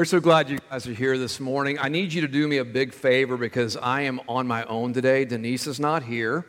We're 0.00 0.06
so 0.06 0.18
glad 0.18 0.48
you 0.48 0.58
guys 0.70 0.86
are 0.86 0.94
here 0.94 1.18
this 1.18 1.40
morning. 1.40 1.78
I 1.78 1.90
need 1.90 2.10
you 2.10 2.22
to 2.22 2.26
do 2.26 2.48
me 2.48 2.56
a 2.56 2.64
big 2.64 2.94
favor 2.94 3.36
because 3.36 3.76
I 3.76 4.00
am 4.00 4.18
on 4.30 4.46
my 4.46 4.64
own 4.64 4.94
today. 4.94 5.26
Denise 5.26 5.66
is 5.66 5.78
not 5.78 6.02
here. 6.02 6.46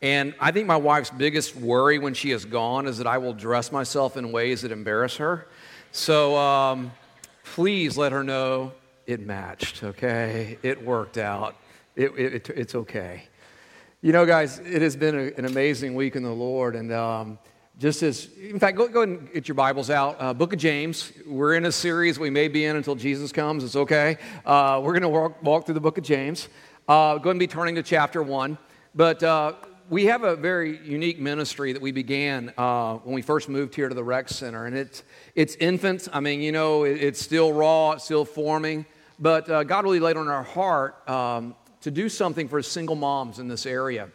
And 0.00 0.36
I 0.38 0.52
think 0.52 0.68
my 0.68 0.76
wife's 0.76 1.10
biggest 1.10 1.56
worry 1.56 1.98
when 1.98 2.14
she 2.14 2.30
is 2.30 2.44
gone 2.44 2.86
is 2.86 2.98
that 2.98 3.08
I 3.08 3.18
will 3.18 3.32
dress 3.32 3.72
myself 3.72 4.16
in 4.16 4.30
ways 4.30 4.62
that 4.62 4.70
embarrass 4.70 5.16
her. 5.16 5.48
So 5.90 6.36
um, 6.36 6.92
please 7.42 7.98
let 7.98 8.12
her 8.12 8.22
know 8.22 8.70
it 9.08 9.18
matched, 9.18 9.82
okay? 9.82 10.56
It 10.62 10.80
worked 10.80 11.18
out. 11.18 11.56
It, 11.96 12.12
it, 12.16 12.50
it's 12.50 12.76
okay. 12.76 13.24
You 14.00 14.12
know, 14.12 14.24
guys, 14.24 14.60
it 14.60 14.80
has 14.80 14.94
been 14.94 15.18
a, 15.18 15.32
an 15.36 15.46
amazing 15.46 15.96
week 15.96 16.14
in 16.14 16.22
the 16.22 16.30
Lord. 16.30 16.76
And 16.76 16.92
um, 16.92 17.40
just 17.82 18.04
as, 18.04 18.28
in 18.40 18.60
fact, 18.60 18.76
go, 18.76 18.86
go 18.86 19.02
ahead 19.02 19.18
and 19.18 19.32
get 19.32 19.48
your 19.48 19.56
Bibles 19.56 19.90
out. 19.90 20.16
Uh, 20.20 20.32
Book 20.32 20.52
of 20.52 20.60
James. 20.60 21.12
We're 21.26 21.56
in 21.56 21.64
a 21.64 21.72
series 21.72 22.16
we 22.16 22.30
may 22.30 22.46
be 22.46 22.64
in 22.64 22.76
until 22.76 22.94
Jesus 22.94 23.32
comes. 23.32 23.64
It's 23.64 23.74
okay. 23.74 24.18
Uh, 24.46 24.80
we're 24.84 24.92
going 24.92 25.02
to 25.02 25.08
walk, 25.08 25.42
walk 25.42 25.66
through 25.66 25.74
the 25.74 25.80
Book 25.80 25.98
of 25.98 26.04
James. 26.04 26.48
Uh, 26.86 27.18
going 27.18 27.34
to 27.34 27.40
be 27.40 27.48
turning 27.48 27.74
to 27.74 27.82
chapter 27.82 28.22
one. 28.22 28.56
But 28.94 29.24
uh, 29.24 29.54
we 29.90 30.04
have 30.04 30.22
a 30.22 30.36
very 30.36 30.78
unique 30.86 31.18
ministry 31.18 31.72
that 31.72 31.82
we 31.82 31.90
began 31.90 32.54
uh, 32.56 32.98
when 32.98 33.16
we 33.16 33.22
first 33.22 33.48
moved 33.48 33.74
here 33.74 33.88
to 33.88 33.96
the 33.96 34.04
rec 34.04 34.28
center. 34.28 34.66
And 34.66 34.76
it's, 34.76 35.02
it's 35.34 35.56
infant. 35.56 36.06
I 36.12 36.20
mean, 36.20 36.40
you 36.40 36.52
know, 36.52 36.84
it, 36.84 37.02
it's 37.02 37.20
still 37.20 37.52
raw, 37.52 37.92
it's 37.92 38.04
still 38.04 38.24
forming. 38.24 38.86
But 39.18 39.50
uh, 39.50 39.64
God 39.64 39.82
really 39.82 39.98
laid 39.98 40.16
on 40.16 40.28
our 40.28 40.44
heart 40.44 41.08
um, 41.10 41.56
to 41.80 41.90
do 41.90 42.08
something 42.08 42.46
for 42.46 42.62
single 42.62 42.94
moms 42.94 43.40
in 43.40 43.48
this 43.48 43.66
area. 43.66 44.08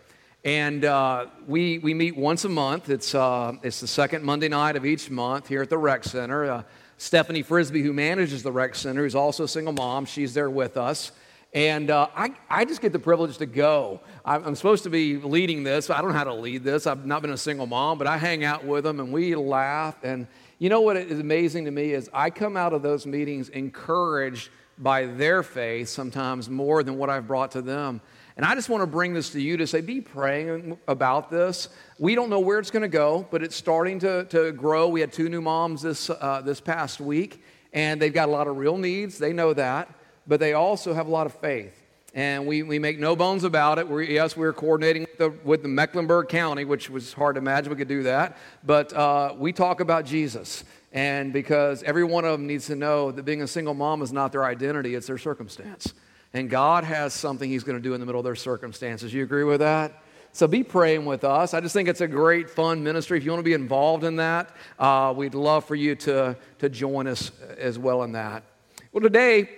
And 0.43 0.85
uh, 0.85 1.27
we, 1.47 1.79
we 1.79 1.93
meet 1.93 2.15
once 2.15 2.45
a 2.45 2.49
month. 2.49 2.89
It's, 2.89 3.13
uh, 3.15 3.53
it's 3.63 3.81
the 3.81 3.87
second 3.87 4.23
Monday 4.23 4.47
night 4.47 4.75
of 4.75 4.85
each 4.85 5.09
month 5.09 5.47
here 5.47 5.61
at 5.61 5.69
the 5.69 5.77
Rec 5.77 6.03
Center. 6.03 6.45
Uh, 6.45 6.63
Stephanie 6.97 7.43
Frisbee, 7.43 7.81
who 7.81 7.93
manages 7.93 8.43
the 8.43 8.51
Rec 8.51 8.75
Center, 8.75 9.03
who's 9.03 9.15
also 9.15 9.43
a 9.43 9.47
single 9.47 9.73
mom, 9.73 10.05
she's 10.05 10.33
there 10.33 10.49
with 10.49 10.77
us. 10.77 11.11
And 11.53 11.89
uh, 11.89 12.07
I, 12.15 12.31
I 12.49 12.65
just 12.65 12.81
get 12.81 12.91
the 12.91 12.99
privilege 12.99 13.37
to 13.37 13.45
go. 13.45 14.01
I'm, 14.25 14.43
I'm 14.43 14.55
supposed 14.55 14.83
to 14.83 14.89
be 14.89 15.17
leading 15.17 15.63
this. 15.63 15.89
I 15.89 16.01
don't 16.01 16.11
know 16.11 16.17
how 16.17 16.25
to 16.25 16.33
lead 16.33 16.63
this. 16.63 16.85
I've 16.85 17.05
not 17.05 17.21
been 17.21 17.31
a 17.31 17.37
single 17.37 17.65
mom, 17.65 17.97
but 17.97 18.07
I 18.07 18.17
hang 18.17 18.43
out 18.43 18.63
with 18.63 18.83
them 18.83 18.99
and 18.99 19.11
we 19.11 19.35
laugh. 19.35 19.95
And 20.03 20.27
you 20.59 20.69
know 20.69 20.81
what 20.81 20.97
is 20.97 21.19
amazing 21.19 21.65
to 21.65 21.71
me 21.71 21.93
is 21.93 22.09
I 22.13 22.29
come 22.29 22.57
out 22.57 22.73
of 22.73 22.81
those 22.81 23.05
meetings 23.05 23.49
encouraged 23.49 24.49
by 24.77 25.05
their 25.05 25.41
faith 25.41 25.89
sometimes 25.89 26.49
more 26.49 26.83
than 26.83 26.97
what 26.97 27.09
I've 27.09 27.27
brought 27.27 27.51
to 27.51 27.61
them. 27.61 28.01
And 28.37 28.45
I 28.45 28.53
just 28.53 28.69
want 28.69 28.83
to 28.83 28.87
bring 28.87 29.15
this 29.15 29.31
to 29.31 29.41
you 29.41 29.57
to 29.57 29.65
say, 29.65 29.81
be 29.81 29.99
praying 29.99 30.77
about 30.87 31.31
this. 31.31 31.69
We 31.97 32.13
don't 32.13 32.29
know 32.29 32.39
where 32.39 32.59
it's 32.59 32.69
going 32.69 32.83
to 32.83 32.87
go, 32.87 33.27
but 33.31 33.41
it's 33.41 33.55
starting 33.55 33.97
to, 33.99 34.25
to 34.25 34.51
grow. 34.51 34.87
We 34.89 35.01
had 35.01 35.11
two 35.11 35.27
new 35.27 35.41
moms 35.41 35.81
this, 35.81 36.11
uh, 36.11 36.43
this 36.45 36.61
past 36.61 37.01
week, 37.01 37.43
and 37.73 37.99
they've 37.99 38.13
got 38.13 38.29
a 38.29 38.31
lot 38.31 38.45
of 38.45 38.57
real 38.57 38.77
needs. 38.77 39.17
They 39.17 39.33
know 39.33 39.53
that, 39.53 39.91
but 40.27 40.39
they 40.39 40.53
also 40.53 40.93
have 40.93 41.07
a 41.07 41.09
lot 41.09 41.25
of 41.25 41.33
faith. 41.33 41.73
And 42.13 42.45
we, 42.45 42.61
we 42.61 42.77
make 42.77 42.99
no 42.99 43.15
bones 43.15 43.43
about 43.43 43.79
it. 43.79 43.87
We're, 43.87 44.03
yes, 44.03 44.37
we're 44.37 44.53
coordinating 44.53 45.03
with 45.03 45.17
the, 45.17 45.29
with 45.43 45.63
the, 45.63 45.67
Mecklenburg 45.67 46.29
County, 46.29 46.63
which 46.63 46.91
was 46.91 47.13
hard 47.13 47.35
to 47.35 47.41
imagine 47.41 47.71
we 47.71 47.75
could 47.75 47.87
do 47.87 48.03
that. 48.03 48.37
But 48.63 48.93
uh, 48.93 49.33
we 49.35 49.51
talk 49.51 49.79
about 49.79 50.05
Jesus. 50.05 50.63
And 50.93 51.33
because 51.33 51.81
every 51.83 52.03
one 52.03 52.23
of 52.23 52.33
them 52.33 52.45
needs 52.45 52.67
to 52.67 52.75
know 52.75 53.11
that 53.11 53.23
being 53.23 53.41
a 53.41 53.47
single 53.47 53.73
mom 53.73 54.03
is 54.03 54.13
not 54.13 54.31
their 54.31 54.45
identity, 54.45 54.93
it's 54.93 55.07
their 55.07 55.17
circumstance. 55.17 55.93
And 56.37 56.51
God 56.51 56.83
has 56.83 57.15
something 57.15 57.49
He's 57.49 57.63
going 57.63 57.79
to 57.79 57.81
do 57.81 57.95
in 57.95 57.99
the 57.99 58.05
middle 58.05 58.19
of 58.19 58.25
their 58.25 58.35
circumstances. 58.35 59.11
You 59.11 59.23
agree 59.23 59.43
with 59.43 59.61
that? 59.61 60.03
So 60.33 60.45
be 60.45 60.63
praying 60.63 61.05
with 61.05 61.23
us. 61.23 61.55
I 61.55 61.61
just 61.61 61.73
think 61.73 61.89
it's 61.89 62.01
a 62.01 62.07
great, 62.07 62.47
fun 62.47 62.83
ministry. 62.83 63.17
If 63.17 63.25
you 63.25 63.31
want 63.31 63.39
to 63.39 63.43
be 63.43 63.53
involved 63.53 64.03
in 64.03 64.17
that, 64.17 64.51
uh, 64.77 65.15
we'd 65.17 65.33
love 65.33 65.65
for 65.65 65.73
you 65.73 65.95
to, 65.95 66.37
to 66.59 66.69
join 66.69 67.07
us 67.07 67.31
as 67.57 67.79
well 67.79 68.03
in 68.03 68.11
that. 68.11 68.43
Well, 68.91 69.01
today 69.01 69.49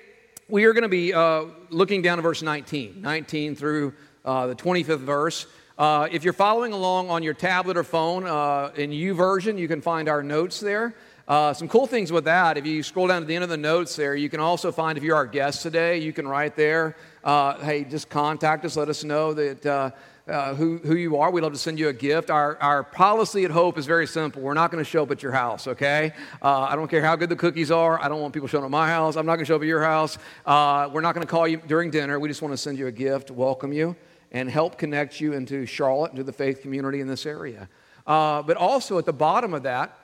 we 0.47 0.63
are 0.63 0.71
going 0.71 0.83
to 0.83 0.87
be 0.87 1.13
uh, 1.13 1.47
looking 1.69 2.01
down 2.01 2.17
to 2.17 2.21
verse 2.21 2.41
19, 2.41 3.01
19 3.01 3.57
through 3.57 3.93
uh, 4.23 4.47
the 4.47 4.55
25th 4.55 4.99
verse. 4.99 5.47
Uh, 5.79 6.09
if 6.11 6.25
you're 6.25 6.33
following 6.33 6.73
along 6.73 7.09
on 7.09 7.23
your 7.23 7.33
tablet 7.33 7.77
or 7.77 7.85
phone 7.85 8.25
uh, 8.25 8.69
in 8.75 8.91
version, 9.13 9.57
you 9.57 9.65
can 9.65 9.79
find 9.79 10.09
our 10.09 10.21
notes 10.21 10.59
there. 10.59 10.93
Uh, 11.25 11.53
some 11.53 11.69
cool 11.69 11.87
things 11.87 12.11
with 12.11 12.25
that, 12.25 12.57
if 12.57 12.65
you 12.65 12.83
scroll 12.83 13.07
down 13.07 13.21
to 13.21 13.25
the 13.25 13.33
end 13.33 13.45
of 13.45 13.49
the 13.49 13.55
notes 13.55 13.95
there, 13.95 14.13
you 14.13 14.27
can 14.29 14.41
also 14.41 14.73
find 14.73 14.97
if 14.97 15.05
you're 15.05 15.15
our 15.15 15.25
guest 15.25 15.61
today, 15.61 15.97
you 15.99 16.11
can 16.11 16.27
write 16.27 16.57
there, 16.57 16.97
uh, 17.23 17.57
hey, 17.59 17.85
just 17.85 18.09
contact 18.09 18.65
us, 18.65 18.75
let 18.75 18.89
us 18.89 19.05
know 19.05 19.33
that. 19.33 19.65
Uh, 19.65 19.91
uh, 20.27 20.53
who, 20.53 20.77
who 20.83 20.93
you 20.93 21.17
are. 21.17 21.31
We'd 21.31 21.41
love 21.41 21.53
to 21.53 21.57
send 21.57 21.79
you 21.79 21.87
a 21.87 21.93
gift. 21.93 22.29
Our, 22.29 22.55
our 22.61 22.83
policy 22.83 23.45
at 23.45 23.51
Hope 23.51 23.79
is 23.79 23.87
very 23.87 24.05
simple. 24.05 24.43
We're 24.43 24.53
not 24.53 24.69
going 24.69 24.83
to 24.83 24.87
show 24.87 25.01
up 25.01 25.09
at 25.09 25.23
your 25.23 25.31
house, 25.31 25.67
okay? 25.67 26.11
Uh, 26.39 26.67
I 26.69 26.75
don't 26.75 26.87
care 26.87 27.03
how 27.03 27.15
good 27.15 27.29
the 27.29 27.35
cookies 27.35 27.71
are. 27.71 27.99
I 27.99 28.09
don't 28.09 28.21
want 28.21 28.35
people 28.35 28.47
showing 28.47 28.63
up 28.63 28.67
at 28.67 28.71
my 28.71 28.87
house. 28.87 29.15
I'm 29.15 29.25
not 29.25 29.37
going 29.37 29.45
to 29.45 29.47
show 29.47 29.55
up 29.55 29.63
at 29.63 29.67
your 29.67 29.81
house. 29.81 30.19
Uh, 30.45 30.87
we're 30.93 31.01
not 31.01 31.15
going 31.15 31.25
to 31.25 31.31
call 31.31 31.47
you 31.47 31.57
during 31.65 31.89
dinner. 31.89 32.19
We 32.19 32.27
just 32.27 32.43
want 32.43 32.51
to 32.51 32.57
send 32.57 32.77
you 32.77 32.85
a 32.85 32.91
gift, 32.91 33.31
welcome 33.31 33.73
you, 33.73 33.95
and 34.31 34.49
help 34.49 34.77
connect 34.77 35.19
you 35.19 35.33
into 35.33 35.65
Charlotte, 35.65 36.11
into 36.11 36.23
the 36.23 36.33
faith 36.33 36.61
community 36.61 37.01
in 37.01 37.07
this 37.07 37.25
area. 37.25 37.69
Uh, 38.05 38.41
but 38.41 38.57
also 38.57 38.97
at 38.97 39.05
the 39.05 39.13
bottom 39.13 39.53
of 39.53 39.63
that, 39.63 39.97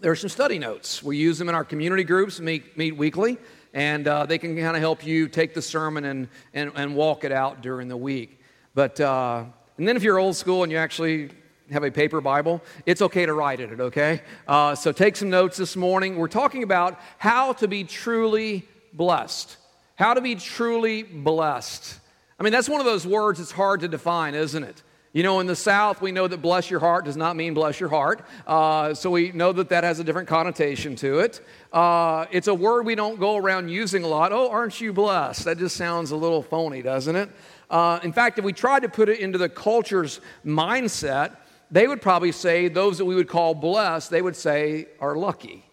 there 0.00 0.10
are 0.10 0.16
some 0.16 0.28
study 0.28 0.58
notes. 0.58 1.02
We 1.02 1.16
use 1.16 1.38
them 1.38 1.48
in 1.48 1.54
our 1.54 1.64
community 1.64 2.04
groups, 2.04 2.40
meet, 2.40 2.76
meet 2.76 2.96
weekly, 2.96 3.38
and 3.72 4.06
uh, 4.06 4.26
they 4.26 4.38
can 4.38 4.56
kind 4.56 4.76
of 4.76 4.80
help 4.80 5.06
you 5.06 5.28
take 5.28 5.54
the 5.54 5.62
sermon 5.62 6.04
and, 6.04 6.28
and, 6.52 6.72
and 6.74 6.94
walk 6.94 7.24
it 7.24 7.32
out 7.32 7.62
during 7.62 7.88
the 7.88 7.96
week. 7.96 8.40
But, 8.74 9.00
uh, 9.00 9.44
and 9.78 9.88
then 9.88 9.96
if 9.96 10.02
you're 10.02 10.18
old 10.18 10.36
school 10.36 10.62
and 10.62 10.70
you 10.70 10.78
actually 10.78 11.30
have 11.70 11.84
a 11.84 11.90
paper 11.90 12.20
Bible, 12.20 12.62
it's 12.86 13.02
okay 13.02 13.24
to 13.24 13.32
write 13.32 13.60
in 13.60 13.72
it, 13.72 13.80
okay? 13.80 14.20
Uh, 14.46 14.74
so 14.74 14.92
take 14.92 15.16
some 15.16 15.30
notes 15.30 15.56
this 15.56 15.76
morning. 15.76 16.16
We're 16.16 16.28
talking 16.28 16.62
about 16.62 17.00
how 17.18 17.52
to 17.54 17.68
be 17.68 17.84
truly 17.84 18.68
blessed. 18.92 19.56
How 19.96 20.14
to 20.14 20.20
be 20.20 20.34
truly 20.34 21.02
blessed. 21.04 22.00
I 22.38 22.42
mean, 22.42 22.52
that's 22.52 22.68
one 22.68 22.80
of 22.80 22.86
those 22.86 23.06
words 23.06 23.38
that's 23.38 23.52
hard 23.52 23.80
to 23.80 23.88
define, 23.88 24.34
isn't 24.34 24.62
it? 24.62 24.82
You 25.14 25.22
know, 25.22 25.38
in 25.38 25.46
the 25.46 25.54
South, 25.54 26.02
we 26.02 26.10
know 26.10 26.26
that 26.26 26.42
bless 26.42 26.68
your 26.68 26.80
heart 26.80 27.04
does 27.04 27.16
not 27.16 27.36
mean 27.36 27.54
bless 27.54 27.78
your 27.78 27.88
heart. 27.88 28.26
Uh, 28.48 28.94
so 28.94 29.10
we 29.10 29.30
know 29.30 29.52
that 29.52 29.68
that 29.68 29.84
has 29.84 30.00
a 30.00 30.04
different 30.04 30.26
connotation 30.26 30.96
to 30.96 31.20
it. 31.20 31.40
Uh, 31.72 32.26
it's 32.32 32.48
a 32.48 32.54
word 32.54 32.84
we 32.84 32.96
don't 32.96 33.20
go 33.20 33.36
around 33.36 33.68
using 33.68 34.02
a 34.02 34.08
lot. 34.08 34.32
Oh, 34.32 34.50
aren't 34.50 34.80
you 34.80 34.92
blessed? 34.92 35.44
That 35.44 35.58
just 35.58 35.76
sounds 35.76 36.10
a 36.10 36.16
little 36.16 36.42
phony, 36.42 36.82
doesn't 36.82 37.14
it? 37.14 37.30
Uh, 37.70 38.00
in 38.02 38.12
fact, 38.12 38.40
if 38.40 38.44
we 38.44 38.52
tried 38.52 38.82
to 38.82 38.88
put 38.88 39.08
it 39.08 39.20
into 39.20 39.38
the 39.38 39.48
culture's 39.48 40.20
mindset, 40.44 41.36
they 41.70 41.86
would 41.86 42.02
probably 42.02 42.32
say 42.32 42.66
those 42.66 42.98
that 42.98 43.04
we 43.04 43.14
would 43.14 43.28
call 43.28 43.54
blessed, 43.54 44.10
they 44.10 44.20
would 44.20 44.36
say 44.36 44.88
are 44.98 45.14
lucky. 45.14 45.64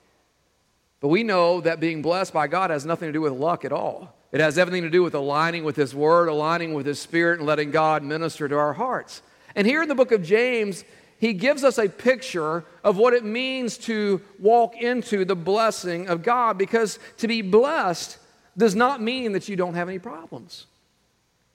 But 1.00 1.08
we 1.08 1.24
know 1.24 1.62
that 1.62 1.80
being 1.80 2.04
blessed 2.04 2.32
by 2.32 2.46
God 2.46 2.70
has 2.70 2.86
nothing 2.86 3.08
to 3.10 3.14
do 3.14 3.22
with 3.22 3.34
luck 3.34 3.66
at 3.66 3.72
all. 3.72 4.16
It 4.31 4.40
has 4.40 4.58
everything 4.58 4.84
to 4.84 4.90
do 4.90 5.03
with 5.03 5.14
aligning 5.14 5.64
with 5.64 5.75
His 5.75 5.94
Word, 5.94 6.30
aligning 6.30 6.74
with 6.74 6.86
His 6.86 7.00
Spirit, 7.00 7.40
and 7.40 7.47
letting 7.47 7.72
God 7.72 8.03
minister 8.03 8.47
to 8.47 8.58
our 8.58 8.74
hearts. 8.74 9.22
And 9.56 9.68
here 9.68 9.81
in 9.81 9.90
the 9.90 9.96
book 9.96 10.12
of 10.12 10.24
James, 10.24 10.86
he 11.22 11.34
gives 11.34 11.64
us 11.64 11.78
a 11.78 11.88
picture 11.88 12.64
of 12.84 12.97
what 12.97 13.14
it 13.14 13.24
means 13.24 13.78
to 13.80 14.22
walk 14.40 14.75
into 14.75 15.24
the 15.24 15.36
blessing 15.36 16.08
of 16.08 16.24
God 16.24 16.58
because 16.58 16.97
to 17.18 17.28
be 17.28 17.44
blessed 17.44 18.18
does 18.58 18.74
not 18.74 19.02
mean 19.02 19.34
that 19.34 19.47
you 19.47 19.56
don't 19.56 19.75
have 19.75 19.88
any 19.88 20.00
problems. 20.00 20.66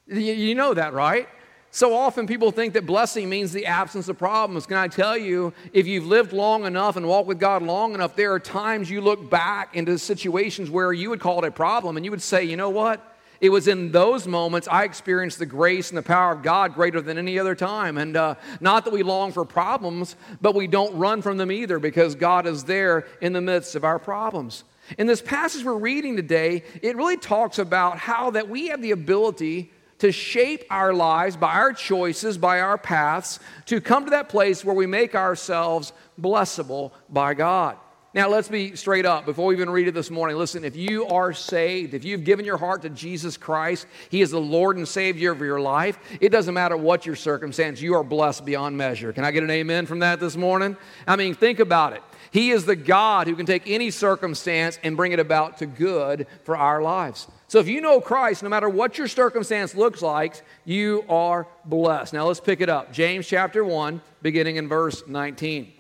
You 0.07 0.55
know 0.55 0.73
that, 0.73 0.93
right? 0.93 1.29
So 1.77 1.95
often 1.95 2.27
people 2.27 2.53
think 2.53 2.73
that 2.73 2.87
blessing 2.87 3.29
means 3.29 3.53
the 3.53 3.67
absence 3.67 4.09
of 4.09 4.17
problems. 4.17 4.65
Can 4.65 4.79
I 4.79 4.89
tell 4.89 5.15
you, 5.15 5.53
if 5.75 5.87
you've 5.87 6.07
lived 6.07 6.33
long 6.33 6.65
enough 6.65 6.97
and 6.97 7.07
walked 7.07 7.29
with 7.29 7.39
God 7.39 7.63
long 7.63 7.93
enough, 7.93 8.17
there 8.17 8.33
are 8.33 8.41
times 8.41 8.91
you 8.91 9.03
look 9.03 9.29
back 9.29 9.77
into 9.77 9.99
situations 9.99 10.71
where 10.71 10.91
you 10.95 11.11
would 11.11 11.21
call 11.21 11.45
it 11.45 11.49
a 11.49 11.51
problem 11.51 11.99
and 11.99 12.05
you 12.07 12.11
would 12.11 12.23
say, 12.23 12.43
you 12.45 12.57
know 12.57 12.71
what? 12.71 13.19
It 13.43 13.51
was 13.51 13.69
in 13.69 13.93
those 13.93 14.27
moments 14.27 14.67
I 14.69 14.85
experienced 14.85 15.39
the 15.39 15.45
grace 15.45 15.91
and 15.91 15.99
the 15.99 16.03
power 16.03 16.33
of 16.33 16.43
God 16.43 16.73
greater 16.73 17.03
than 17.03 17.19
any 17.19 17.39
other 17.39 17.55
time. 17.55 17.99
And 17.99 18.17
uh, 18.17 18.37
not 18.59 18.87
that 18.87 18.95
we 18.95 19.03
long 19.03 19.31
for 19.31 19.45
problems, 19.45 20.17
but 20.41 20.55
we 20.55 20.67
don't 20.67 20.97
run 20.97 21.21
from 21.21 21.37
them 21.37 21.53
either 21.53 21.79
because 21.79 22.15
God 22.15 22.47
is 22.47 22.65
there 22.65 23.07
in 23.21 23.35
the 23.35 23.43
midst 23.43 23.75
of 23.75 23.85
our 23.85 23.99
problems. 23.99 24.65
In 24.97 25.07
this 25.07 25.21
passage 25.21 25.63
we're 25.63 25.75
reading 25.75 26.17
today, 26.17 26.63
it 26.81 26.97
really 26.97 27.19
talks 27.19 27.59
about 27.59 27.99
how 27.99 28.31
that 28.31 28.49
we 28.49 28.69
have 28.69 28.81
the 28.81 28.93
ability 28.93 29.73
to 29.99 30.13
shape 30.13 30.65
our 30.71 30.93
lives 30.93 31.37
by 31.37 31.55
our 31.55 31.73
choices, 31.73 32.39
by 32.39 32.61
our 32.61 32.79
paths, 32.79 33.41
to 33.67 33.81
come 33.81 34.05
to 34.05 34.11
that 34.11 34.29
place 34.29 34.65
where 34.65 34.75
we 34.75 34.87
make 34.87 35.15
ourselves 35.15 35.93
blessable 36.21 36.93
by 37.09 37.35
God. 37.35 37.77
Now, 38.17 38.31
let's 38.31 38.49
be 38.49 38.77
straight 38.77 39.05
up 39.05 39.27
before 39.27 39.49
we 39.49 39.57
even 39.57 39.69
read 39.69 39.89
it 39.89 39.93
this 39.93 40.11
morning. 40.11 40.39
Listen, 40.39 40.65
if 40.65 40.75
you 40.75 41.07
are 41.07 41.35
saved, 41.35 41.93
if 41.93 42.03
you've 42.03 42.25
given 42.25 42.47
your 42.47 42.57
heart 42.57 42.81
to 42.83 42.89
Jesus 42.89 43.37
Christ, 43.37 43.87
He 44.09 44.23
is 44.23 44.31
the 44.31 44.41
Lord 44.41 44.79
and 44.79 44.89
Savior 44.89 45.33
of 45.33 45.41
your 45.41 45.61
life. 45.61 45.99
It 46.19 46.31
doesn't 46.31 46.55
matter 46.55 46.79
what 46.79 47.05
your 47.05 47.15
circumstance, 47.15 47.83
you 47.83 47.95
are 47.95 48.03
blessed 48.03 48.47
beyond 48.47 48.79
measure. 48.79 49.13
Can 49.13 49.25
I 49.27 49.33
get 49.33 49.43
an 49.43 49.51
amen 49.51 49.85
from 49.85 49.99
that 49.99 50.19
this 50.19 50.35
morning? 50.35 50.79
I 51.07 51.17
mean, 51.17 51.35
think 51.35 51.61
about 51.61 51.93
it. 51.93 52.03
He 52.31 52.53
is 52.53 52.65
the 52.65 52.75
God 52.75 53.27
who 53.27 53.37
can 53.37 53.45
take 53.45 53.65
any 53.67 53.91
circumstance 53.91 54.79
and 54.83 54.97
bring 54.97 55.13
it 55.13 55.21
about 55.21 55.59
to 55.59 55.67
good 55.67 56.27
for 56.45 56.57
our 56.57 56.81
lives. 56.81 57.29
So 57.49 57.61
if 57.61 57.69
you 57.69 57.81
know 57.81 58.01
Christ, 58.01 58.43
no 58.43 58.49
matter 58.49 58.69
what 58.69 58.99
your 58.99 59.07
circumstance 59.07 59.75
looks 59.75 60.03
like, 60.03 60.43
you 60.65 61.05
are 61.09 61.47
blessed. 61.65 62.13
Now 62.13 62.27
let's 62.27 62.41
pick 62.41 62.61
it 62.61 62.69
up. 62.69 62.93
James 62.93 63.27
chapter 63.27 63.65
1, 63.65 64.01
beginning 64.21 64.57
in 64.57 64.69
verse 64.69 65.07
19. 65.07 65.73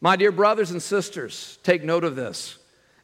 My 0.00 0.16
dear 0.16 0.32
brothers 0.32 0.70
and 0.70 0.82
sisters, 0.82 1.58
take 1.62 1.84
note 1.84 2.04
of 2.04 2.16
this. 2.16 2.56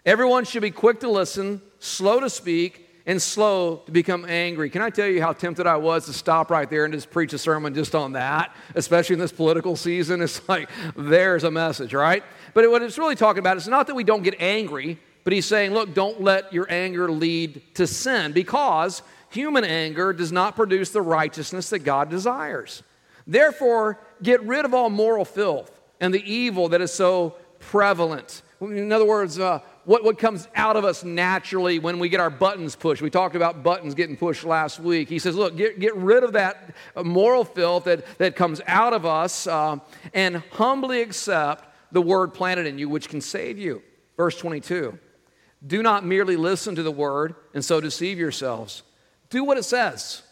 Everyone 0.06 0.44
should 0.44 0.62
be 0.62 0.70
quick 0.70 1.00
to 1.00 1.10
listen, 1.10 1.60
slow 1.78 2.20
to 2.20 2.30
speak, 2.30 2.88
and 3.06 3.20
slow 3.20 3.76
to 3.84 3.92
become 3.92 4.24
angry. 4.26 4.70
Can 4.70 4.80
I 4.80 4.88
tell 4.88 5.06
you 5.06 5.20
how 5.20 5.32
tempted 5.34 5.66
I 5.66 5.76
was 5.76 6.06
to 6.06 6.12
stop 6.14 6.50
right 6.50 6.68
there 6.68 6.84
and 6.84 6.94
just 6.94 7.10
preach 7.10 7.34
a 7.34 7.38
sermon 7.38 7.74
just 7.74 7.94
on 7.94 8.12
that, 8.12 8.54
especially 8.74 9.14
in 9.14 9.20
this 9.20 9.32
political 9.32 9.76
season? 9.76 10.22
It's 10.22 10.46
like, 10.48 10.70
there's 10.96 11.44
a 11.44 11.50
message, 11.50 11.92
right? 11.92 12.24
But 12.54 12.70
what 12.70 12.80
it's 12.80 12.96
really 12.96 13.16
talking 13.16 13.40
about 13.40 13.58
is 13.58 13.68
not 13.68 13.88
that 13.88 13.94
we 13.94 14.04
don't 14.04 14.22
get 14.22 14.40
angry, 14.40 14.98
but 15.24 15.32
he's 15.32 15.46
saying, 15.46 15.72
look, 15.72 15.94
don't 15.94 16.20
let 16.20 16.52
your 16.52 16.70
anger 16.70 17.10
lead 17.10 17.62
to 17.74 17.86
sin 17.86 18.32
because 18.32 19.02
human 19.30 19.64
anger 19.64 20.12
does 20.12 20.30
not 20.30 20.54
produce 20.54 20.90
the 20.90 21.02
righteousness 21.02 21.70
that 21.70 21.80
God 21.80 22.10
desires. 22.10 22.82
Therefore, 23.26 23.98
get 24.22 24.42
rid 24.42 24.66
of 24.66 24.74
all 24.74 24.90
moral 24.90 25.24
filth 25.24 25.80
and 25.98 26.12
the 26.12 26.22
evil 26.30 26.68
that 26.68 26.82
is 26.82 26.92
so 26.92 27.36
prevalent. 27.58 28.42
In 28.60 28.92
other 28.92 29.06
words, 29.06 29.38
uh, 29.38 29.60
what, 29.84 30.04
what 30.04 30.18
comes 30.18 30.48
out 30.54 30.76
of 30.76 30.84
us 30.84 31.04
naturally 31.04 31.78
when 31.78 31.98
we 31.98 32.08
get 32.08 32.20
our 32.20 32.30
buttons 32.30 32.76
pushed. 32.76 33.02
We 33.02 33.10
talked 33.10 33.34
about 33.34 33.62
buttons 33.62 33.94
getting 33.94 34.16
pushed 34.16 34.44
last 34.44 34.78
week. 34.78 35.08
He 35.08 35.18
says, 35.18 35.34
look, 35.34 35.56
get, 35.56 35.80
get 35.80 35.94
rid 35.96 36.22
of 36.22 36.34
that 36.34 36.74
moral 37.02 37.44
filth 37.44 37.84
that, 37.84 38.18
that 38.18 38.36
comes 38.36 38.60
out 38.66 38.92
of 38.92 39.06
us 39.06 39.46
uh, 39.46 39.78
and 40.12 40.36
humbly 40.52 41.02
accept 41.02 41.68
the 41.92 42.02
word 42.02 42.34
planted 42.34 42.66
in 42.66 42.78
you, 42.78 42.88
which 42.88 43.08
can 43.08 43.20
save 43.20 43.58
you. 43.58 43.82
Verse 44.16 44.36
22 44.38 44.98
Do 45.66 45.82
not 45.82 46.04
merely 46.04 46.36
listen 46.36 46.74
to 46.74 46.82
the 46.82 46.90
word 46.90 47.34
and 47.54 47.64
so 47.64 47.80
deceive 47.80 48.18
yourselves. 48.18 48.82
Do 49.30 49.44
what 49.44 49.58
it 49.58 49.64
says. 49.64 50.22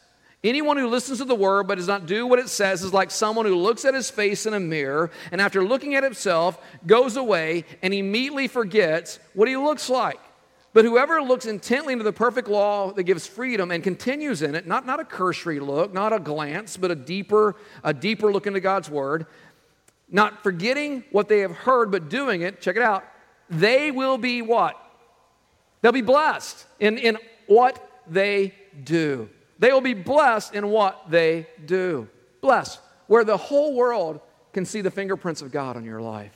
Anyone 0.45 0.77
who 0.77 0.89
listens 0.89 1.19
to 1.19 1.25
the 1.25 1.35
word 1.37 1.69
but 1.69 1.77
does 1.77 1.87
not 1.87 2.07
do 2.07 2.27
what 2.27 2.41
it 2.41 2.49
says 2.49 2.83
is 2.83 2.93
like 2.93 3.13
someone 3.13 3.47
who 3.47 3.55
looks 3.55 3.85
at 3.85 3.95
his 3.95 4.11
face 4.11 4.45
in 4.45 4.55
a 4.55 4.61
mirror 4.61 5.11
and 5.31 5.41
after 5.41 5.63
looking 5.63 5.95
at 5.95 6.03
himself 6.03 6.59
goes 6.85 7.17
away 7.17 7.65
and 7.81 7.95
immediately 7.95 8.49
forgets 8.49 9.21
what 9.35 9.49
he 9.49 9.57
looks 9.57 9.89
like. 9.89 10.19
But 10.75 10.85
whoever 10.85 11.23
looks 11.23 11.47
intently 11.47 11.93
into 11.93 12.05
the 12.05 12.13
perfect 12.13 12.49
law 12.49 12.93
that 12.93 13.05
gives 13.05 13.27
freedom 13.27 13.71
and 13.71 13.85
continues 13.85 14.43
in 14.43 14.55
it, 14.55 14.67
not, 14.67 14.87
not 14.87 15.01
a 15.01 15.05
cursory 15.05 15.61
look, 15.61 15.93
not 15.93 16.13
a 16.13 16.19
glance, 16.19 16.77
but 16.77 16.91
a 16.91 16.95
deeper, 16.95 17.55
a 17.85 17.93
deeper 17.95 18.33
look 18.33 18.47
into 18.47 18.61
God's 18.61 18.91
word, 18.91 19.27
not 20.11 20.43
forgetting 20.43 21.05
what 21.13 21.29
they 21.29 21.41
have 21.41 21.53
heard, 21.53 21.93
but 21.93 22.09
doing 22.09 22.41
it, 22.43 22.61
check 22.61 22.77
it 22.77 22.83
out, 22.83 23.05
they 23.51 23.91
will 23.91 24.19
be 24.19 24.41
what? 24.41 24.82
They'll 25.83 25.93
be 25.93 26.01
blessed 26.01 26.67
in, 26.81 26.97
in 26.97 27.19
what 27.47 27.87
they 28.09 28.55
do. 28.83 29.29
They 29.59 29.73
will 29.73 29.81
be 29.81 29.95
blessed 29.95 30.55
in 30.55 30.69
what 30.69 31.11
they 31.11 31.47
do. 31.67 32.09
Blessed, 32.41 32.81
where 33.07 33.25
the 33.25 33.37
whole 33.37 33.75
world 33.75 34.21
can 34.53 34.65
see 34.65 34.81
the 34.81 34.91
fingerprints 34.91 35.43
of 35.43 35.53
God 35.53 35.77
on 35.77 35.85
your 35.85 36.01
life. 36.01 36.33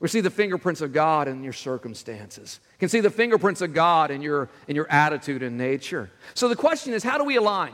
We 0.00 0.08
see 0.08 0.20
the 0.20 0.30
fingerprints 0.30 0.80
of 0.80 0.92
God 0.92 1.28
in 1.28 1.42
your 1.42 1.52
circumstances. 1.52 2.60
Can 2.78 2.88
see 2.88 3.00
the 3.00 3.10
fingerprints 3.10 3.60
of 3.62 3.72
God 3.72 4.10
in 4.10 4.20
your, 4.20 4.50
in 4.68 4.76
your 4.76 4.90
attitude 4.90 5.42
and 5.42 5.56
nature. 5.56 6.10
So 6.34 6.48
the 6.48 6.56
question 6.56 6.92
is, 6.92 7.02
how 7.02 7.16
do 7.16 7.24
we 7.24 7.36
align? 7.36 7.72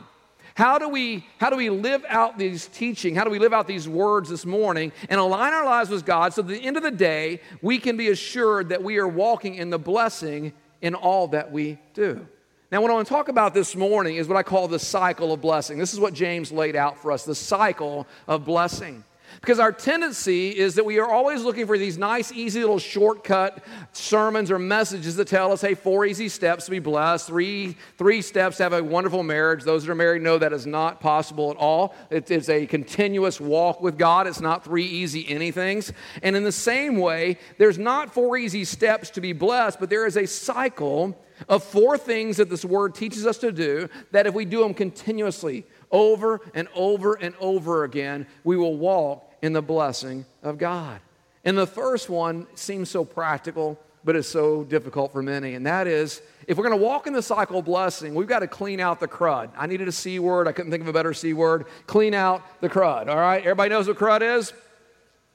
How 0.55 0.77
do 0.77 0.89
we 0.89 1.25
how 1.37 1.49
do 1.49 1.55
we 1.55 1.69
live 1.69 2.03
out 2.07 2.37
these 2.37 2.67
teaching? 2.67 3.15
How 3.15 3.23
do 3.23 3.29
we 3.29 3.39
live 3.39 3.53
out 3.53 3.67
these 3.67 3.87
words 3.87 4.29
this 4.29 4.45
morning 4.45 4.91
and 5.09 5.19
align 5.19 5.53
our 5.53 5.65
lives 5.65 5.89
with 5.89 6.05
God 6.05 6.33
so 6.33 6.41
at 6.41 6.47
the 6.49 6.61
end 6.61 6.75
of 6.75 6.83
the 6.83 6.91
day 6.91 7.39
we 7.61 7.79
can 7.79 7.95
be 7.95 8.09
assured 8.09 8.69
that 8.69 8.83
we 8.83 8.97
are 8.97 9.07
walking 9.07 9.55
in 9.55 9.69
the 9.69 9.79
blessing 9.79 10.51
in 10.81 10.95
all 10.95 11.27
that 11.29 11.51
we 11.51 11.77
do? 11.93 12.27
Now, 12.71 12.81
what 12.81 12.89
I 12.89 12.93
want 12.93 13.07
to 13.07 13.13
talk 13.13 13.27
about 13.27 13.53
this 13.53 13.75
morning 13.75 14.15
is 14.15 14.29
what 14.29 14.37
I 14.37 14.43
call 14.43 14.69
the 14.69 14.79
cycle 14.79 15.33
of 15.33 15.41
blessing. 15.41 15.77
This 15.77 15.93
is 15.93 15.99
what 15.99 16.13
James 16.13 16.51
laid 16.51 16.75
out 16.75 16.97
for 16.97 17.11
us 17.11 17.25
the 17.25 17.35
cycle 17.35 18.07
of 18.27 18.45
blessing. 18.45 19.03
Because 19.39 19.59
our 19.59 19.71
tendency 19.71 20.49
is 20.49 20.75
that 20.75 20.85
we 20.85 20.99
are 20.99 21.09
always 21.09 21.43
looking 21.43 21.65
for 21.65 21.77
these 21.77 21.97
nice, 21.97 22.31
easy 22.31 22.59
little 22.59 22.79
shortcut 22.79 23.63
sermons 23.93 24.51
or 24.51 24.59
messages 24.59 25.15
that 25.15 25.27
tell 25.27 25.51
us, 25.51 25.61
hey, 25.61 25.73
four 25.73 26.05
easy 26.05 26.29
steps 26.29 26.65
to 26.65 26.71
be 26.71 26.79
blessed, 26.79 27.27
three, 27.27 27.77
three 27.97 28.21
steps 28.21 28.57
to 28.57 28.63
have 28.63 28.73
a 28.73 28.83
wonderful 28.83 29.23
marriage. 29.23 29.63
Those 29.63 29.85
that 29.85 29.91
are 29.91 29.95
married 29.95 30.21
know 30.21 30.37
that 30.37 30.53
is 30.53 30.65
not 30.65 30.99
possible 30.99 31.51
at 31.51 31.57
all. 31.57 31.95
It 32.09 32.29
is 32.29 32.49
a 32.49 32.65
continuous 32.65 33.39
walk 33.39 33.81
with 33.81 33.97
God, 33.97 34.27
it's 34.27 34.41
not 34.41 34.63
three 34.63 34.85
easy 34.85 35.23
anythings. 35.25 35.91
And 36.21 36.35
in 36.35 36.43
the 36.43 36.51
same 36.51 36.97
way, 36.97 37.37
there's 37.57 37.77
not 37.77 38.13
four 38.13 38.37
easy 38.37 38.65
steps 38.65 39.09
to 39.11 39.21
be 39.21 39.33
blessed, 39.33 39.79
but 39.79 39.89
there 39.89 40.05
is 40.05 40.17
a 40.17 40.27
cycle 40.27 41.17
of 41.49 41.63
four 41.63 41.97
things 41.97 42.37
that 42.37 42.49
this 42.49 42.65
word 42.65 42.95
teaches 42.95 43.25
us 43.25 43.37
to 43.39 43.51
do 43.51 43.89
that 44.11 44.27
if 44.27 44.33
we 44.33 44.45
do 44.45 44.61
them 44.61 44.73
continuously, 44.73 45.65
over 45.91 46.41
and 46.53 46.67
over 46.73 47.15
and 47.15 47.35
over 47.39 47.83
again, 47.83 48.25
we 48.43 48.57
will 48.57 48.75
walk 48.75 49.29
in 49.41 49.53
the 49.53 49.61
blessing 49.61 50.25
of 50.43 50.57
God. 50.57 50.99
And 51.43 51.57
the 51.57 51.67
first 51.67 52.09
one 52.09 52.47
seems 52.55 52.89
so 52.89 53.03
practical, 53.03 53.79
but 54.03 54.15
it's 54.15 54.27
so 54.27 54.63
difficult 54.63 55.11
for 55.11 55.21
many. 55.21 55.55
And 55.55 55.65
that 55.65 55.87
is 55.87 56.21
if 56.47 56.57
we're 56.57 56.67
going 56.67 56.79
to 56.79 56.83
walk 56.83 57.07
in 57.07 57.13
the 57.13 57.21
cycle 57.21 57.59
of 57.59 57.65
blessing, 57.65 58.13
we've 58.13 58.27
got 58.27 58.39
to 58.39 58.47
clean 58.47 58.79
out 58.79 58.99
the 58.99 59.07
crud. 59.07 59.51
I 59.57 59.67
needed 59.67 59.87
a 59.87 59.91
C 59.91 60.19
word. 60.19 60.47
I 60.47 60.51
couldn't 60.51 60.71
think 60.71 60.81
of 60.81 60.87
a 60.87 60.93
better 60.93 61.13
C 61.13 61.33
word. 61.33 61.65
Clean 61.87 62.13
out 62.13 62.43
the 62.61 62.69
crud. 62.69 63.07
All 63.07 63.17
right? 63.17 63.41
Everybody 63.41 63.69
knows 63.69 63.87
what 63.87 63.97
crud 63.97 64.21
is? 64.21 64.53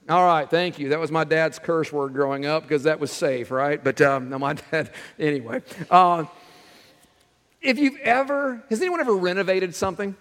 All 0.09 0.25
right, 0.25 0.49
thank 0.49 0.79
you. 0.79 0.89
That 0.89 0.99
was 0.99 1.11
my 1.11 1.25
dad's 1.25 1.59
curse 1.59 1.91
word 1.91 2.13
growing 2.13 2.45
up 2.45 2.63
because 2.63 2.83
that 2.83 2.97
was 2.97 3.11
safe, 3.11 3.51
right? 3.51 3.83
But 3.83 3.99
um, 3.99 4.29
no, 4.29 4.39
my 4.39 4.53
dad, 4.71 4.91
anyway. 5.19 5.61
Uh, 5.91 6.23
if 7.61 7.77
you've 7.77 7.97
ever, 7.97 8.63
has 8.69 8.79
anyone 8.79 9.01
ever 9.01 9.13
renovated 9.13 9.75
something? 9.75 10.15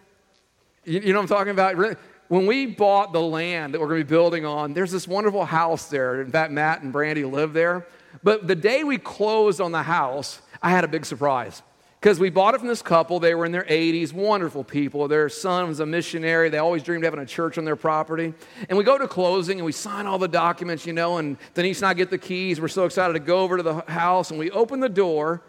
You, 0.87 1.00
know 1.12 1.19
what 1.19 1.23
I'm 1.23 1.37
talking 1.37 1.50
about? 1.50 1.99
When 2.29 2.47
we 2.47 2.67
bought 2.67 3.12
the 3.12 3.21
land 3.21 3.75
that 3.75 3.81
we're 3.81 3.88
going 3.88 4.00
to 4.00 4.05
be 4.05 4.09
building 4.09 4.47
on, 4.47 4.73
there's 4.73 4.93
this 4.93 5.09
wonderful 5.09 5.44
house 5.44 5.88
there. 5.88 6.21
In 6.21 6.31
fact, 6.31 6.53
Matt 6.53 6.83
and 6.83 6.93
Brandy 6.93 7.25
live 7.25 7.53
there. 7.53 7.87
But 8.23 8.47
the 8.47 8.55
day 8.55 8.85
we 8.85 8.97
closed 8.97 9.61
on 9.61 9.73
the 9.73 9.83
house, 9.83 10.41
I 10.62 10.71
had 10.71 10.85
a 10.85 10.88
big 10.88 11.05
surprise 11.05 11.62
because 12.00 12.21
we 12.21 12.31
bought 12.31 12.55
it 12.55 12.59
from 12.59 12.69
this 12.69 12.83
couple. 12.83 13.19
They 13.19 13.35
were 13.35 13.44
in 13.44 13.50
their 13.50 13.65
80s, 13.65 14.12
wonderful 14.12 14.62
people. 14.62 15.09
Their 15.09 15.29
son 15.29 15.67
was 15.67 15.81
a 15.81 15.87
missionary. 15.87 16.50
They 16.50 16.59
always 16.59 16.85
dreamed 16.85 17.05
of 17.05 17.12
having 17.12 17.25
a 17.25 17.27
church 17.27 17.59
on 17.59 17.65
their 17.65 17.75
property. 17.75 18.32
And 18.69 18.79
we 18.79 18.85
go 18.85 18.97
to 18.97 19.09
closing 19.09 19.59
and 19.59 19.67
we 19.67 19.73
sign 19.73 20.06
all 20.06 20.19
the 20.19 20.29
documents, 20.29 20.87
you 20.87 20.93
know, 20.93 21.19
and 21.19 21.37
Denise 21.55 21.79
and 21.79 21.87
I 21.87 21.94
get 21.94 22.11
the 22.11 22.19
keys. 22.19 22.61
We're 22.61 22.69
so 22.69 22.85
excited 22.85 23.15
to 23.15 23.19
go 23.19 23.41
over 23.41 23.56
to 23.56 23.62
the 23.65 23.81
house 23.89 24.31
and 24.31 24.39
we 24.39 24.53
open 24.53 24.79
the 24.79 24.89
door 24.89 25.43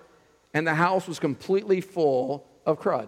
and 0.56 0.66
the 0.66 0.74
house 0.74 1.08
was 1.08 1.20
completely 1.20 1.80
full 1.80 2.48
of 2.66 2.80
crud. 2.80 3.08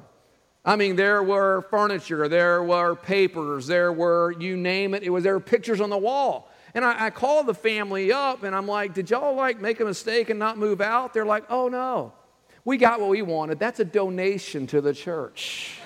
I 0.66 0.76
mean, 0.76 0.96
there 0.96 1.24
were 1.24 1.62
furniture, 1.70 2.28
there 2.28 2.62
were 2.62 2.96
papers, 2.96 3.68
there 3.68 3.94
were, 3.94 4.34
you 4.34 4.58
name 4.58 4.94
it, 4.94 5.04
it 5.04 5.10
was 5.10 5.24
there 5.24 5.34
were 5.34 5.40
pictures 5.40 5.80
on 5.80 5.90
the 5.90 5.98
wall. 5.98 6.52
And 6.74 6.84
I, 6.86 7.06
I 7.06 7.10
called 7.10 7.48
the 7.48 7.54
family 7.54 8.12
up 8.12 8.44
and 8.44 8.56
I'm 8.56 8.68
like, 8.68 8.94
did 8.94 9.10
y'all 9.10 9.36
like 9.36 9.60
make 9.60 9.80
a 9.80 9.86
mistake 9.86 10.30
and 10.30 10.38
not 10.38 10.58
move 10.58 10.82
out? 10.82 11.14
They're 11.14 11.26
like, 11.26 11.46
oh 11.50 11.70
no. 11.70 12.14
We 12.66 12.78
got 12.78 13.00
what 13.00 13.10
we 13.10 13.22
wanted. 13.22 13.58
That's 13.58 13.80
a 13.80 13.86
donation 13.86 14.68
to 14.68 14.82
the 14.82 14.94
church. 14.94 15.80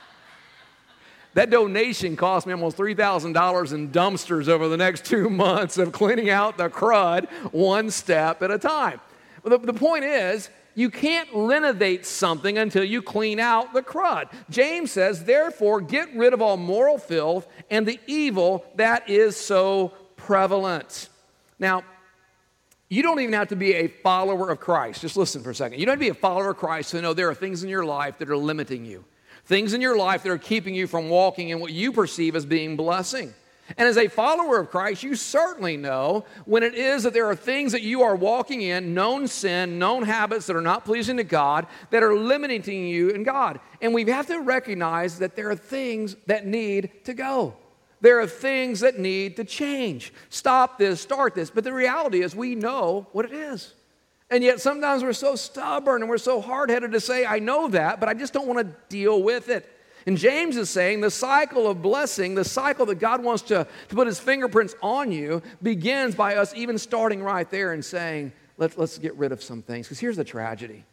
that 1.34 1.50
donation 1.50 2.16
cost 2.16 2.46
me 2.46 2.52
almost 2.52 2.78
$3,000 2.78 3.72
in 3.72 3.90
dumpsters 3.90 4.48
over 4.48 4.68
the 4.68 4.78
next 4.78 5.04
two 5.04 5.28
months 5.28 5.76
of 5.76 5.92
cleaning 5.92 6.30
out 6.30 6.56
the 6.56 6.70
crud 6.70 7.30
one 7.52 7.90
step 7.90 8.42
at 8.42 8.50
a 8.50 8.58
time. 8.58 9.00
The, 9.44 9.58
the 9.58 9.74
point 9.74 10.04
is, 10.04 10.50
you 10.74 10.90
can't 10.90 11.28
renovate 11.32 12.06
something 12.06 12.58
until 12.58 12.84
you 12.84 13.02
clean 13.02 13.40
out 13.40 13.72
the 13.72 13.82
crud. 13.82 14.30
James 14.50 14.90
says, 14.90 15.24
therefore, 15.24 15.80
get 15.80 16.14
rid 16.14 16.32
of 16.32 16.40
all 16.40 16.56
moral 16.56 16.98
filth 16.98 17.46
and 17.70 17.86
the 17.86 17.98
evil 18.06 18.64
that 18.76 19.08
is 19.08 19.36
so 19.36 19.92
prevalent. 20.16 21.08
Now, 21.58 21.84
you 22.88 23.02
don't 23.02 23.20
even 23.20 23.34
have 23.34 23.48
to 23.48 23.56
be 23.56 23.74
a 23.74 23.88
follower 23.88 24.50
of 24.50 24.58
Christ. 24.58 25.00
Just 25.00 25.16
listen 25.16 25.42
for 25.42 25.50
a 25.50 25.54
second. 25.54 25.78
You 25.78 25.86
don't 25.86 25.92
have 25.92 26.00
to 26.00 26.04
be 26.06 26.10
a 26.10 26.14
follower 26.14 26.50
of 26.50 26.56
Christ 26.56 26.90
to 26.90 27.00
know 27.00 27.14
there 27.14 27.28
are 27.28 27.34
things 27.34 27.62
in 27.62 27.68
your 27.68 27.84
life 27.84 28.18
that 28.18 28.28
are 28.28 28.36
limiting 28.36 28.84
you, 28.84 29.04
things 29.44 29.74
in 29.74 29.80
your 29.80 29.96
life 29.96 30.24
that 30.24 30.30
are 30.30 30.38
keeping 30.38 30.74
you 30.74 30.86
from 30.86 31.08
walking 31.08 31.50
in 31.50 31.60
what 31.60 31.72
you 31.72 31.92
perceive 31.92 32.34
as 32.34 32.44
being 32.44 32.76
blessing. 32.76 33.32
And 33.76 33.88
as 33.88 33.96
a 33.96 34.08
follower 34.08 34.58
of 34.58 34.70
Christ, 34.70 35.02
you 35.02 35.14
certainly 35.14 35.76
know 35.76 36.24
when 36.44 36.62
it 36.62 36.74
is 36.74 37.04
that 37.04 37.12
there 37.12 37.26
are 37.26 37.36
things 37.36 37.72
that 37.72 37.82
you 37.82 38.02
are 38.02 38.16
walking 38.16 38.62
in, 38.62 38.94
known 38.94 39.28
sin, 39.28 39.78
known 39.78 40.02
habits 40.02 40.46
that 40.46 40.56
are 40.56 40.60
not 40.60 40.84
pleasing 40.84 41.16
to 41.18 41.24
God, 41.24 41.66
that 41.90 42.02
are 42.02 42.14
limiting 42.14 42.86
you 42.86 43.10
in 43.10 43.22
God. 43.22 43.60
And 43.80 43.94
we 43.94 44.04
have 44.04 44.26
to 44.26 44.40
recognize 44.40 45.18
that 45.18 45.36
there 45.36 45.50
are 45.50 45.56
things 45.56 46.16
that 46.26 46.46
need 46.46 46.90
to 47.04 47.14
go. 47.14 47.56
There 48.00 48.20
are 48.20 48.26
things 48.26 48.80
that 48.80 48.98
need 48.98 49.36
to 49.36 49.44
change. 49.44 50.12
Stop 50.30 50.78
this, 50.78 51.00
start 51.00 51.34
this. 51.34 51.50
But 51.50 51.64
the 51.64 51.72
reality 51.72 52.22
is, 52.22 52.34
we 52.34 52.54
know 52.54 53.06
what 53.12 53.26
it 53.26 53.32
is. 53.32 53.74
And 54.30 54.44
yet 54.44 54.60
sometimes 54.60 55.02
we're 55.02 55.12
so 55.12 55.34
stubborn 55.34 56.02
and 56.02 56.08
we're 56.08 56.18
so 56.18 56.40
hard 56.40 56.70
headed 56.70 56.92
to 56.92 57.00
say, 57.00 57.26
I 57.26 57.40
know 57.40 57.68
that, 57.68 58.00
but 58.00 58.08
I 58.08 58.14
just 58.14 58.32
don't 58.32 58.46
want 58.46 58.60
to 58.60 58.76
deal 58.88 59.22
with 59.22 59.48
it. 59.48 59.68
And 60.06 60.16
James 60.16 60.56
is 60.56 60.70
saying 60.70 61.00
the 61.00 61.10
cycle 61.10 61.68
of 61.68 61.82
blessing, 61.82 62.34
the 62.34 62.44
cycle 62.44 62.86
that 62.86 62.98
God 62.98 63.22
wants 63.22 63.42
to, 63.44 63.66
to 63.88 63.94
put 63.94 64.06
his 64.06 64.18
fingerprints 64.18 64.74
on 64.82 65.12
you, 65.12 65.42
begins 65.62 66.14
by 66.14 66.36
us 66.36 66.54
even 66.54 66.78
starting 66.78 67.22
right 67.22 67.48
there 67.50 67.72
and 67.72 67.84
saying, 67.84 68.32
Let, 68.56 68.78
let's 68.78 68.98
get 68.98 69.14
rid 69.16 69.32
of 69.32 69.42
some 69.42 69.62
things. 69.62 69.86
Because 69.86 70.00
here's 70.00 70.16
the 70.16 70.24
tragedy 70.24 70.84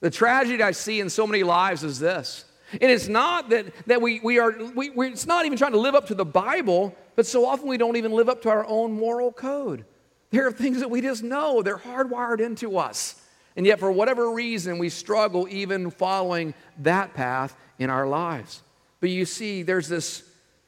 the 0.00 0.10
tragedy 0.10 0.62
I 0.62 0.72
see 0.72 1.00
in 1.00 1.08
so 1.08 1.26
many 1.26 1.42
lives 1.42 1.82
is 1.82 1.98
this 1.98 2.44
and 2.80 2.90
it's 2.90 3.08
not 3.08 3.50
that, 3.50 3.66
that 3.86 4.00
we, 4.02 4.20
we 4.20 4.38
are, 4.38 4.52
we, 4.74 4.90
we, 4.90 5.08
it's 5.08 5.26
not 5.26 5.46
even 5.46 5.56
trying 5.58 5.72
to 5.72 5.78
live 5.78 5.94
up 5.94 6.06
to 6.08 6.14
the 6.14 6.24
Bible, 6.24 6.94
but 7.14 7.26
so 7.26 7.46
often 7.46 7.68
we 7.68 7.76
don't 7.76 7.96
even 7.96 8.12
live 8.12 8.28
up 8.28 8.42
to 8.42 8.48
our 8.48 8.66
own 8.66 8.92
moral 8.92 9.32
code. 9.32 9.84
There 10.30 10.46
are 10.46 10.52
things 10.52 10.80
that 10.80 10.90
we 10.90 11.00
just 11.00 11.22
know, 11.22 11.62
they're 11.62 11.78
hardwired 11.78 12.40
into 12.40 12.78
us. 12.78 13.20
And 13.56 13.64
yet, 13.64 13.78
for 13.78 13.92
whatever 13.92 14.32
reason, 14.32 14.78
we 14.78 14.88
struggle 14.88 15.46
even 15.48 15.90
following 15.90 16.54
that 16.78 17.14
path 17.14 17.56
in 17.78 17.90
our 17.90 18.06
lives. 18.06 18.62
But 19.00 19.10
you 19.10 19.24
see, 19.24 19.62
there's 19.62 19.88
this 19.88 20.22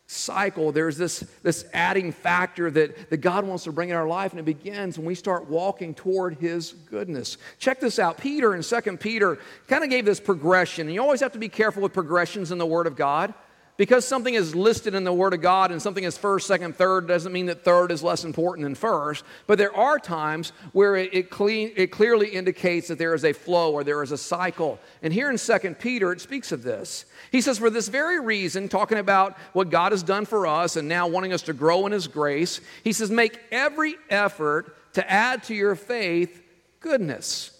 cycle, 0.06 0.70
there's 0.70 0.96
this, 0.96 1.20
this 1.42 1.64
adding 1.72 2.12
factor 2.12 2.70
that, 2.70 3.10
that 3.10 3.16
God 3.18 3.44
wants 3.44 3.64
to 3.64 3.72
bring 3.72 3.90
in 3.90 3.96
our 3.96 4.06
life, 4.06 4.32
and 4.32 4.40
it 4.40 4.44
begins 4.44 4.98
when 4.98 5.06
we 5.06 5.14
start 5.14 5.48
walking 5.48 5.94
toward 5.94 6.34
His 6.34 6.72
goodness. 6.72 7.38
Check 7.58 7.80
this 7.80 7.98
out. 7.98 8.18
Peter 8.18 8.54
in 8.54 8.62
2 8.62 8.96
Peter 8.98 9.38
kind 9.66 9.82
of 9.82 9.90
gave 9.90 10.04
this 10.04 10.20
progression, 10.20 10.86
and 10.86 10.94
you 10.94 11.02
always 11.02 11.20
have 11.20 11.32
to 11.32 11.38
be 11.38 11.48
careful 11.48 11.82
with 11.82 11.92
progressions 11.92 12.52
in 12.52 12.58
the 12.58 12.66
Word 12.66 12.86
of 12.86 12.94
God. 12.94 13.34
Because 13.76 14.06
something 14.06 14.32
is 14.32 14.54
listed 14.54 14.94
in 14.94 15.04
the 15.04 15.12
Word 15.12 15.34
of 15.34 15.42
God 15.42 15.70
and 15.70 15.82
something 15.82 16.04
is 16.04 16.16
first, 16.16 16.46
second, 16.46 16.76
third 16.76 17.06
doesn't 17.06 17.32
mean 17.32 17.46
that 17.46 17.62
third 17.62 17.92
is 17.92 18.02
less 18.02 18.24
important 18.24 18.64
than 18.64 18.74
first. 18.74 19.24
But 19.46 19.58
there 19.58 19.74
are 19.76 19.98
times 19.98 20.52
where 20.72 20.96
it, 20.96 21.12
it, 21.12 21.30
clean, 21.30 21.72
it 21.76 21.88
clearly 21.88 22.28
indicates 22.28 22.88
that 22.88 22.98
there 22.98 23.14
is 23.14 23.24
a 23.24 23.34
flow 23.34 23.72
or 23.72 23.84
there 23.84 24.02
is 24.02 24.12
a 24.12 24.18
cycle. 24.18 24.78
And 25.02 25.12
here 25.12 25.30
in 25.30 25.36
Second 25.36 25.78
Peter, 25.78 26.10
it 26.12 26.20
speaks 26.22 26.52
of 26.52 26.62
this. 26.62 27.04
He 27.30 27.42
says, 27.42 27.58
For 27.58 27.68
this 27.68 27.88
very 27.88 28.18
reason, 28.18 28.68
talking 28.68 28.98
about 28.98 29.36
what 29.52 29.68
God 29.68 29.92
has 29.92 30.02
done 30.02 30.24
for 30.24 30.46
us 30.46 30.76
and 30.76 30.88
now 30.88 31.06
wanting 31.06 31.34
us 31.34 31.42
to 31.42 31.52
grow 31.52 31.86
in 31.86 31.92
His 31.92 32.08
grace, 32.08 32.60
he 32.82 32.92
says, 32.92 33.10
Make 33.10 33.38
every 33.50 33.96
effort 34.08 34.74
to 34.94 35.10
add 35.10 35.42
to 35.44 35.54
your 35.54 35.74
faith 35.74 36.42
goodness 36.80 37.55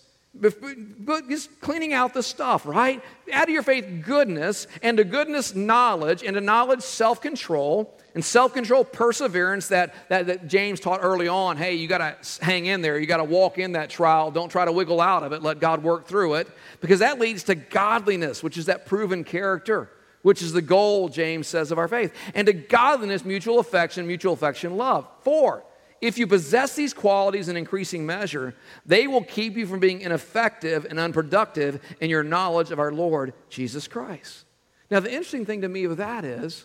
just 1.29 1.61
cleaning 1.61 1.93
out 1.93 2.15
the 2.15 2.23
stuff, 2.23 2.67
right? 2.67 3.03
Add 3.31 3.47
to 3.47 3.53
your 3.53 3.63
faith 3.63 4.05
goodness, 4.05 4.67
and 4.83 4.99
to 4.99 5.05
goodness 5.05 5.55
knowledge, 5.55 6.23
and 6.23 6.35
to 6.35 6.41
knowledge 6.41 6.83
self 6.83 7.21
control, 7.21 7.99
and 8.15 8.25
self 8.25 8.55
control 8.55 8.85
perseverance 8.85 9.69
that, 9.69 9.95
that, 10.09 10.27
that, 10.27 10.47
James 10.47 10.81
taught 10.81 11.01
early 11.03 11.29
on. 11.29 11.57
Hey, 11.57 11.75
you 11.75 11.89
got 11.89 11.99
to 11.99 12.45
hang 12.45 12.67
in 12.67 12.81
there. 12.81 12.99
You 12.99 13.07
got 13.07 13.19
to 13.19 13.25
walk 13.25 13.59
in 13.59 13.73
that 13.73 13.91
trial. 13.91 14.31
Don't 14.31 14.49
try 14.49 14.65
to 14.65 14.73
wiggle 14.73 15.01
out 15.01 15.23
of 15.23 15.33
it. 15.33 15.43
Let 15.43 15.61
God 15.61 15.83
work 15.83 16.07
through 16.07 16.35
it, 16.35 16.49
because 16.81 17.01
that 17.01 17.19
leads 17.19 17.45
to 17.45 17.55
godliness, 17.55 18.43
which 18.43 18.59
is 18.59 18.67
that 18.67 18.87
proven 18.87 19.25
character. 19.25 19.91
Which 20.23 20.43
is 20.43 20.53
the 20.53 20.63
goal, 20.63 21.09
James 21.09 21.47
says, 21.47 21.71
of 21.71 21.79
our 21.79 21.87
faith. 21.87 22.13
And 22.35 22.49
to 22.49 22.53
godliness, 22.53 23.25
mutual 23.25 23.61
affection, 23.61 24.09
mutual 24.09 24.33
affection, 24.33 24.77
love. 24.77 25.07
Four, 25.21 25.63
if 26.01 26.19
you 26.19 26.27
possess 26.27 26.75
these 26.75 26.93
qualities 26.93 27.49
in 27.49 27.57
increasing 27.57 28.05
measure, 28.05 28.55
they 28.85 29.07
will 29.07 29.25
keep 29.25 29.57
you 29.57 29.67
from 29.67 29.81
being 29.81 30.01
ineffective 30.01 30.87
and 30.89 30.99
unproductive 30.99 31.81
in 32.01 32.11
your 32.11 32.23
knowledge 32.23 32.71
of 32.71 32.79
our 32.79 32.93
Lord 32.93 33.33
Jesus 33.49 33.89
Christ. 33.89 34.45
Now, 34.91 35.01
the 35.01 35.11
interesting 35.11 35.47
thing 35.47 35.63
to 35.63 35.69
me 35.69 35.87
with 35.87 35.99
that 35.99 36.25
is, 36.25 36.65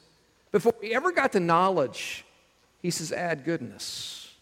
before 0.52 0.74
we 0.82 0.94
ever 0.94 1.12
got 1.12 1.32
to 1.32 1.40
knowledge, 1.40 2.26
he 2.82 2.92
says, 2.92 3.12
add 3.12 3.46
goodness. 3.46 4.34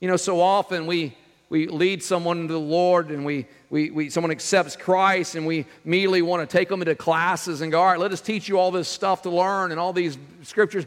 You 0.00 0.08
know, 0.08 0.16
so 0.16 0.40
often 0.40 0.86
we, 0.86 1.16
we 1.50 1.66
lead 1.66 2.02
someone 2.02 2.46
to 2.46 2.52
the 2.52 2.58
Lord 2.58 3.10
and 3.10 3.24
we, 3.24 3.46
we, 3.68 3.90
we, 3.90 4.10
someone 4.10 4.30
accepts 4.30 4.74
Christ 4.74 5.34
and 5.34 5.46
we 5.46 5.66
immediately 5.84 6.22
want 6.22 6.48
to 6.48 6.56
take 6.56 6.68
them 6.68 6.80
into 6.80 6.94
classes 6.94 7.60
and 7.60 7.70
go, 7.70 7.80
all 7.80 7.86
right, 7.86 7.98
let 7.98 8.12
us 8.12 8.20
teach 8.20 8.48
you 8.48 8.58
all 8.58 8.70
this 8.70 8.88
stuff 8.88 9.22
to 9.22 9.30
learn 9.30 9.70
and 9.70 9.78
all 9.78 9.92
these 9.92 10.16
scriptures. 10.42 10.86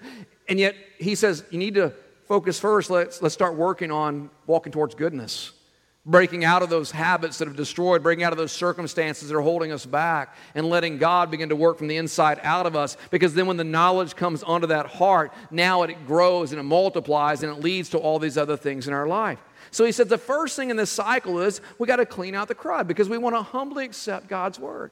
And 0.50 0.60
yet 0.60 0.76
he 0.98 1.16
says, 1.16 1.44
you 1.52 1.60
need 1.60 1.76
to 1.76 1.94
focus 2.32 2.62
first, 2.62 2.90
let's, 2.90 3.22
let's 3.22 3.34
start 3.34 3.58
working 3.58 3.92
on 3.92 4.30
walking 4.48 4.72
towards 4.72 4.96
goodness. 4.96 5.52
Breaking 6.06 6.46
out 6.46 6.64
of 6.64 6.70
those 6.70 6.90
habits 6.90 7.38
that 7.40 7.50
have 7.50 7.58
destroyed, 7.58 8.04
breaking 8.04 8.24
out 8.24 8.32
of 8.32 8.38
those 8.38 8.54
circumstances 8.54 9.28
that 9.28 9.36
are 9.36 9.42
holding 9.42 9.74
us 9.74 9.86
back, 9.86 10.34
and 10.56 10.70
letting 10.70 10.98
God 10.98 11.30
begin 11.30 11.50
to 11.50 11.58
work 11.58 11.78
from 11.78 11.90
the 11.90 11.98
inside 11.98 12.40
out 12.42 12.66
of 12.66 12.74
us. 12.74 12.96
Because 13.10 13.34
then, 13.34 13.48
when 13.48 13.58
the 13.58 13.66
knowledge 13.66 14.16
comes 14.16 14.44
onto 14.44 14.68
that 14.68 14.86
heart, 14.86 15.34
now 15.52 15.84
it 15.84 16.08
grows 16.08 16.54
and 16.54 16.60
it 16.62 16.64
multiplies 16.64 17.44
and 17.44 17.52
it 17.52 17.62
leads 17.62 17.90
to 17.90 17.98
all 17.98 18.18
these 18.18 18.38
other 18.38 18.56
things 18.56 18.88
in 18.88 18.94
our 18.94 19.08
life. 19.08 19.40
So 19.70 19.84
he 19.84 19.92
said 19.92 20.08
the 20.08 20.18
first 20.18 20.56
thing 20.56 20.70
in 20.70 20.78
this 20.78 20.90
cycle 20.90 21.42
is 21.42 21.60
we 21.80 21.86
got 21.86 21.98
to 21.98 22.06
clean 22.06 22.34
out 22.34 22.48
the 22.48 22.56
crud 22.56 22.88
because 22.88 23.10
we 23.10 23.18
want 23.18 23.36
to 23.36 23.42
humbly 23.42 23.84
accept 23.84 24.30
God's 24.30 24.58
word. 24.58 24.92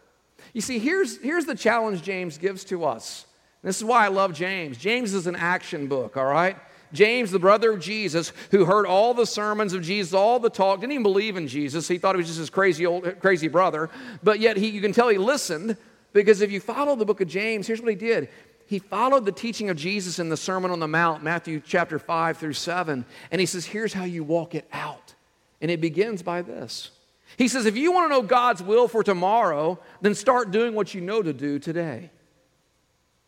You 0.51 0.59
see, 0.59 0.77
here's, 0.77 1.21
here's 1.21 1.45
the 1.45 1.55
challenge 1.55 2.01
James 2.01 2.37
gives 2.37 2.65
to 2.65 2.83
us. 2.83 3.25
This 3.63 3.77
is 3.77 3.85
why 3.85 4.03
I 4.03 4.09
love 4.09 4.33
James. 4.33 4.77
James 4.77 5.13
is 5.13 5.25
an 5.25 5.37
action 5.37 5.87
book, 5.87 6.17
all 6.17 6.25
right? 6.25 6.57
James, 6.91 7.31
the 7.31 7.39
brother 7.39 7.71
of 7.71 7.79
Jesus, 7.79 8.33
who 8.51 8.65
heard 8.65 8.85
all 8.85 9.13
the 9.13 9.25
sermons 9.25 9.73
of 9.73 9.81
Jesus, 9.81 10.13
all 10.13 10.39
the 10.39 10.49
talk, 10.49 10.79
didn't 10.79 10.93
even 10.93 11.03
believe 11.03 11.37
in 11.37 11.47
Jesus. 11.47 11.87
He 11.87 11.97
thought 11.97 12.15
he 12.15 12.17
was 12.17 12.27
just 12.27 12.39
his 12.39 12.49
crazy 12.49 12.85
old 12.85 13.19
crazy 13.19 13.47
brother. 13.47 13.89
But 14.23 14.39
yet 14.39 14.57
he, 14.57 14.69
you 14.69 14.81
can 14.81 14.93
tell 14.93 15.09
he 15.09 15.17
listened 15.17 15.77
because 16.13 16.41
if 16.41 16.51
you 16.51 16.59
follow 16.59 16.95
the 16.95 17.05
book 17.05 17.21
of 17.21 17.27
James, 17.27 17.67
here's 17.67 17.81
what 17.81 17.89
he 17.89 17.95
did. 17.95 18.29
He 18.65 18.79
followed 18.79 19.25
the 19.25 19.31
teaching 19.31 19.69
of 19.69 19.77
Jesus 19.77 20.19
in 20.19 20.29
the 20.29 20.37
Sermon 20.37 20.69
on 20.69 20.79
the 20.79 20.87
Mount, 20.87 21.23
Matthew 21.23 21.59
chapter 21.65 21.97
5 21.97 22.37
through 22.37 22.53
7, 22.53 23.03
and 23.31 23.39
he 23.39 23.47
says, 23.47 23.65
Here's 23.65 23.93
how 23.93 24.03
you 24.03 24.23
walk 24.23 24.53
it 24.53 24.67
out. 24.71 25.15
And 25.59 25.71
it 25.71 25.81
begins 25.81 26.21
by 26.21 26.43
this. 26.43 26.91
He 27.37 27.47
says, 27.47 27.65
If 27.65 27.77
you 27.77 27.91
want 27.91 28.11
to 28.11 28.15
know 28.15 28.21
God's 28.21 28.61
will 28.61 28.87
for 28.87 29.03
tomorrow, 29.03 29.79
then 30.01 30.13
start 30.13 30.51
doing 30.51 30.75
what 30.75 30.93
you 30.93 31.01
know 31.01 31.21
to 31.21 31.33
do 31.33 31.57
today. 31.57 32.11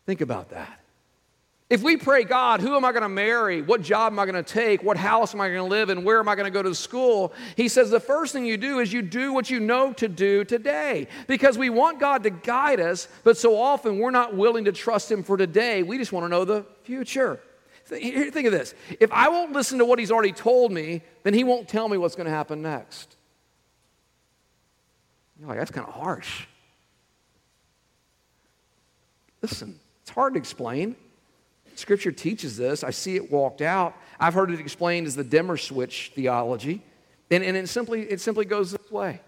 Think 0.06 0.20
about 0.20 0.50
that. 0.50 0.81
If 1.72 1.82
we 1.82 1.96
pray, 1.96 2.24
God, 2.24 2.60
who 2.60 2.76
am 2.76 2.84
I 2.84 2.92
going 2.92 3.02
to 3.02 3.08
marry? 3.08 3.62
What 3.62 3.80
job 3.80 4.12
am 4.12 4.18
I 4.18 4.26
going 4.26 4.34
to 4.34 4.42
take? 4.42 4.82
What 4.82 4.98
house 4.98 5.32
am 5.32 5.40
I 5.40 5.48
going 5.48 5.56
to 5.56 5.64
live 5.64 5.88
in? 5.88 6.04
Where 6.04 6.18
am 6.18 6.28
I 6.28 6.34
going 6.34 6.44
to 6.44 6.50
go 6.50 6.62
to 6.62 6.74
school? 6.74 7.32
He 7.56 7.66
says 7.66 7.88
the 7.88 7.98
first 7.98 8.34
thing 8.34 8.44
you 8.44 8.58
do 8.58 8.80
is 8.80 8.92
you 8.92 9.00
do 9.00 9.32
what 9.32 9.48
you 9.48 9.58
know 9.58 9.90
to 9.94 10.06
do 10.06 10.44
today 10.44 11.08
because 11.28 11.56
we 11.56 11.70
want 11.70 11.98
God 11.98 12.24
to 12.24 12.30
guide 12.30 12.78
us, 12.78 13.08
but 13.24 13.38
so 13.38 13.58
often 13.58 13.98
we're 13.98 14.10
not 14.10 14.36
willing 14.36 14.66
to 14.66 14.72
trust 14.72 15.10
Him 15.10 15.22
for 15.22 15.38
today. 15.38 15.82
We 15.82 15.96
just 15.96 16.12
want 16.12 16.24
to 16.24 16.28
know 16.28 16.44
the 16.44 16.66
future. 16.82 17.40
Think 17.86 18.46
of 18.46 18.52
this 18.52 18.74
if 19.00 19.10
I 19.10 19.30
won't 19.30 19.52
listen 19.52 19.78
to 19.78 19.86
what 19.86 19.98
He's 19.98 20.10
already 20.10 20.32
told 20.32 20.72
me, 20.72 21.00
then 21.22 21.32
He 21.32 21.42
won't 21.42 21.68
tell 21.68 21.88
me 21.88 21.96
what's 21.96 22.16
going 22.16 22.26
to 22.26 22.30
happen 22.30 22.60
next. 22.60 23.16
You're 25.40 25.48
like, 25.48 25.56
that's 25.56 25.70
kind 25.70 25.88
of 25.88 25.94
harsh. 25.94 26.44
Listen, 29.40 29.80
it's 30.02 30.10
hard 30.10 30.34
to 30.34 30.38
explain. 30.38 30.96
Scripture 31.74 32.12
teaches 32.12 32.56
this. 32.56 32.84
I 32.84 32.90
see 32.90 33.16
it 33.16 33.30
walked 33.30 33.60
out. 33.60 33.96
I've 34.18 34.34
heard 34.34 34.50
it 34.50 34.60
explained 34.60 35.06
as 35.06 35.16
the 35.16 35.24
dimmer 35.24 35.56
switch 35.56 36.12
theology. 36.14 36.82
And, 37.30 37.42
and 37.42 37.56
it, 37.56 37.68
simply, 37.68 38.02
it 38.02 38.20
simply 38.20 38.44
goes 38.44 38.72
this 38.72 38.90
way. 38.90 39.20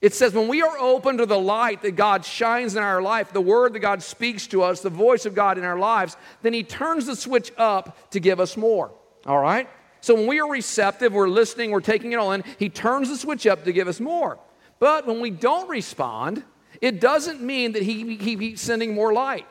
It 0.00 0.12
says, 0.12 0.34
when 0.34 0.48
we 0.48 0.62
are 0.62 0.78
open 0.78 1.18
to 1.18 1.26
the 1.26 1.38
light 1.38 1.82
that 1.82 1.92
God 1.92 2.24
shines 2.24 2.76
in 2.76 2.82
our 2.82 3.00
life, 3.00 3.32
the 3.32 3.40
word 3.40 3.72
that 3.72 3.78
God 3.80 4.02
speaks 4.02 4.46
to 4.48 4.62
us, 4.62 4.80
the 4.80 4.90
voice 4.90 5.24
of 5.24 5.34
God 5.34 5.56
in 5.56 5.64
our 5.64 5.78
lives, 5.78 6.16
then 6.42 6.52
He 6.52 6.62
turns 6.62 7.06
the 7.06 7.16
switch 7.16 7.50
up 7.56 8.10
to 8.10 8.20
give 8.20 8.38
us 8.38 8.56
more. 8.56 8.92
All 9.24 9.38
right? 9.38 9.68
So 10.00 10.14
when 10.14 10.26
we 10.26 10.40
are 10.40 10.50
receptive, 10.50 11.12
we're 11.12 11.28
listening, 11.28 11.70
we're 11.70 11.80
taking 11.80 12.12
it 12.12 12.16
all 12.16 12.32
in, 12.32 12.44
He 12.58 12.68
turns 12.68 13.08
the 13.08 13.16
switch 13.16 13.46
up 13.46 13.64
to 13.64 13.72
give 13.72 13.88
us 13.88 13.98
more. 13.98 14.38
But 14.78 15.06
when 15.06 15.20
we 15.20 15.30
don't 15.30 15.68
respond, 15.68 16.44
it 16.82 17.00
doesn't 17.00 17.40
mean 17.40 17.72
that 17.72 17.82
he, 17.82 18.16
he, 18.16 18.36
He's 18.36 18.60
sending 18.60 18.94
more 18.94 19.12
light. 19.12 19.46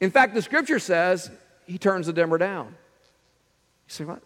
In 0.00 0.10
fact, 0.10 0.34
the 0.34 0.42
scripture 0.42 0.78
says 0.78 1.30
he 1.66 1.78
turns 1.78 2.06
the 2.06 2.12
dimmer 2.12 2.38
down. 2.38 2.66
You 2.66 2.72
say, 3.88 4.04
well, 4.04 4.20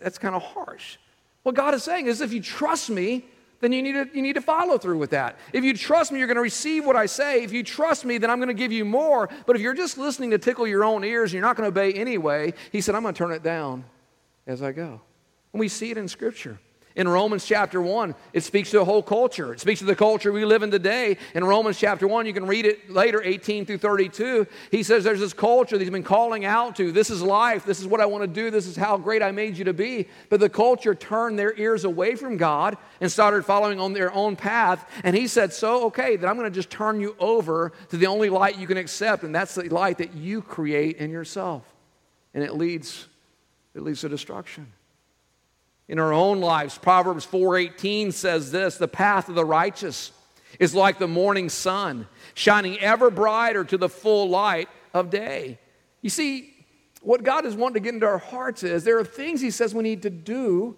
that's 0.00 0.18
kind 0.18 0.34
of 0.34 0.42
harsh. 0.42 0.96
What 1.42 1.54
God 1.54 1.74
is 1.74 1.82
saying 1.82 2.06
is 2.06 2.20
if 2.20 2.32
you 2.32 2.42
trust 2.42 2.90
me, 2.90 3.24
then 3.60 3.72
you 3.72 3.82
need, 3.82 3.92
to, 3.92 4.08
you 4.14 4.22
need 4.22 4.34
to 4.34 4.40
follow 4.40 4.78
through 4.78 4.98
with 4.98 5.10
that. 5.10 5.38
If 5.52 5.64
you 5.64 5.74
trust 5.74 6.12
me, 6.12 6.18
you're 6.18 6.26
going 6.26 6.36
to 6.36 6.42
receive 6.42 6.86
what 6.86 6.96
I 6.96 7.06
say. 7.06 7.42
If 7.42 7.52
you 7.52 7.62
trust 7.62 8.04
me, 8.04 8.16
then 8.16 8.30
I'm 8.30 8.38
going 8.38 8.48
to 8.48 8.54
give 8.54 8.72
you 8.72 8.86
more. 8.86 9.28
But 9.46 9.56
if 9.56 9.62
you're 9.62 9.74
just 9.74 9.98
listening 9.98 10.30
to 10.30 10.38
tickle 10.38 10.66
your 10.66 10.82
own 10.82 11.04
ears 11.04 11.30
and 11.30 11.34
you're 11.34 11.46
not 11.46 11.56
going 11.56 11.70
to 11.70 11.80
obey 11.80 11.92
anyway, 11.92 12.54
he 12.72 12.80
said, 12.80 12.94
I'm 12.94 13.02
going 13.02 13.14
to 13.14 13.18
turn 13.18 13.32
it 13.32 13.42
down 13.42 13.84
as 14.46 14.62
I 14.62 14.72
go. 14.72 15.00
And 15.52 15.60
we 15.60 15.68
see 15.68 15.90
it 15.90 15.98
in 15.98 16.08
Scripture. 16.08 16.58
In 16.96 17.06
Romans 17.06 17.46
chapter 17.46 17.80
1, 17.80 18.16
it 18.32 18.42
speaks 18.42 18.72
to 18.72 18.78
the 18.78 18.84
whole 18.84 19.02
culture. 19.02 19.52
It 19.52 19.60
speaks 19.60 19.78
to 19.78 19.86
the 19.86 19.94
culture 19.94 20.32
we 20.32 20.44
live 20.44 20.64
in 20.64 20.72
today. 20.72 21.18
In 21.34 21.44
Romans 21.44 21.78
chapter 21.78 22.08
1, 22.08 22.26
you 22.26 22.32
can 22.32 22.46
read 22.46 22.66
it 22.66 22.90
later, 22.90 23.22
18 23.22 23.64
through 23.64 23.78
32. 23.78 24.44
He 24.72 24.82
says 24.82 25.04
there's 25.04 25.20
this 25.20 25.32
culture 25.32 25.78
that 25.78 25.84
he's 25.84 25.92
been 25.92 26.02
calling 26.02 26.44
out 26.44 26.74
to. 26.76 26.90
This 26.90 27.08
is 27.08 27.22
life. 27.22 27.64
This 27.64 27.78
is 27.78 27.86
what 27.86 28.00
I 28.00 28.06
want 28.06 28.22
to 28.22 28.26
do. 28.26 28.50
This 28.50 28.66
is 28.66 28.76
how 28.76 28.96
great 28.96 29.22
I 29.22 29.30
made 29.30 29.56
you 29.56 29.64
to 29.66 29.72
be. 29.72 30.08
But 30.30 30.40
the 30.40 30.48
culture 30.48 30.96
turned 30.96 31.38
their 31.38 31.56
ears 31.56 31.84
away 31.84 32.16
from 32.16 32.36
God 32.36 32.76
and 33.00 33.10
started 33.10 33.44
following 33.44 33.78
on 33.78 33.92
their 33.92 34.12
own 34.12 34.34
path. 34.34 34.84
And 35.04 35.14
he 35.14 35.28
said, 35.28 35.52
So, 35.52 35.84
okay, 35.86 36.16
then 36.16 36.28
I'm 36.28 36.36
going 36.36 36.50
to 36.50 36.54
just 36.54 36.70
turn 36.70 37.00
you 37.00 37.14
over 37.20 37.70
to 37.90 37.98
the 37.98 38.08
only 38.08 38.30
light 38.30 38.58
you 38.58 38.66
can 38.66 38.76
accept, 38.76 39.22
and 39.22 39.32
that's 39.32 39.54
the 39.54 39.68
light 39.68 39.98
that 39.98 40.14
you 40.14 40.42
create 40.42 40.96
in 40.96 41.10
yourself. 41.10 41.62
And 42.34 42.42
it 42.42 42.54
leads, 42.54 43.06
it 43.76 43.82
leads 43.82 44.00
to 44.00 44.08
destruction 44.08 44.72
in 45.90 45.98
our 45.98 46.12
own 46.12 46.40
lives. 46.40 46.78
Proverbs 46.78 47.24
4:18 47.24 48.12
says 48.12 48.52
this, 48.52 48.78
"The 48.78 48.86
path 48.86 49.28
of 49.28 49.34
the 49.34 49.44
righteous 49.44 50.12
is 50.60 50.72
like 50.72 51.00
the 51.00 51.08
morning 51.08 51.48
sun, 51.48 52.06
shining 52.32 52.78
ever 52.78 53.10
brighter 53.10 53.64
to 53.64 53.76
the 53.76 53.88
full 53.88 54.28
light 54.28 54.68
of 54.94 55.10
day." 55.10 55.58
You 56.00 56.08
see, 56.08 56.54
what 57.02 57.24
God 57.24 57.44
is 57.44 57.56
wanting 57.56 57.74
to 57.74 57.80
get 57.80 57.94
into 57.94 58.06
our 58.06 58.18
hearts 58.18 58.62
is 58.62 58.84
there 58.84 59.00
are 59.00 59.04
things 59.04 59.40
he 59.40 59.50
says 59.50 59.74
we 59.74 59.82
need 59.82 60.02
to 60.02 60.10
do 60.10 60.76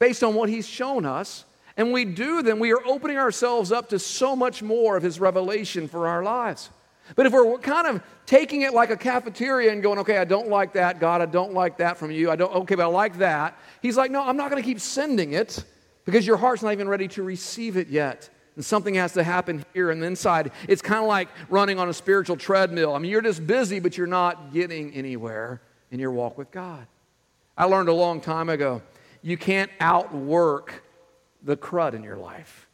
based 0.00 0.24
on 0.24 0.34
what 0.34 0.48
he's 0.48 0.66
shown 0.66 1.06
us, 1.06 1.44
and 1.76 1.92
we 1.92 2.04
do 2.04 2.42
them, 2.42 2.58
we 2.58 2.72
are 2.72 2.84
opening 2.84 3.16
ourselves 3.16 3.70
up 3.70 3.88
to 3.90 3.98
so 4.00 4.34
much 4.34 4.60
more 4.60 4.96
of 4.96 5.04
his 5.04 5.20
revelation 5.20 5.86
for 5.86 6.08
our 6.08 6.24
lives. 6.24 6.70
But 7.16 7.26
if 7.26 7.32
we're 7.32 7.58
kind 7.58 7.86
of 7.86 8.02
taking 8.26 8.62
it 8.62 8.74
like 8.74 8.90
a 8.90 8.96
cafeteria 8.96 9.72
and 9.72 9.82
going, 9.82 9.98
okay, 10.00 10.18
I 10.18 10.24
don't 10.24 10.48
like 10.48 10.74
that, 10.74 11.00
God, 11.00 11.20
I 11.20 11.26
don't 11.26 11.52
like 11.52 11.78
that 11.78 11.96
from 11.96 12.10
you, 12.10 12.30
I 12.30 12.36
don't, 12.36 12.54
okay, 12.54 12.74
but 12.74 12.84
I 12.84 12.86
like 12.86 13.18
that. 13.18 13.58
He's 13.82 13.96
like, 13.96 14.10
no, 14.10 14.22
I'm 14.22 14.36
not 14.36 14.50
going 14.50 14.62
to 14.62 14.66
keep 14.66 14.80
sending 14.80 15.32
it 15.32 15.64
because 16.04 16.26
your 16.26 16.36
heart's 16.36 16.62
not 16.62 16.72
even 16.72 16.88
ready 16.88 17.08
to 17.08 17.22
receive 17.22 17.76
it 17.76 17.88
yet. 17.88 18.30
And 18.56 18.64
something 18.64 18.94
has 18.94 19.12
to 19.12 19.22
happen 19.22 19.64
here 19.72 19.90
and 19.90 20.02
inside. 20.02 20.50
It's 20.66 20.82
kind 20.82 21.00
of 21.00 21.06
like 21.06 21.28
running 21.48 21.78
on 21.78 21.88
a 21.88 21.92
spiritual 21.92 22.36
treadmill. 22.36 22.94
I 22.94 22.98
mean, 22.98 23.10
you're 23.10 23.22
just 23.22 23.46
busy, 23.46 23.78
but 23.78 23.96
you're 23.96 24.08
not 24.08 24.52
getting 24.52 24.92
anywhere 24.94 25.62
in 25.90 26.00
your 26.00 26.10
walk 26.10 26.36
with 26.36 26.50
God. 26.50 26.86
I 27.56 27.64
learned 27.64 27.88
a 27.88 27.94
long 27.94 28.20
time 28.20 28.48
ago 28.48 28.82
you 29.22 29.36
can't 29.36 29.70
outwork 29.80 30.82
the 31.42 31.56
crud 31.56 31.94
in 31.94 32.02
your 32.02 32.16
life. 32.16 32.67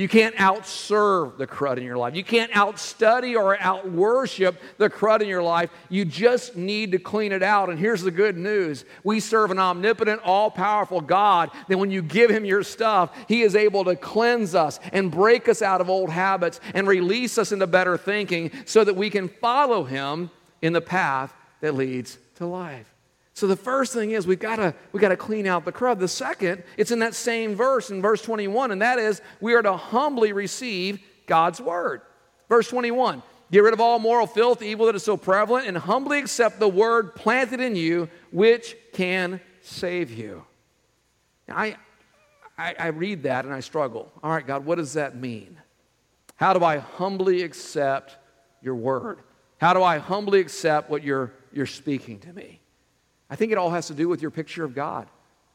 You 0.00 0.08
can't 0.08 0.34
outserve 0.36 1.36
the 1.36 1.46
crud 1.46 1.76
in 1.76 1.82
your 1.82 1.98
life. 1.98 2.16
You 2.16 2.24
can't 2.24 2.50
outstudy 2.52 3.38
or 3.38 3.54
outworship 3.58 4.56
the 4.78 4.88
crud 4.88 5.20
in 5.20 5.28
your 5.28 5.42
life. 5.42 5.68
You 5.90 6.06
just 6.06 6.56
need 6.56 6.92
to 6.92 6.98
clean 6.98 7.32
it 7.32 7.42
out. 7.42 7.68
And 7.68 7.78
here's 7.78 8.00
the 8.00 8.10
good 8.10 8.38
news 8.38 8.86
we 9.04 9.20
serve 9.20 9.50
an 9.50 9.58
omnipotent, 9.58 10.22
all 10.24 10.50
powerful 10.50 11.02
God 11.02 11.50
that 11.68 11.76
when 11.76 11.90
you 11.90 12.00
give 12.00 12.30
Him 12.30 12.46
your 12.46 12.62
stuff, 12.62 13.14
He 13.28 13.42
is 13.42 13.54
able 13.54 13.84
to 13.84 13.94
cleanse 13.94 14.54
us 14.54 14.80
and 14.90 15.10
break 15.10 15.50
us 15.50 15.60
out 15.60 15.82
of 15.82 15.90
old 15.90 16.08
habits 16.08 16.60
and 16.72 16.88
release 16.88 17.36
us 17.36 17.52
into 17.52 17.66
better 17.66 17.98
thinking 17.98 18.52
so 18.64 18.82
that 18.82 18.96
we 18.96 19.10
can 19.10 19.28
follow 19.28 19.84
Him 19.84 20.30
in 20.62 20.72
the 20.72 20.80
path 20.80 21.34
that 21.60 21.74
leads 21.74 22.16
to 22.36 22.46
life. 22.46 22.89
So 23.40 23.46
the 23.46 23.56
first 23.56 23.94
thing 23.94 24.10
is 24.10 24.26
we've 24.26 24.38
got 24.38 24.56
to 24.56 24.74
we 24.92 25.00
got 25.00 25.08
to 25.08 25.16
clean 25.16 25.46
out 25.46 25.64
the 25.64 25.72
crud. 25.72 25.98
The 25.98 26.08
second, 26.08 26.62
it's 26.76 26.90
in 26.90 26.98
that 26.98 27.14
same 27.14 27.54
verse 27.54 27.88
in 27.88 28.02
verse 28.02 28.20
21 28.20 28.70
and 28.70 28.82
that 28.82 28.98
is 28.98 29.22
we 29.40 29.54
are 29.54 29.62
to 29.62 29.78
humbly 29.78 30.34
receive 30.34 31.00
God's 31.24 31.58
word. 31.58 32.02
Verse 32.50 32.68
21. 32.68 33.22
Get 33.50 33.60
rid 33.60 33.72
of 33.72 33.80
all 33.80 33.98
moral 33.98 34.26
filth, 34.26 34.60
evil 34.60 34.84
that 34.84 34.94
is 34.94 35.04
so 35.04 35.16
prevalent, 35.16 35.66
and 35.66 35.78
humbly 35.78 36.18
accept 36.18 36.60
the 36.60 36.68
word 36.68 37.14
planted 37.14 37.60
in 37.60 37.76
you, 37.76 38.10
which 38.30 38.76
can 38.92 39.40
save 39.62 40.10
you. 40.10 40.44
Now, 41.48 41.56
I, 41.56 41.76
I, 42.58 42.74
I 42.78 42.86
read 42.88 43.22
that 43.22 43.46
and 43.46 43.54
I 43.54 43.60
struggle. 43.60 44.12
All 44.22 44.30
right, 44.30 44.46
God, 44.46 44.66
what 44.66 44.76
does 44.76 44.92
that 44.92 45.16
mean? 45.16 45.56
How 46.36 46.52
do 46.52 46.62
I 46.62 46.76
humbly 46.76 47.42
accept 47.42 48.18
your 48.60 48.74
word? 48.74 49.20
How 49.56 49.72
do 49.72 49.82
I 49.82 49.96
humbly 49.96 50.40
accept 50.40 50.90
what 50.90 51.02
you're, 51.02 51.32
you're 51.52 51.64
speaking 51.64 52.18
to 52.18 52.34
me? 52.34 52.59
I 53.30 53.36
think 53.36 53.52
it 53.52 53.58
all 53.58 53.70
has 53.70 53.86
to 53.86 53.94
do 53.94 54.08
with 54.08 54.20
your 54.20 54.30
picture 54.30 54.64
of 54.64 54.74
God. 54.74 55.06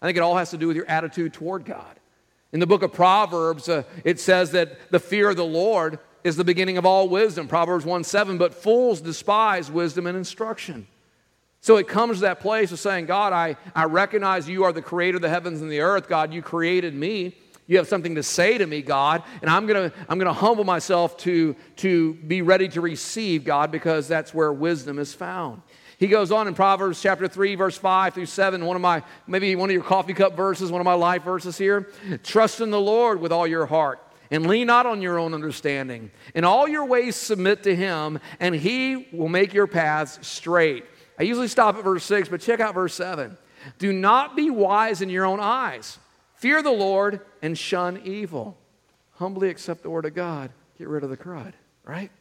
I 0.02 0.06
think 0.06 0.18
it 0.18 0.22
all 0.22 0.38
has 0.38 0.52
to 0.52 0.58
do 0.58 0.68
with 0.68 0.78
your 0.78 0.88
attitude 0.88 1.34
toward 1.34 1.66
God. 1.66 2.00
In 2.54 2.60
the 2.60 2.68
book 2.68 2.84
of 2.84 2.94
Proverbs, 2.94 3.68
uh, 3.68 3.84
it 4.04 4.20
says 4.20 4.52
that 4.52 4.92
the 4.92 5.00
fear 5.00 5.30
of 5.30 5.36
the 5.36 5.46
Lord 5.46 6.00
is 6.24 6.38
the 6.38 6.44
beginning 6.44 6.78
of 6.78 6.86
all 6.86 7.10
wisdom. 7.10 7.48
Proverbs 7.48 7.86
1 7.86 8.04
7, 8.04 8.38
but 8.38 8.54
fools 8.54 9.02
despise 9.02 9.70
wisdom 9.70 10.08
and 10.08 10.18
instruction. 10.18 10.88
So 11.62 11.78
it 11.78 11.88
comes 11.88 12.18
to 12.18 12.22
that 12.22 12.40
place 12.40 12.72
of 12.72 12.80
saying, 12.80 13.08
God, 13.08 13.34
I, 13.34 13.58
I 13.74 13.86
recognize 13.86 14.48
you 14.48 14.64
are 14.64 14.72
the 14.72 14.82
creator 14.82 15.18
of 15.18 15.22
the 15.22 15.30
heavens 15.30 15.62
and 15.62 15.72
the 15.72 15.82
earth. 15.82 16.08
God, 16.08 16.34
you 16.34 16.42
created 16.42 16.94
me. 16.94 17.36
You 17.68 17.78
have 17.78 17.88
something 17.88 18.16
to 18.16 18.24
say 18.24 18.60
to 18.60 18.68
me, 18.68 18.84
God, 18.84 19.24
and 19.42 19.50
I'm 19.50 19.66
going 19.66 19.90
to 19.90 19.98
I'm 20.08 20.20
going 20.20 20.28
to 20.28 20.40
humble 20.40 20.64
myself 20.64 21.18
to, 21.18 21.56
to 21.78 22.14
be 22.14 22.44
ready 22.44 22.70
to 22.70 22.82
receive, 22.82 23.44
God, 23.44 23.72
because 23.72 24.08
that's 24.08 24.34
where 24.34 24.54
wisdom 24.54 25.00
is 25.00 25.14
found. 25.16 25.64
He 25.98 26.08
goes 26.08 26.32
on 26.32 26.48
in 26.48 26.54
Proverbs 26.54 27.02
chapter 27.02 27.28
3, 27.28 27.56
verse 27.56 27.78
5 27.78 28.14
through 28.14 28.26
7, 28.26 28.66
one 28.66 28.76
of 28.76 28.82
my, 28.82 29.04
maybe 29.28 29.56
one 29.56 29.70
of 29.70 29.74
your 29.74 29.84
coffee 29.84 30.14
cup 30.14 30.36
verses, 30.36 30.72
one 30.72 30.82
of 30.82 30.86
my 30.86 30.94
life 30.94 31.24
verses 31.24 31.58
here. 31.58 31.90
Trust 32.24 32.62
in 32.62 32.70
the 32.70 32.80
Lord 32.80 33.22
with 33.22 33.32
all 33.32 33.48
your 33.48 33.66
heart 33.66 34.02
and 34.32 34.48
lean 34.48 34.68
not 34.68 34.86
on 34.86 35.02
your 35.02 35.20
own 35.20 35.34
understanding. 35.34 36.12
In 36.34 36.44
all 36.44 36.68
your 36.68 36.86
ways 36.86 37.16
submit 37.16 37.64
to 37.64 37.76
him, 37.76 38.20
and 38.40 38.56
he 38.56 39.08
will 39.12 39.30
make 39.30 39.54
your 39.54 39.68
paths 39.68 40.20
straight. 40.28 40.86
I 41.20 41.24
usually 41.24 41.48
stop 41.48 41.76
at 41.76 41.84
verse 41.84 42.04
6, 42.04 42.30
but 42.30 42.42
check 42.42 42.60
out 42.60 42.74
verse 42.74 42.94
7. 42.94 43.38
Do 43.78 43.94
not 43.94 44.36
be 44.36 44.50
wise 44.50 45.02
in 45.02 45.10
your 45.10 45.26
own 45.26 45.40
eyes. 45.40 45.98
Fear 46.36 46.62
the 46.62 46.72
Lord 46.72 47.22
and 47.42 47.58
shun 47.58 48.02
evil. 48.04 48.58
Humbly 49.12 49.50
accept 49.50 49.84
the 49.84 49.90
word 49.90 50.06
of 50.06 50.14
God. 50.14 50.52
Get 50.78 50.88
rid 50.88 51.04
of 51.04 51.10
the 51.10 51.18
crud, 51.18 51.54
right? 51.84 52.12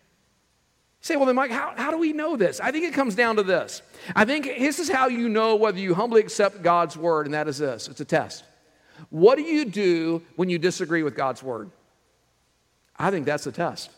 Say, 1.04 1.16
well, 1.16 1.26
then, 1.26 1.36
Mike, 1.36 1.50
how, 1.50 1.74
how 1.76 1.90
do 1.90 1.98
we 1.98 2.14
know 2.14 2.34
this? 2.34 2.60
I 2.60 2.70
think 2.70 2.86
it 2.86 2.94
comes 2.94 3.14
down 3.14 3.36
to 3.36 3.42
this. 3.42 3.82
I 4.16 4.24
think 4.24 4.46
this 4.46 4.78
is 4.78 4.88
how 4.88 5.08
you 5.08 5.28
know 5.28 5.54
whether 5.54 5.78
you 5.78 5.94
humbly 5.94 6.22
accept 6.22 6.62
God's 6.62 6.96
word, 6.96 7.26
and 7.26 7.34
that 7.34 7.46
is 7.46 7.58
this 7.58 7.88
it's 7.88 8.00
a 8.00 8.06
test. 8.06 8.42
What 9.10 9.36
do 9.36 9.42
you 9.42 9.66
do 9.66 10.22
when 10.36 10.48
you 10.48 10.58
disagree 10.58 11.02
with 11.02 11.14
God's 11.14 11.42
word? 11.42 11.70
I 12.96 13.10
think 13.10 13.26
that's 13.26 13.44
the 13.44 13.52
test. 13.52 13.90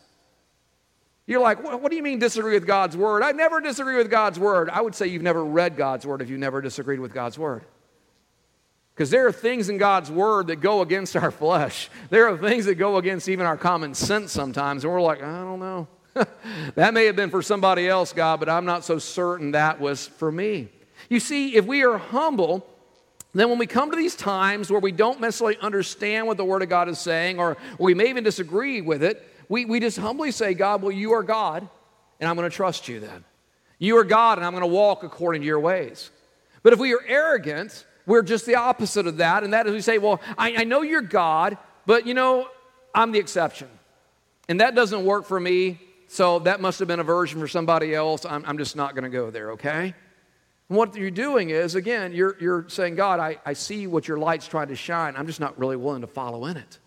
You're 1.27 1.41
like, 1.41 1.63
what, 1.63 1.89
do 1.89 1.95
you 1.95 2.03
mean 2.03 2.19
disagree 2.19 2.53
with 2.53 2.65
God's 2.65 2.97
word? 2.97 3.21
I 3.21 3.31
never 3.31 3.61
disagree 3.61 3.97
with 3.97 4.09
God's 4.09 4.39
word. 4.39 4.69
I 4.69 4.81
would 4.81 4.95
say 4.95 5.07
you've 5.07 5.21
never 5.21 5.43
read 5.43 5.77
God's 5.77 6.05
word 6.05 6.21
if 6.21 6.29
you 6.29 6.37
never 6.37 6.61
disagreed 6.61 6.99
with 6.99 7.13
God's 7.13 7.37
word. 7.37 7.63
Because 8.93 9.11
there 9.11 9.27
are 9.27 9.31
things 9.31 9.69
in 9.69 9.77
God's 9.77 10.09
word 10.09 10.47
that 10.47 10.57
go 10.57 10.81
against 10.81 11.15
our 11.15 11.31
flesh. 11.31 11.89
There 12.09 12.27
are 12.27 12.37
things 12.37 12.65
that 12.65 12.75
go 12.75 12.97
against 12.97 13.29
even 13.29 13.45
our 13.45 13.57
common 13.57 13.93
sense 13.93 14.31
sometimes, 14.31 14.83
and 14.83 14.91
we're 14.91 15.01
like, 15.01 15.21
I 15.21 15.39
don't 15.41 15.59
know. 15.59 15.87
that 16.75 16.93
may 16.93 17.05
have 17.05 17.15
been 17.15 17.29
for 17.29 17.41
somebody 17.41 17.87
else, 17.87 18.13
God, 18.13 18.39
but 18.39 18.49
I'm 18.49 18.65
not 18.65 18.85
so 18.85 18.99
certain 18.99 19.51
that 19.51 19.79
was 19.79 20.07
for 20.07 20.31
me. 20.31 20.69
You 21.09 21.19
see, 21.19 21.55
if 21.55 21.65
we 21.65 21.83
are 21.83 21.97
humble, 21.97 22.67
then 23.33 23.49
when 23.49 23.59
we 23.59 23.67
come 23.67 23.91
to 23.91 23.97
these 23.97 24.15
times 24.15 24.71
where 24.71 24.79
we 24.79 24.91
don't 24.91 25.21
necessarily 25.21 25.57
understand 25.57 26.27
what 26.27 26.37
the 26.37 26.45
Word 26.45 26.63
of 26.63 26.69
God 26.69 26.89
is 26.89 26.99
saying, 26.99 27.39
or 27.39 27.57
we 27.79 27.93
may 27.93 28.09
even 28.09 28.23
disagree 28.23 28.81
with 28.81 29.03
it, 29.03 29.23
we, 29.49 29.65
we 29.65 29.79
just 29.79 29.97
humbly 29.97 30.31
say, 30.31 30.53
God, 30.53 30.81
well, 30.81 30.91
you 30.91 31.13
are 31.13 31.23
God, 31.23 31.67
and 32.19 32.29
I'm 32.29 32.35
going 32.35 32.49
to 32.49 32.55
trust 32.55 32.87
you 32.87 32.99
then. 32.99 33.23
You 33.79 33.97
are 33.97 34.03
God, 34.03 34.39
and 34.39 34.45
I'm 34.45 34.53
going 34.53 34.61
to 34.61 34.67
walk 34.67 35.03
according 35.03 35.41
to 35.41 35.45
your 35.45 35.59
ways. 35.59 36.09
But 36.63 36.73
if 36.73 36.79
we 36.79 36.93
are 36.93 37.03
arrogant, 37.07 37.85
we're 38.05 38.23
just 38.23 38.45
the 38.45 38.55
opposite 38.55 39.07
of 39.07 39.17
that, 39.17 39.43
and 39.43 39.53
that 39.53 39.67
is 39.67 39.73
we 39.73 39.81
say, 39.81 39.99
well, 39.99 40.19
I, 40.37 40.55
I 40.57 40.63
know 40.63 40.81
you're 40.81 41.01
God, 41.01 41.57
but 41.85 42.07
you 42.07 42.13
know, 42.13 42.49
I'm 42.93 43.11
the 43.11 43.19
exception. 43.19 43.69
And 44.49 44.61
that 44.61 44.75
doesn't 44.75 45.05
work 45.05 45.25
for 45.25 45.39
me. 45.39 45.79
So 46.07 46.39
that 46.39 46.61
must 46.61 46.79
have 46.79 46.87
been 46.87 46.99
a 46.99 47.03
version 47.03 47.39
for 47.39 47.47
somebody 47.47 47.93
else. 47.93 48.25
I'm, 48.25 48.43
I'm 48.45 48.57
just 48.57 48.75
not 48.75 48.95
going 48.95 49.03
to 49.03 49.09
go 49.09 49.29
there, 49.29 49.51
okay? 49.51 49.93
And 50.69 50.77
what 50.77 50.95
you're 50.95 51.11
doing 51.11 51.49
is, 51.49 51.75
again, 51.75 52.13
you're, 52.13 52.35
you're 52.39 52.65
saying, 52.69 52.95
God, 52.95 53.19
I, 53.19 53.37
I 53.45 53.53
see 53.53 53.87
what 53.87 54.07
your 54.07 54.17
light's 54.17 54.47
trying 54.47 54.69
to 54.69 54.75
shine. 54.75 55.15
I'm 55.15 55.27
just 55.27 55.39
not 55.39 55.57
really 55.59 55.75
willing 55.75 56.01
to 56.01 56.07
follow 56.07 56.45
in 56.45 56.57
it. 56.57 56.79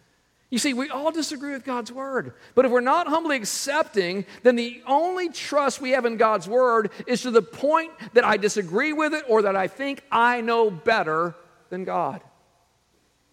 You 0.50 0.58
see, 0.58 0.74
we 0.74 0.88
all 0.88 1.12
disagree 1.12 1.52
with 1.52 1.64
God's 1.64 1.92
word. 1.92 2.34
But 2.56 2.64
if 2.64 2.72
we're 2.72 2.80
not 2.80 3.06
humbly 3.06 3.36
accepting, 3.36 4.26
then 4.42 4.56
the 4.56 4.82
only 4.86 5.28
trust 5.28 5.80
we 5.80 5.90
have 5.90 6.04
in 6.04 6.16
God's 6.16 6.48
word 6.48 6.90
is 7.06 7.22
to 7.22 7.30
the 7.30 7.42
point 7.42 7.92
that 8.14 8.24
I 8.24 8.36
disagree 8.36 8.92
with 8.92 9.14
it 9.14 9.24
or 9.28 9.42
that 9.42 9.54
I 9.54 9.68
think 9.68 10.02
I 10.10 10.40
know 10.40 10.70
better 10.70 11.36
than 11.68 11.84
God. 11.84 12.20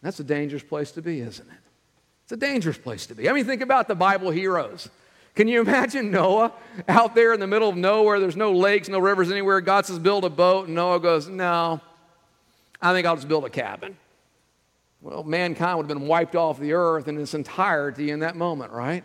That's 0.04 0.19
a 0.19 0.23
dangerous 0.23 0.62
place 0.62 0.91
to 0.91 1.02
be, 1.02 1.21
isn't 1.21 1.47
it? 1.47 1.58
It's 2.23 2.34
a 2.34 2.38
dangerous 2.38 2.78
place 2.78 3.08
to 3.08 3.15
be. 3.15 3.28
I 3.28 3.34
mean, 3.34 3.45
think 3.45 3.62
about 3.62 3.88
the 3.88 3.95
Bible 3.95 4.30
heroes. 4.30 4.88
Can 5.38 5.47
you 5.47 5.62
imagine 5.62 6.10
Noah 6.10 6.52
out 6.88 7.13
there 7.13 7.32
in 7.32 7.39
the 7.39 7.45
middle 7.45 7.69
of 7.69 7.78
nowhere? 7.78 8.19
There's 8.19 8.36
no 8.36 8.54
lakes, 8.54 8.89
no 8.89 8.97
rivers 8.97 9.30
anywhere. 9.30 9.62
God 9.62 9.86
says, 9.86 10.00
build 10.00 10.26
a 10.26 10.32
boat. 10.32 10.65
And 10.65 10.73
Noah 10.73 11.00
goes, 11.00 11.28
No, 11.28 11.80
I 12.82 12.91
think 12.91 13.06
I'll 13.06 13.15
just 13.15 13.28
build 13.28 13.45
a 13.45 13.50
cabin. 13.52 13.95
Well, 15.00 15.23
mankind 15.23 15.78
would 15.78 15.88
have 15.88 15.95
been 15.95 16.08
wiped 16.08 16.36
off 16.36 16.60
the 16.60 16.73
earth 16.73 17.08
in 17.08 17.19
its 17.19 17.36
entirety 17.36 18.10
in 18.10 18.21
that 18.21 18.36
moment, 18.36 18.71
right? 18.71 19.04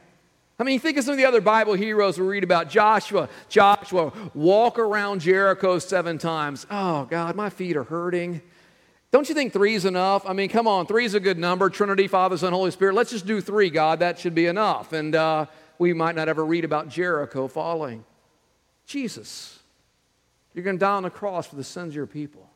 I 0.59 0.63
mean, 0.63 0.73
you 0.73 0.81
think 0.81 0.97
of 0.97 1.05
some 1.05 1.13
of 1.13 1.19
the 1.19 1.27
other 1.27 1.43
Bible 1.43 1.75
heroes 1.75 2.19
we 2.19 2.27
read 2.27 2.45
about. 2.45 2.71
Joshua, 2.71 3.29
Joshua, 3.51 4.11
walk 4.33 4.79
around 4.79 5.21
Jericho 5.21 5.79
seven 5.81 6.17
times. 6.17 6.67
Oh, 6.71 7.05
God, 7.11 7.37
my 7.37 7.51
feet 7.51 7.77
are 7.77 7.85
hurting. 7.85 8.41
Don't 9.11 9.29
you 9.29 9.35
think 9.35 9.53
three's 9.53 9.85
enough? 9.85 10.27
I 10.27 10.33
mean, 10.33 10.49
come 10.49 10.67
on, 10.67 10.87
three's 10.87 11.13
a 11.13 11.21
good 11.21 11.37
number. 11.37 11.69
Trinity, 11.69 12.09
Father, 12.09 12.39
Son, 12.39 12.55
Holy 12.55 12.71
Spirit. 12.71 12.95
Let's 12.95 13.11
just 13.11 13.27
do 13.27 13.43
three, 13.43 13.69
God. 13.69 13.99
That 13.99 14.19
should 14.19 14.35
be 14.35 14.47
enough. 14.47 14.95
And 14.95 15.15
uh, 15.15 15.45
we 15.79 15.93
might 15.93 16.15
not 16.15 16.29
ever 16.29 16.45
read 16.45 16.65
about 16.65 16.89
Jericho 16.89 17.49
falling. 17.49 18.05
Jesus, 18.87 19.59
you're 20.55 20.65
going 20.65 20.77
to 20.77 20.81
die 20.81 20.93
on 20.95 21.03
the 21.03 21.11
cross 21.11 21.47
for 21.47 21.57
the 21.57 21.65
sins 21.65 21.89
of 21.89 21.97
your 21.97 22.07
people. 22.07 22.49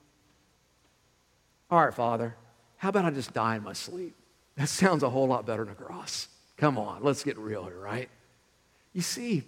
All 1.70 1.84
right, 1.84 1.94
Father, 1.94 2.36
how 2.76 2.90
about 2.90 3.04
I 3.04 3.10
just 3.10 3.32
die 3.32 3.56
in 3.56 3.62
my 3.62 3.72
sleep? 3.72 4.14
That 4.56 4.68
sounds 4.68 5.02
a 5.02 5.10
whole 5.10 5.26
lot 5.26 5.46
better 5.46 5.64
than 5.64 5.72
a 5.72 5.76
cross. 5.76 6.28
Come 6.56 6.78
on, 6.78 7.02
let's 7.02 7.22
get 7.22 7.36
real 7.38 7.64
here, 7.64 7.78
right? 7.78 8.08
You 8.92 9.02
see, 9.02 9.44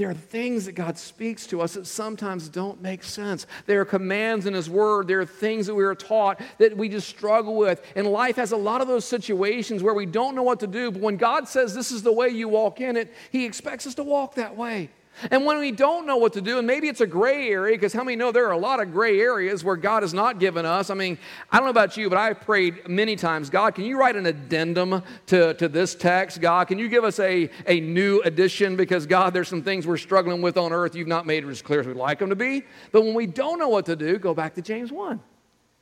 there 0.00 0.08
are 0.08 0.14
things 0.14 0.64
that 0.64 0.72
God 0.72 0.96
speaks 0.96 1.46
to 1.48 1.60
us 1.60 1.74
that 1.74 1.86
sometimes 1.86 2.48
don't 2.48 2.80
make 2.80 3.02
sense. 3.04 3.46
There 3.66 3.82
are 3.82 3.84
commands 3.84 4.46
in 4.46 4.54
His 4.54 4.70
Word. 4.70 5.08
There 5.08 5.20
are 5.20 5.26
things 5.26 5.66
that 5.66 5.74
we 5.74 5.84
are 5.84 5.94
taught 5.94 6.40
that 6.56 6.74
we 6.74 6.88
just 6.88 7.06
struggle 7.06 7.54
with. 7.54 7.84
And 7.94 8.06
life 8.06 8.36
has 8.36 8.52
a 8.52 8.56
lot 8.56 8.80
of 8.80 8.88
those 8.88 9.04
situations 9.04 9.82
where 9.82 9.92
we 9.92 10.06
don't 10.06 10.34
know 10.34 10.42
what 10.42 10.60
to 10.60 10.66
do. 10.66 10.90
But 10.90 11.02
when 11.02 11.18
God 11.18 11.48
says 11.48 11.74
this 11.74 11.92
is 11.92 12.02
the 12.02 12.12
way 12.12 12.28
you 12.28 12.48
walk 12.48 12.80
in 12.80 12.96
it, 12.96 13.12
He 13.30 13.44
expects 13.44 13.86
us 13.86 13.94
to 13.96 14.02
walk 14.02 14.36
that 14.36 14.56
way. 14.56 14.88
And 15.30 15.44
when 15.44 15.58
we 15.58 15.72
don't 15.72 16.06
know 16.06 16.16
what 16.16 16.32
to 16.34 16.40
do, 16.40 16.58
and 16.58 16.66
maybe 16.66 16.88
it's 16.88 17.00
a 17.00 17.06
gray 17.06 17.48
area, 17.50 17.76
because 17.76 17.92
how 17.92 18.04
many 18.04 18.16
know 18.16 18.32
there 18.32 18.46
are 18.46 18.52
a 18.52 18.58
lot 18.58 18.80
of 18.80 18.92
gray 18.92 19.20
areas 19.20 19.62
where 19.64 19.76
God 19.76 20.02
has 20.02 20.14
not 20.14 20.38
given 20.38 20.64
us? 20.64 20.90
I 20.90 20.94
mean, 20.94 21.18
I 21.50 21.58
don't 21.58 21.66
know 21.66 21.70
about 21.70 21.96
you, 21.96 22.08
but 22.08 22.18
I've 22.18 22.40
prayed 22.40 22.88
many 22.88 23.16
times 23.16 23.50
God, 23.50 23.74
can 23.74 23.84
you 23.84 23.98
write 23.98 24.16
an 24.16 24.26
addendum 24.26 25.02
to, 25.26 25.54
to 25.54 25.68
this 25.68 25.94
text? 25.94 26.40
God, 26.40 26.68
can 26.68 26.78
you 26.78 26.88
give 26.88 27.04
us 27.04 27.18
a, 27.18 27.50
a 27.66 27.80
new 27.80 28.20
addition? 28.22 28.76
Because, 28.76 29.06
God, 29.06 29.34
there's 29.34 29.48
some 29.48 29.62
things 29.62 29.86
we're 29.86 29.96
struggling 29.96 30.42
with 30.42 30.56
on 30.56 30.72
earth 30.72 30.94
you've 30.94 31.08
not 31.08 31.26
made 31.26 31.44
as 31.44 31.62
clear 31.62 31.80
as 31.80 31.86
we'd 31.86 31.96
like 31.96 32.18
them 32.18 32.30
to 32.30 32.36
be. 32.36 32.62
But 32.92 33.02
when 33.02 33.14
we 33.14 33.26
don't 33.26 33.58
know 33.58 33.68
what 33.68 33.86
to 33.86 33.96
do, 33.96 34.18
go 34.18 34.34
back 34.34 34.54
to 34.54 34.62
James 34.62 34.92
1. 34.92 35.20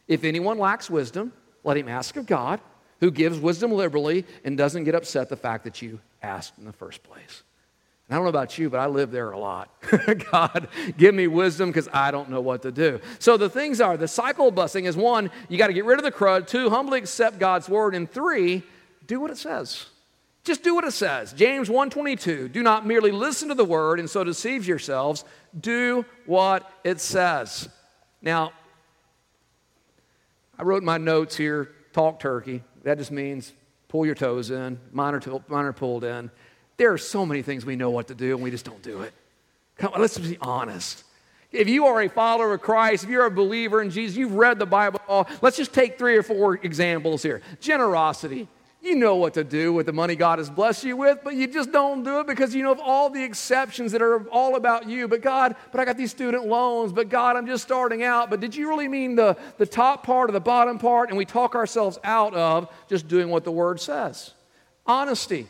If 0.08 0.24
anyone 0.24 0.58
lacks 0.58 0.88
wisdom, 0.88 1.32
let 1.64 1.76
him 1.76 1.88
ask 1.88 2.16
of 2.16 2.26
God, 2.26 2.60
who 3.00 3.10
gives 3.10 3.38
wisdom 3.38 3.72
liberally 3.72 4.24
and 4.44 4.56
doesn't 4.56 4.84
get 4.84 4.94
upset 4.94 5.28
the 5.28 5.36
fact 5.36 5.64
that 5.64 5.82
you 5.82 6.00
asked 6.22 6.58
in 6.58 6.64
the 6.64 6.72
first 6.72 7.02
place. 7.02 7.42
And 8.08 8.14
I 8.14 8.16
don't 8.16 8.24
know 8.24 8.30
about 8.30 8.56
you, 8.56 8.70
but 8.70 8.80
I 8.80 8.86
live 8.86 9.10
there 9.10 9.32
a 9.32 9.38
lot. 9.38 9.70
God, 10.32 10.68
give 10.96 11.14
me 11.14 11.26
wisdom 11.26 11.68
because 11.68 11.88
I 11.92 12.10
don't 12.10 12.30
know 12.30 12.40
what 12.40 12.62
to 12.62 12.72
do. 12.72 13.00
So 13.18 13.36
the 13.36 13.50
things 13.50 13.82
are 13.82 13.98
the 13.98 14.08
cycle 14.08 14.48
of 14.48 14.54
blessing 14.54 14.86
is 14.86 14.96
one, 14.96 15.30
you 15.48 15.58
got 15.58 15.66
to 15.66 15.74
get 15.74 15.84
rid 15.84 15.98
of 15.98 16.04
the 16.04 16.12
crud. 16.12 16.46
Two, 16.46 16.70
humbly 16.70 16.98
accept 16.98 17.38
God's 17.38 17.68
word. 17.68 17.94
And 17.94 18.10
three, 18.10 18.62
do 19.06 19.20
what 19.20 19.30
it 19.30 19.36
says. 19.36 19.86
Just 20.42 20.62
do 20.62 20.74
what 20.74 20.84
it 20.84 20.92
says. 20.92 21.34
James 21.34 21.68
1:22. 21.68 22.50
Do 22.50 22.62
not 22.62 22.86
merely 22.86 23.10
listen 23.10 23.48
to 23.48 23.54
the 23.54 23.66
word 23.66 24.00
and 24.00 24.08
so 24.08 24.24
deceive 24.24 24.66
yourselves. 24.66 25.24
Do 25.58 26.06
what 26.24 26.70
it 26.84 27.00
says. 27.00 27.68
Now, 28.22 28.52
I 30.58 30.62
wrote 30.62 30.82
my 30.82 30.96
notes 30.96 31.36
here, 31.36 31.72
talk 31.92 32.18
turkey. 32.18 32.62
That 32.84 32.96
just 32.96 33.10
means 33.10 33.52
pull 33.88 34.06
your 34.06 34.14
toes 34.14 34.50
in, 34.50 34.78
to, 34.94 35.42
mine 35.48 35.64
are 35.64 35.72
pulled 35.72 36.04
in. 36.04 36.30
There 36.78 36.92
are 36.92 36.98
so 36.98 37.26
many 37.26 37.42
things 37.42 37.66
we 37.66 37.76
know 37.76 37.90
what 37.90 38.08
to 38.08 38.14
do 38.14 38.34
and 38.34 38.42
we 38.42 38.50
just 38.50 38.64
don't 38.64 38.82
do 38.82 39.02
it. 39.02 39.12
Come 39.76 39.92
on, 39.92 40.00
let's 40.00 40.16
be 40.16 40.38
honest. 40.40 41.04
If 41.50 41.68
you 41.68 41.86
are 41.86 42.02
a 42.02 42.08
follower 42.08 42.54
of 42.54 42.60
Christ, 42.60 43.04
if 43.04 43.10
you're 43.10 43.26
a 43.26 43.30
believer 43.30 43.82
in 43.82 43.90
Jesus, 43.90 44.16
you've 44.16 44.34
read 44.34 44.58
the 44.58 44.66
Bible, 44.66 45.00
let's 45.40 45.56
just 45.56 45.72
take 45.72 45.98
three 45.98 46.16
or 46.16 46.22
four 46.22 46.54
examples 46.54 47.22
here. 47.22 47.42
Generosity. 47.60 48.48
You 48.80 48.94
know 48.94 49.16
what 49.16 49.34
to 49.34 49.42
do 49.42 49.72
with 49.72 49.86
the 49.86 49.92
money 49.92 50.14
God 50.14 50.38
has 50.38 50.48
blessed 50.48 50.84
you 50.84 50.96
with, 50.96 51.18
but 51.24 51.34
you 51.34 51.48
just 51.48 51.72
don't 51.72 52.04
do 52.04 52.20
it 52.20 52.28
because 52.28 52.54
you 52.54 52.62
know 52.62 52.70
of 52.70 52.78
all 52.78 53.10
the 53.10 53.24
exceptions 53.24 53.90
that 53.90 54.00
are 54.00 54.28
all 54.28 54.54
about 54.54 54.88
you. 54.88 55.08
But 55.08 55.20
God, 55.20 55.56
but 55.72 55.80
I 55.80 55.84
got 55.84 55.96
these 55.96 56.12
student 56.12 56.46
loans, 56.46 56.92
but 56.92 57.08
God, 57.08 57.34
I'm 57.34 57.46
just 57.46 57.64
starting 57.64 58.04
out. 58.04 58.30
But 58.30 58.38
did 58.38 58.54
you 58.54 58.68
really 58.68 58.86
mean 58.86 59.16
the, 59.16 59.36
the 59.56 59.66
top 59.66 60.04
part 60.04 60.30
or 60.30 60.32
the 60.32 60.38
bottom 60.38 60.78
part? 60.78 61.08
And 61.08 61.18
we 61.18 61.24
talk 61.24 61.56
ourselves 61.56 61.98
out 62.04 62.34
of 62.34 62.72
just 62.88 63.08
doing 63.08 63.30
what 63.30 63.42
the 63.42 63.50
word 63.50 63.80
says. 63.80 64.32
Honesty. 64.86 65.48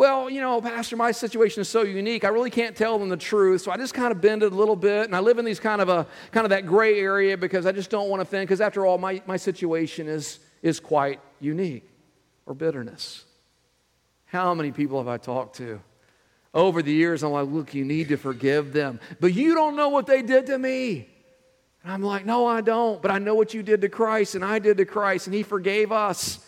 Well, 0.00 0.30
you 0.30 0.40
know, 0.40 0.62
Pastor, 0.62 0.96
my 0.96 1.12
situation 1.12 1.60
is 1.60 1.68
so 1.68 1.82
unique. 1.82 2.24
I 2.24 2.28
really 2.28 2.48
can't 2.48 2.74
tell 2.74 2.98
them 2.98 3.10
the 3.10 3.18
truth, 3.18 3.60
so 3.60 3.70
I 3.70 3.76
just 3.76 3.92
kind 3.92 4.12
of 4.12 4.22
bend 4.22 4.42
it 4.42 4.50
a 4.50 4.56
little 4.56 4.74
bit, 4.74 5.04
and 5.04 5.14
I 5.14 5.20
live 5.20 5.38
in 5.38 5.44
these 5.44 5.60
kind 5.60 5.82
of 5.82 5.90
a 5.90 6.06
kind 6.32 6.46
of 6.46 6.50
that 6.52 6.64
gray 6.64 6.98
area 6.98 7.36
because 7.36 7.66
I 7.66 7.72
just 7.72 7.90
don't 7.90 8.08
want 8.08 8.20
to 8.20 8.22
offend. 8.22 8.48
Because 8.48 8.62
after 8.62 8.86
all, 8.86 8.96
my, 8.96 9.20
my 9.26 9.36
situation 9.36 10.08
is 10.08 10.38
is 10.62 10.80
quite 10.80 11.20
unique 11.38 11.86
or 12.46 12.54
bitterness. 12.54 13.26
How 14.24 14.54
many 14.54 14.72
people 14.72 14.96
have 14.96 15.06
I 15.06 15.18
talked 15.18 15.56
to? 15.56 15.82
Over 16.54 16.80
the 16.80 16.94
years, 16.94 17.22
I'm 17.22 17.32
like, 17.32 17.48
look, 17.48 17.74
you 17.74 17.84
need 17.84 18.08
to 18.08 18.16
forgive 18.16 18.72
them. 18.72 19.00
But 19.20 19.34
you 19.34 19.54
don't 19.54 19.76
know 19.76 19.90
what 19.90 20.06
they 20.06 20.22
did 20.22 20.46
to 20.46 20.56
me. 20.56 21.10
And 21.84 21.92
I'm 21.92 22.02
like, 22.02 22.24
no, 22.24 22.46
I 22.46 22.62
don't. 22.62 23.02
But 23.02 23.10
I 23.10 23.18
know 23.18 23.34
what 23.34 23.52
you 23.52 23.62
did 23.62 23.82
to 23.82 23.90
Christ, 23.90 24.34
and 24.34 24.42
I 24.42 24.60
did 24.60 24.78
to 24.78 24.86
Christ, 24.86 25.26
and 25.26 25.34
He 25.36 25.42
forgave 25.42 25.92
us. 25.92 26.38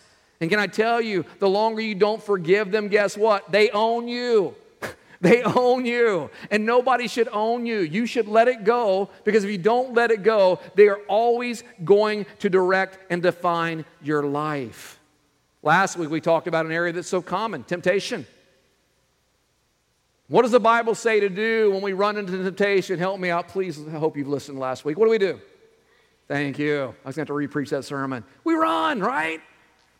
And 0.42 0.50
can 0.50 0.58
I 0.58 0.66
tell 0.66 1.00
you, 1.00 1.24
the 1.38 1.48
longer 1.48 1.80
you 1.80 1.94
don't 1.94 2.20
forgive 2.20 2.72
them, 2.72 2.88
guess 2.88 3.16
what? 3.16 3.52
They 3.52 3.70
own 3.70 4.08
you. 4.08 4.56
They 5.20 5.44
own 5.44 5.86
you, 5.86 6.30
and 6.50 6.66
nobody 6.66 7.06
should 7.06 7.28
own 7.28 7.64
you. 7.64 7.78
You 7.78 8.06
should 8.06 8.26
let 8.26 8.48
it 8.48 8.64
go 8.64 9.08
because 9.22 9.44
if 9.44 9.50
you 9.52 9.56
don't 9.56 9.94
let 9.94 10.10
it 10.10 10.24
go, 10.24 10.58
they 10.74 10.88
are 10.88 10.98
always 11.06 11.62
going 11.84 12.26
to 12.40 12.50
direct 12.50 12.98
and 13.08 13.22
define 13.22 13.84
your 14.02 14.24
life. 14.24 14.98
Last 15.62 15.96
week 15.96 16.10
we 16.10 16.20
talked 16.20 16.48
about 16.48 16.66
an 16.66 16.72
area 16.72 16.92
that's 16.92 17.06
so 17.06 17.22
common 17.22 17.62
temptation. 17.62 18.26
What 20.26 20.42
does 20.42 20.50
the 20.50 20.58
Bible 20.58 20.96
say 20.96 21.20
to 21.20 21.28
do 21.28 21.70
when 21.70 21.82
we 21.82 21.92
run 21.92 22.16
into 22.16 22.42
temptation? 22.42 22.98
Help 22.98 23.20
me 23.20 23.30
out, 23.30 23.46
please. 23.46 23.78
I 23.86 23.92
hope 23.92 24.16
you've 24.16 24.26
listened 24.26 24.58
last 24.58 24.84
week. 24.84 24.98
What 24.98 25.06
do 25.06 25.10
we 25.12 25.18
do? 25.18 25.40
Thank 26.26 26.58
you. 26.58 26.96
I 27.04 27.08
was 27.08 27.14
going 27.14 27.26
to 27.26 27.32
have 27.32 27.40
to 27.40 27.48
repreach 27.48 27.68
that 27.68 27.84
sermon. 27.84 28.24
We 28.42 28.54
run, 28.54 28.98
right? 28.98 29.40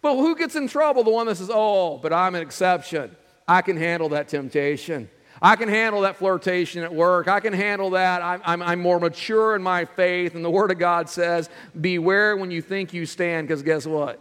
But 0.02 0.16
who 0.16 0.36
gets 0.36 0.56
in 0.56 0.68
trouble? 0.68 1.04
The 1.04 1.10
one 1.10 1.26
that 1.26 1.36
says, 1.36 1.50
Oh, 1.52 1.96
but 1.98 2.12
I'm 2.12 2.34
an 2.34 2.42
exception. 2.42 3.16
I 3.48 3.62
can 3.62 3.76
handle 3.76 4.10
that 4.10 4.28
temptation. 4.28 5.08
I 5.40 5.56
can 5.56 5.68
handle 5.68 6.02
that 6.02 6.16
flirtation 6.16 6.84
at 6.84 6.94
work. 6.94 7.26
I 7.26 7.40
can 7.40 7.52
handle 7.52 7.90
that. 7.90 8.22
I'm, 8.22 8.42
I'm, 8.44 8.62
I'm, 8.62 8.80
more 8.80 9.00
mature 9.00 9.56
in 9.56 9.62
my 9.62 9.84
faith. 9.84 10.36
And 10.36 10.44
the 10.44 10.50
Word 10.50 10.70
of 10.70 10.78
God 10.78 11.08
says, 11.08 11.50
Beware 11.80 12.36
when 12.36 12.50
you 12.50 12.62
think 12.62 12.92
you 12.92 13.06
stand, 13.06 13.48
because 13.48 13.62
guess 13.62 13.86
what? 13.86 14.20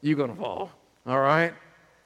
You're 0.00 0.16
going 0.16 0.30
to 0.30 0.36
fall. 0.36 0.70
All 1.06 1.20
right? 1.20 1.52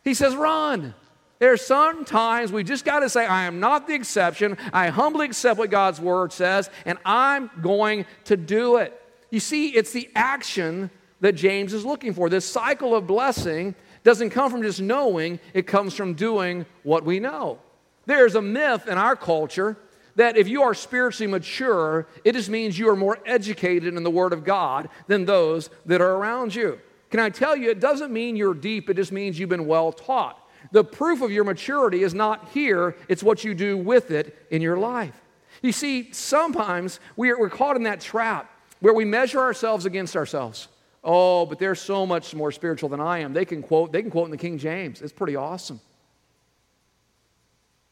He 0.02 0.14
says, 0.14 0.34
run. 0.34 0.94
There's 1.38 1.64
sometimes 1.64 2.50
we 2.50 2.64
just 2.64 2.84
got 2.84 3.00
to 3.00 3.10
say, 3.10 3.26
I 3.26 3.44
am 3.44 3.60
not 3.60 3.86
the 3.86 3.94
exception. 3.94 4.56
I 4.72 4.88
humbly 4.88 5.26
accept 5.26 5.58
what 5.58 5.70
God's 5.70 6.00
word 6.00 6.32
says, 6.32 6.70
and 6.86 6.98
I'm 7.04 7.50
going 7.60 8.06
to 8.24 8.36
do 8.36 8.76
it. 8.76 8.98
You 9.30 9.40
see, 9.40 9.68
it's 9.68 9.92
the 9.92 10.08
action 10.14 10.90
that 11.20 11.32
James 11.32 11.72
is 11.72 11.84
looking 11.84 12.12
for. 12.12 12.28
This 12.28 12.44
cycle 12.44 12.94
of 12.94 13.06
blessing 13.06 13.74
doesn't 14.04 14.30
come 14.30 14.50
from 14.50 14.62
just 14.62 14.80
knowing, 14.80 15.40
it 15.54 15.66
comes 15.66 15.94
from 15.94 16.14
doing 16.14 16.66
what 16.82 17.04
we 17.04 17.18
know. 17.18 17.58
There's 18.06 18.34
a 18.34 18.42
myth 18.42 18.86
in 18.86 18.98
our 18.98 19.16
culture 19.16 19.76
that 20.14 20.36
if 20.36 20.48
you 20.48 20.62
are 20.62 20.74
spiritually 20.74 21.30
mature, 21.30 22.06
it 22.24 22.32
just 22.32 22.48
means 22.48 22.78
you 22.78 22.88
are 22.88 22.96
more 22.96 23.18
educated 23.26 23.94
in 23.94 24.02
the 24.02 24.10
Word 24.10 24.32
of 24.32 24.44
God 24.44 24.88
than 25.06 25.24
those 25.24 25.70
that 25.86 26.00
are 26.00 26.14
around 26.14 26.54
you. 26.54 26.80
Can 27.10 27.20
I 27.20 27.30
tell 27.30 27.56
you, 27.56 27.70
it 27.70 27.80
doesn't 27.80 28.12
mean 28.12 28.36
you're 28.36 28.54
deep, 28.54 28.90
it 28.90 28.94
just 28.94 29.12
means 29.12 29.38
you've 29.38 29.48
been 29.48 29.66
well 29.66 29.92
taught. 29.92 30.40
The 30.72 30.84
proof 30.84 31.20
of 31.20 31.30
your 31.30 31.44
maturity 31.44 32.02
is 32.02 32.14
not 32.14 32.48
here, 32.48 32.96
it's 33.08 33.22
what 33.22 33.44
you 33.44 33.54
do 33.54 33.76
with 33.76 34.10
it 34.10 34.46
in 34.50 34.62
your 34.62 34.76
life. 34.76 35.20
You 35.62 35.72
see, 35.72 36.12
sometimes 36.12 37.00
we're, 37.16 37.38
we're 37.38 37.50
caught 37.50 37.76
in 37.76 37.84
that 37.84 38.00
trap 38.00 38.50
where 38.80 38.94
we 38.94 39.04
measure 39.04 39.40
ourselves 39.40 39.86
against 39.86 40.16
ourselves. 40.16 40.68
Oh, 41.08 41.46
but 41.46 41.60
they're 41.60 41.76
so 41.76 42.04
much 42.04 42.34
more 42.34 42.50
spiritual 42.50 42.88
than 42.88 43.00
I 43.00 43.20
am. 43.20 43.32
They 43.32 43.44
can 43.44 43.62
quote, 43.62 43.92
they 43.92 44.02
can 44.02 44.10
quote 44.10 44.24
in 44.24 44.32
the 44.32 44.36
King 44.36 44.58
James. 44.58 45.00
It's 45.00 45.12
pretty 45.12 45.36
awesome. 45.36 45.80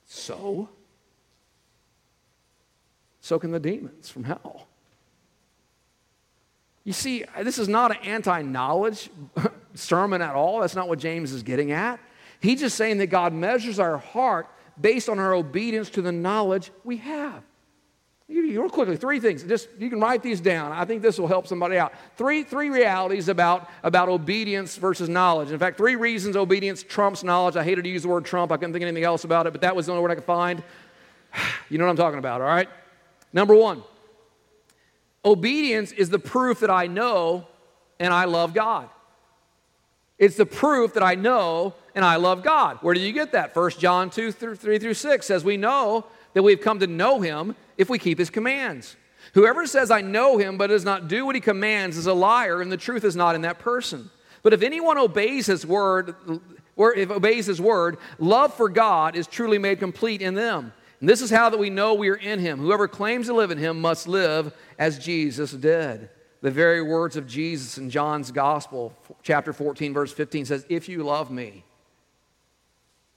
So? 0.05 0.69
So 3.21 3.39
can 3.39 3.53
the 3.53 3.61
demons 3.61 4.11
from 4.11 4.25
hell. 4.25 4.67
You 6.83 6.93
see, 6.93 7.25
this 7.41 7.57
is 7.57 7.69
not 7.69 7.93
an 7.93 7.99
anti 8.03 8.43
knowledge 8.43 9.09
sermon 9.75 10.21
at 10.21 10.35
all. 10.35 10.61
That's 10.61 10.75
not 10.75 10.89
what 10.89 10.99
James 10.99 11.31
is 11.31 11.45
getting 11.45 11.71
at. 11.71 12.01
He's 12.41 12.61
just 12.61 12.77
saying 12.77 12.99
that 12.99 13.07
God 13.07 13.33
measures 13.33 13.79
our 13.79 13.97
heart 13.97 14.49
based 14.79 15.09
on 15.09 15.21
our 15.21 15.35
obedience 15.35 15.89
to 15.91 16.03
the 16.03 16.13
knowledge 16.13 16.73
we 16.83 16.97
have. 16.97 17.45
Real 18.43 18.69
quickly, 18.69 18.97
three 18.97 19.21
things. 19.21 19.43
Just 19.43 19.69
you 19.79 19.91
can 19.91 20.01
write 20.01 20.23
these 20.23 20.41
down. 20.41 20.73
I 20.73 20.85
think 20.85 21.03
this 21.03 21.19
will 21.19 21.29
help 21.29 21.47
somebody 21.47 21.77
out. 21.77 21.93
Three, 22.17 22.43
three 22.43 22.71
realities 22.71 23.29
about, 23.29 23.71
about 23.83 24.09
obedience 24.09 24.77
versus 24.77 25.09
knowledge. 25.09 25.51
In 25.51 25.59
fact, 25.59 25.77
three 25.77 25.97
reasons 25.97 26.37
obedience 26.37 26.83
trumps 26.83 27.23
knowledge. 27.23 27.57
I 27.57 27.65
hated 27.65 27.85
to 27.85 27.91
use 27.91 28.03
the 28.03 28.09
word 28.09 28.25
trump. 28.25 28.53
I 28.53 28.57
couldn't 28.57 28.73
think 28.73 28.83
anything 28.83 29.05
else 29.05 29.25
about 29.25 29.47
it, 29.47 29.53
but 29.53 29.61
that 29.61 29.77
was 29.77 29.87
the 29.87 29.93
only 29.93 30.03
word 30.03 30.11
I 30.11 30.17
could 30.17 30.25
find. 30.25 30.63
You 31.71 31.79
know 31.79 31.87
what 31.87 31.91
I'm 31.91 31.97
talking 31.97 32.19
about, 32.19 32.43
all 32.43 32.47
right? 32.47 32.69
Number 33.33 33.55
one, 33.55 33.83
Obedience 35.25 35.91
is 35.93 36.11
the 36.11 36.19
proof 36.19 36.61
that 36.61 36.71
I 36.71 36.87
know 36.87 37.47
and 37.99 38.13
I 38.13 38.25
love 38.25 38.53
God. 38.53 38.91
It's 40.19 40.37
the 40.37 40.47
proof 40.47 40.95
that 40.95 41.03
I 41.03 41.15
know 41.15 41.75
and 41.95 42.05
I 42.05 42.17
love 42.17 42.43
God. 42.43 42.79
Where 42.83 42.95
do 42.95 43.01
you 43.01 43.13
get 43.13 43.33
that? 43.33 43.57
1 43.57 43.71
John 43.79 44.11
2 44.11 44.33
3 44.33 44.79
through 44.79 44.95
6 44.95 45.27
says, 45.27 45.43
We 45.43 45.57
know 45.57 46.05
that 46.35 46.43
we've 46.43 46.61
come 46.61 46.79
to 46.81 46.87
know 46.87 47.21
him 47.21 47.57
if 47.77 47.89
we 47.89 47.99
keep 47.99 48.19
his 48.19 48.31
commands. 48.31 48.97
Whoever 49.33 49.67
says, 49.67 49.91
I 49.91 50.01
know 50.01 50.37
him, 50.37 50.59
but 50.59 50.69
does 50.69 50.85
not 50.85 51.09
do 51.09 51.27
what 51.27 51.35
he 51.35 51.41
commands, 51.41 51.97
is 51.97 52.07
a 52.07 52.15
liar, 52.15 52.61
and 52.61 52.71
the 52.71 52.77
truth 52.77 53.05
is 53.05 53.17
not 53.17 53.35
in 53.35 53.43
that 53.43 53.59
person. 53.59 54.11
But 54.43 54.53
if 54.53 54.63
anyone 54.63 54.99
obeys 54.99 55.47
his 55.47 55.67
word, 55.67 56.15
or 56.77 56.95
if 56.95 57.11
obeys 57.11 57.47
his 57.47 57.61
word, 57.61 57.97
love 58.19 58.55
for 58.55 58.69
God 58.69 59.17
is 59.17 59.27
truly 59.27 59.59
made 59.59 59.79
complete 59.79 60.21
in 60.21 60.35
them. 60.35 60.73
And 61.01 61.09
this 61.09 61.23
is 61.23 61.31
how 61.31 61.51
that 61.51 61.59
we 61.59 61.71
know 61.71 61.95
we 61.95 62.09
are 62.11 62.17
in 62.17 62.39
him. 62.39 62.59
Whoever 62.59 62.89
claims 62.89 63.27
to 63.27 63.35
live 63.35 63.51
in 63.51 63.59
him 63.59 63.81
must 63.81 64.07
live 64.07 64.55
as 64.79 64.99
Jesus 64.99 65.53
did. 65.53 66.11
The 66.41 66.51
very 66.51 66.83
words 66.83 67.17
of 67.17 67.27
Jesus 67.27 67.79
in 67.79 67.89
John's 67.91 68.31
Gospel, 68.31 68.95
chapter 69.23 69.53
14, 69.53 69.95
verse 69.95 70.13
15 70.13 70.45
says, 70.45 70.67
If 70.69 70.89
you 70.89 71.03
love 71.03 71.31
me, 71.31 71.65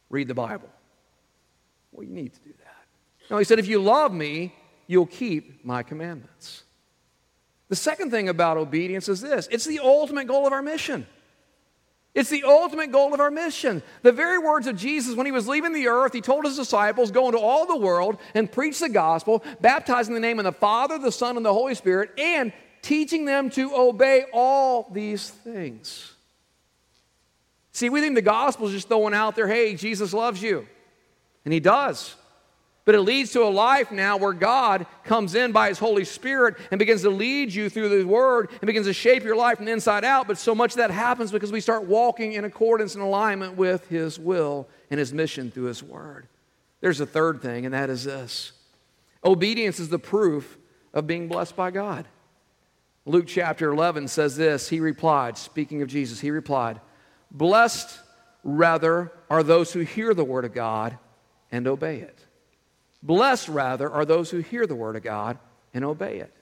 read 0.10 0.28
the 0.30 0.34
Bible. 0.34 0.70
Well, 1.92 2.06
you 2.06 2.14
need 2.14 2.34
to 2.34 2.40
do 2.40 2.54
that. 2.60 2.67
No, 3.30 3.38
he 3.38 3.44
said, 3.44 3.60
If 3.60 3.68
you 3.68 3.82
love 3.82 4.14
me, 4.14 4.54
you'll 4.88 5.06
keep 5.06 5.64
my 5.66 5.84
commandments. 5.84 6.64
The 7.70 7.76
second 7.76 8.12
thing 8.12 8.30
about 8.30 8.58
obedience 8.58 9.10
is 9.10 9.22
this 9.22 9.48
it's 9.52 9.66
the 9.66 9.80
ultimate 9.80 10.28
goal 10.28 10.48
of 10.48 10.54
our 10.54 10.62
mission. 10.62 11.06
It's 12.16 12.32
the 12.32 12.46
ultimate 12.46 12.92
goal 12.92 13.14
of 13.14 13.20
our 13.20 13.30
mission. 13.30 13.84
The 14.02 14.12
very 14.12 14.40
words 14.40 14.66
of 14.66 14.76
Jesus 14.76 15.16
when 15.16 15.28
he 15.28 15.32
was 15.32 15.48
leaving 15.48 15.72
the 15.72 15.88
earth, 15.88 16.14
he 16.14 16.22
told 16.22 16.46
his 16.46 16.56
disciples, 16.56 17.12
Go 17.12 17.28
into 17.28 17.38
all 17.38 17.68
the 17.68 17.78
world 17.78 18.18
and 18.34 18.52
preach 18.52 18.80
the 18.80 18.90
gospel, 18.90 19.44
baptizing 19.62 20.16
the 20.16 20.20
name 20.20 20.40
of 20.40 20.46
the 20.46 20.52
Father, 20.52 20.98
the 20.98 21.12
Son, 21.12 21.38
and 21.38 21.46
the 21.46 21.54
Holy 21.54 21.76
Spirit, 21.76 22.10
and 22.18 22.52
teaching 22.82 23.26
them 23.26 23.52
to 23.52 23.76
obey 23.76 24.26
all 24.34 24.90
these 24.92 25.30
things. 25.30 26.14
See, 27.72 27.90
we 27.90 28.02
think 28.02 28.16
the 28.16 28.24
gospel 28.24 28.66
is 28.66 28.74
just 28.74 28.88
throwing 28.88 29.14
out 29.14 29.36
there, 29.36 29.48
hey, 29.48 29.76
Jesus 29.76 30.12
loves 30.12 30.42
you. 30.42 30.68
And 31.46 31.54
he 31.54 31.60
does. 31.60 32.16
But 32.88 32.96
it 32.96 33.02
leads 33.02 33.34
to 33.34 33.44
a 33.44 33.52
life 33.52 33.92
now 33.92 34.16
where 34.16 34.32
God 34.32 34.86
comes 35.04 35.36
in 35.36 35.52
by 35.52 35.68
His 35.68 35.78
Holy 35.78 36.06
Spirit 36.06 36.56
and 36.72 36.80
begins 36.80 37.02
to 37.02 37.10
lead 37.10 37.54
you 37.54 37.70
through 37.70 37.90
the 37.90 38.06
Word 38.08 38.50
and 38.50 38.62
begins 38.62 38.86
to 38.86 38.94
shape 38.94 39.26
your 39.26 39.36
life 39.36 39.58
from 39.58 39.66
the 39.66 39.74
inside 39.74 40.06
out. 40.06 40.26
But 40.26 40.38
so 40.38 40.56
much 40.56 40.72
of 40.72 40.78
that 40.78 40.90
happens 40.90 41.30
because 41.30 41.52
we 41.52 41.60
start 41.60 41.84
walking 41.84 42.32
in 42.32 42.46
accordance 42.46 42.96
and 42.96 43.04
alignment 43.04 43.58
with 43.58 43.90
His 43.90 44.18
will 44.18 44.70
and 44.90 45.02
His 45.02 45.12
mission 45.12 45.52
through 45.52 45.66
His 45.66 45.84
Word. 45.84 46.30
There's 46.80 47.02
a 47.02 47.06
third 47.06 47.42
thing, 47.42 47.66
and 47.66 47.74
that 47.74 47.90
is 47.90 48.06
this 48.06 48.54
obedience 49.22 49.82
is 49.82 49.90
the 49.90 50.00
proof 50.00 50.58
of 50.94 51.06
being 51.06 51.28
blessed 51.28 51.58
by 51.58 51.72
God. 51.72 52.08
Luke 53.06 53.28
chapter 53.28 53.70
11 53.70 54.08
says 54.08 54.38
this 54.38 54.70
He 54.70 54.80
replied, 54.80 55.38
speaking 55.38 55.82
of 55.82 55.90
Jesus, 55.90 56.22
He 56.22 56.32
replied, 56.32 56.80
Blessed 57.32 58.00
rather 58.46 59.12
are 59.30 59.44
those 59.44 59.74
who 59.74 59.82
hear 59.82 60.14
the 60.14 60.24
Word 60.24 60.46
of 60.46 60.54
God 60.54 60.98
and 61.52 61.68
obey 61.68 61.98
it. 61.98 62.27
Blessed, 63.04 63.50
rather, 63.50 63.92
are 63.92 64.06
those 64.06 64.30
who 64.30 64.40
hear 64.40 64.66
the 64.66 64.76
word 64.76 64.96
of 64.96 65.04
God 65.04 65.38
and 65.74 65.86
obey 65.86 66.20
it. 66.20 66.34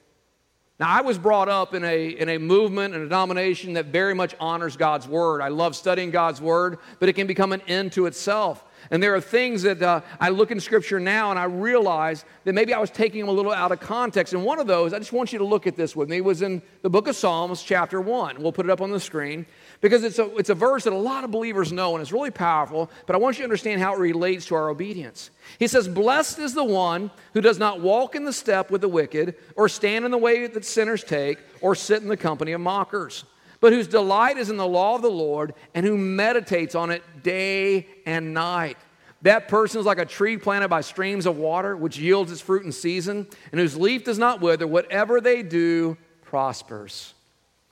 Now, 0.78 0.90
I 0.90 1.00
was 1.00 1.16
brought 1.16 1.48
up 1.48 1.72
in 1.72 1.84
a, 1.84 2.08
in 2.08 2.28
a 2.28 2.36
movement 2.36 2.94
and 2.94 3.02
a 3.02 3.06
denomination 3.06 3.74
that 3.74 3.86
very 3.86 4.14
much 4.14 4.34
honors 4.38 4.76
God's 4.76 5.08
word. 5.08 5.40
I 5.40 5.48
love 5.48 5.74
studying 5.74 6.10
God's 6.10 6.38
word, 6.38 6.78
but 7.00 7.08
it 7.08 7.14
can 7.14 7.26
become 7.26 7.54
an 7.54 7.62
end 7.66 7.92
to 7.92 8.04
itself. 8.04 8.62
And 8.90 9.02
there 9.02 9.14
are 9.14 9.20
things 9.20 9.62
that 9.62 9.80
uh, 9.80 10.02
I 10.20 10.28
look 10.28 10.50
in 10.50 10.60
Scripture 10.60 11.00
now 11.00 11.30
and 11.30 11.38
I 11.38 11.44
realize 11.44 12.26
that 12.44 12.52
maybe 12.52 12.74
I 12.74 12.78
was 12.78 12.90
taking 12.90 13.20
them 13.20 13.30
a 13.30 13.32
little 13.32 13.52
out 13.52 13.72
of 13.72 13.80
context. 13.80 14.34
And 14.34 14.44
one 14.44 14.58
of 14.58 14.66
those, 14.66 14.92
I 14.92 14.98
just 14.98 15.12
want 15.12 15.32
you 15.32 15.38
to 15.38 15.46
look 15.46 15.66
at 15.66 15.76
this 15.76 15.96
with 15.96 16.10
me, 16.10 16.20
was 16.20 16.42
in 16.42 16.60
the 16.82 16.90
book 16.90 17.08
of 17.08 17.16
Psalms, 17.16 17.62
chapter 17.62 17.98
1. 17.98 18.42
We'll 18.42 18.52
put 18.52 18.66
it 18.66 18.70
up 18.70 18.82
on 18.82 18.90
the 18.90 19.00
screen 19.00 19.46
because 19.80 20.04
it's 20.04 20.18
a, 20.18 20.34
it's 20.36 20.50
a 20.50 20.54
verse 20.54 20.84
that 20.84 20.92
a 20.92 20.96
lot 20.96 21.24
of 21.24 21.30
believers 21.30 21.72
know 21.72 21.94
and 21.94 22.02
it's 22.02 22.12
really 22.12 22.30
powerful, 22.30 22.90
but 23.06 23.14
I 23.14 23.18
want 23.18 23.36
you 23.36 23.42
to 23.42 23.44
understand 23.44 23.80
how 23.80 23.94
it 23.94 23.98
relates 23.98 24.46
to 24.46 24.54
our 24.54 24.68
obedience. 24.68 25.30
He 25.58 25.66
says, 25.66 25.88
Blessed 25.88 26.38
is 26.38 26.54
the 26.54 26.64
one 26.64 27.10
who 27.34 27.40
does 27.40 27.58
not 27.58 27.80
walk 27.80 28.14
in 28.14 28.24
the 28.24 28.32
step 28.32 28.70
with 28.70 28.80
the 28.80 28.88
wicked, 28.88 29.34
or 29.54 29.68
stand 29.68 30.04
in 30.04 30.10
the 30.10 30.18
way 30.18 30.46
that 30.46 30.64
sinners 30.64 31.04
take, 31.04 31.38
or 31.60 31.74
sit 31.74 32.02
in 32.02 32.08
the 32.08 32.16
company 32.16 32.52
of 32.52 32.60
mockers 32.60 33.24
but 33.60 33.72
whose 33.72 33.88
delight 33.88 34.36
is 34.36 34.50
in 34.50 34.56
the 34.56 34.66
law 34.66 34.94
of 34.94 35.02
the 35.02 35.10
Lord 35.10 35.54
and 35.74 35.84
who 35.84 35.96
meditates 35.96 36.74
on 36.74 36.90
it 36.90 37.02
day 37.22 37.86
and 38.04 38.34
night. 38.34 38.76
That 39.22 39.48
person 39.48 39.80
is 39.80 39.86
like 39.86 39.98
a 39.98 40.04
tree 40.04 40.36
planted 40.36 40.68
by 40.68 40.82
streams 40.82 41.26
of 41.26 41.36
water, 41.36 41.76
which 41.76 41.98
yields 41.98 42.30
its 42.30 42.40
fruit 42.40 42.64
in 42.64 42.72
season, 42.72 43.26
and 43.50 43.60
whose 43.60 43.76
leaf 43.76 44.04
does 44.04 44.18
not 44.18 44.40
wither. 44.40 44.66
Whatever 44.66 45.20
they 45.20 45.42
do 45.42 45.96
prospers. 46.22 47.14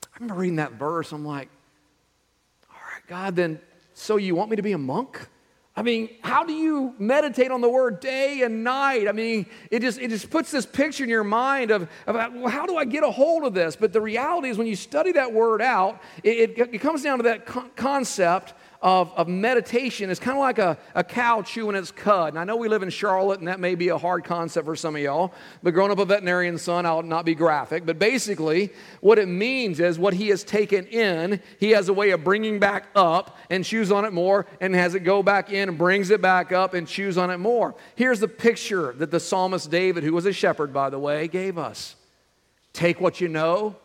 I 0.03 0.07
remember 0.19 0.41
reading 0.41 0.57
that 0.57 0.73
verse. 0.73 1.13
I'm 1.13 1.25
like, 1.25 1.49
God, 3.07 3.37
then, 3.37 3.61
so 3.93 4.17
you 4.17 4.35
want 4.35 4.51
me 4.51 4.57
to 4.57 4.63
be 4.63 4.73
a 4.73 4.79
monk? 4.79 5.29
I 5.77 5.83
mean, 5.83 6.09
how 6.23 6.45
do 6.45 6.53
you 6.53 6.95
meditate 6.99 7.51
on 7.51 7.61
the 7.61 7.69
word 7.69 7.99
day 7.99 8.43
and 8.43 8.63
night? 8.63 9.09
I 9.09 9.13
mean, 9.13 9.47
it 9.73 9.83
just, 9.83 9.99
it 9.99 10.09
just 10.09 10.31
puts 10.31 10.53
this 10.53 10.65
picture 10.65 11.03
in 11.03 11.11
your 11.11 11.25
mind 11.25 11.73
of, 11.73 11.89
of 12.07 12.15
how 12.49 12.65
do 12.65 12.77
I 12.77 12.85
get 12.85 13.03
a 13.03 13.11
hold 13.11 13.45
of 13.45 13.55
this? 13.55 13.75
But 13.75 13.93
the 13.93 14.01
reality 14.01 14.49
is, 14.51 14.57
when 14.57 14.69
you 14.69 14.77
study 14.77 15.11
that 15.13 15.33
word 15.33 15.61
out, 15.61 16.01
it, 16.23 16.51
it, 16.57 16.75
it 16.75 16.79
comes 16.79 17.03
down 17.03 17.19
to 17.19 17.25
that 17.25 17.45
con- 17.45 17.71
concept 17.75 18.55
of, 18.85 19.11
of 19.17 19.29
meditation 19.29 20.11
is 20.11 20.19
kind 20.19 20.37
of 20.37 20.43
like 20.43 20.59
a, 20.59 20.77
a 20.95 21.03
cow 21.03 21.41
chewing 21.41 21.75
its 21.75 21.91
cud. 21.91 22.35
And 22.35 22.39
I 22.39 22.45
know 22.45 22.57
we 22.57 22.69
live 22.69 22.83
in 22.83 22.91
Charlotte, 22.91 23.39
and 23.39 23.49
that 23.49 23.59
may 23.59 23.75
be 23.75 23.89
a 23.89 23.97
hard 23.97 24.25
concept 24.25 24.67
for 24.67 24.77
some 24.77 24.95
of 24.95 25.01
y'all, 25.01 25.33
but 25.63 25.73
growing 25.73 25.91
up 25.91 25.99
a 25.99 26.05
veterinarian 26.05 26.59
son, 26.59 26.85
I'll 26.85 27.03
not 27.03 27.25
be 27.25 27.35
graphic. 27.35 27.87
But 27.87 27.99
basically, 27.99 28.71
what 29.01 29.19
it 29.19 29.27
means 29.27 29.81
is 29.81 29.99
what 29.99 30.13
he 30.13 30.29
has 30.29 30.45
taken 30.45 30.85
in, 30.89 31.41
he 31.59 31.71
has 31.71 31.89
a 31.89 31.95
way 31.95 32.11
of 32.11 32.23
bringing 32.25 32.59
back 32.59 32.89
up 32.95 33.39
and 33.49 33.65
chews 33.65 33.91
on 33.91 34.05
it 34.05 34.13
more, 34.13 34.45
and 34.61 34.75
has 34.75 34.95
it 34.95 35.01
go 35.01 35.23
back 35.23 35.51
in 35.51 35.71
and 35.71 35.79
brings 35.79 36.11
it 36.11 36.21
back 36.21 36.53
up 36.53 36.75
and 36.75 36.87
chews 36.87 37.17
on 37.17 37.31
it 37.31 37.39
more. 37.39 37.75
Here's 37.97 38.21
the 38.21 38.29
picture 38.29 38.93
that 38.99 39.11
the 39.11 39.19
psalmist 39.19 39.71
David, 39.71 40.05
who 40.05 40.13
was 40.13 40.27
a 40.27 40.33
shepherd, 40.33 40.75
by 40.75 40.91
the 40.91 40.99
way, 40.99 41.27
gave 41.27 41.57
us. 41.57 41.97
Take 42.75 43.01
what 43.01 43.19
you 43.19 43.29
know, 43.29 43.77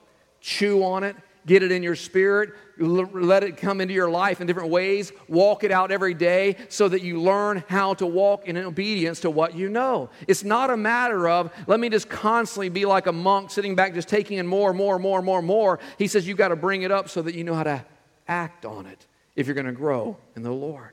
chew 0.42 0.84
on 0.84 1.06
it, 1.06 1.16
get 1.50 1.64
it 1.64 1.72
in 1.72 1.82
your 1.82 1.96
spirit, 1.96 2.52
let 2.78 3.44
it 3.44 3.58
come 3.58 3.82
into 3.82 3.94
your 3.94 4.10
life 4.10 4.40
in 4.40 4.46
different 4.46 4.70
ways, 4.70 5.12
walk 5.28 5.64
it 5.64 5.72
out 5.72 5.92
every 5.92 6.14
day 6.14 6.56
so 6.70 6.88
that 6.88 7.02
you 7.02 7.20
learn 7.20 7.64
how 7.68 7.96
to 7.96 8.06
walk 8.06 8.48
in 8.48 8.56
obedience 8.56 9.22
to 9.22 9.32
what 9.32 9.56
you 9.56 9.68
know. 9.68 10.12
It's 10.28 10.44
not 10.44 10.70
a 10.70 10.78
matter 10.78 11.28
of, 11.28 11.52
let 11.66 11.80
me 11.80 11.90
just 11.90 12.08
constantly 12.08 12.70
be 12.70 12.86
like 12.86 13.08
a 13.08 13.12
monk 13.12 13.50
sitting 13.50 13.74
back 13.74 13.96
just 13.96 14.08
taking 14.08 14.38
in 14.38 14.46
more, 14.46 14.74
more, 14.74 15.00
more, 15.00 15.24
more, 15.24 15.42
more. 15.42 15.80
He 15.98 16.08
says 16.08 16.28
you've 16.28 16.38
got 16.38 16.50
to 16.50 16.56
bring 16.56 16.84
it 16.84 16.92
up 16.92 17.10
so 17.10 17.24
that 17.24 17.34
you 17.34 17.44
know 17.44 17.56
how 17.56 17.64
to 17.64 17.84
act 18.28 18.64
on 18.64 18.86
it 18.86 19.08
if 19.36 19.48
you're 19.48 19.56
going 19.56 19.66
to 19.66 19.72
grow 19.72 20.18
in 20.36 20.44
the 20.44 20.52
Lord. 20.52 20.92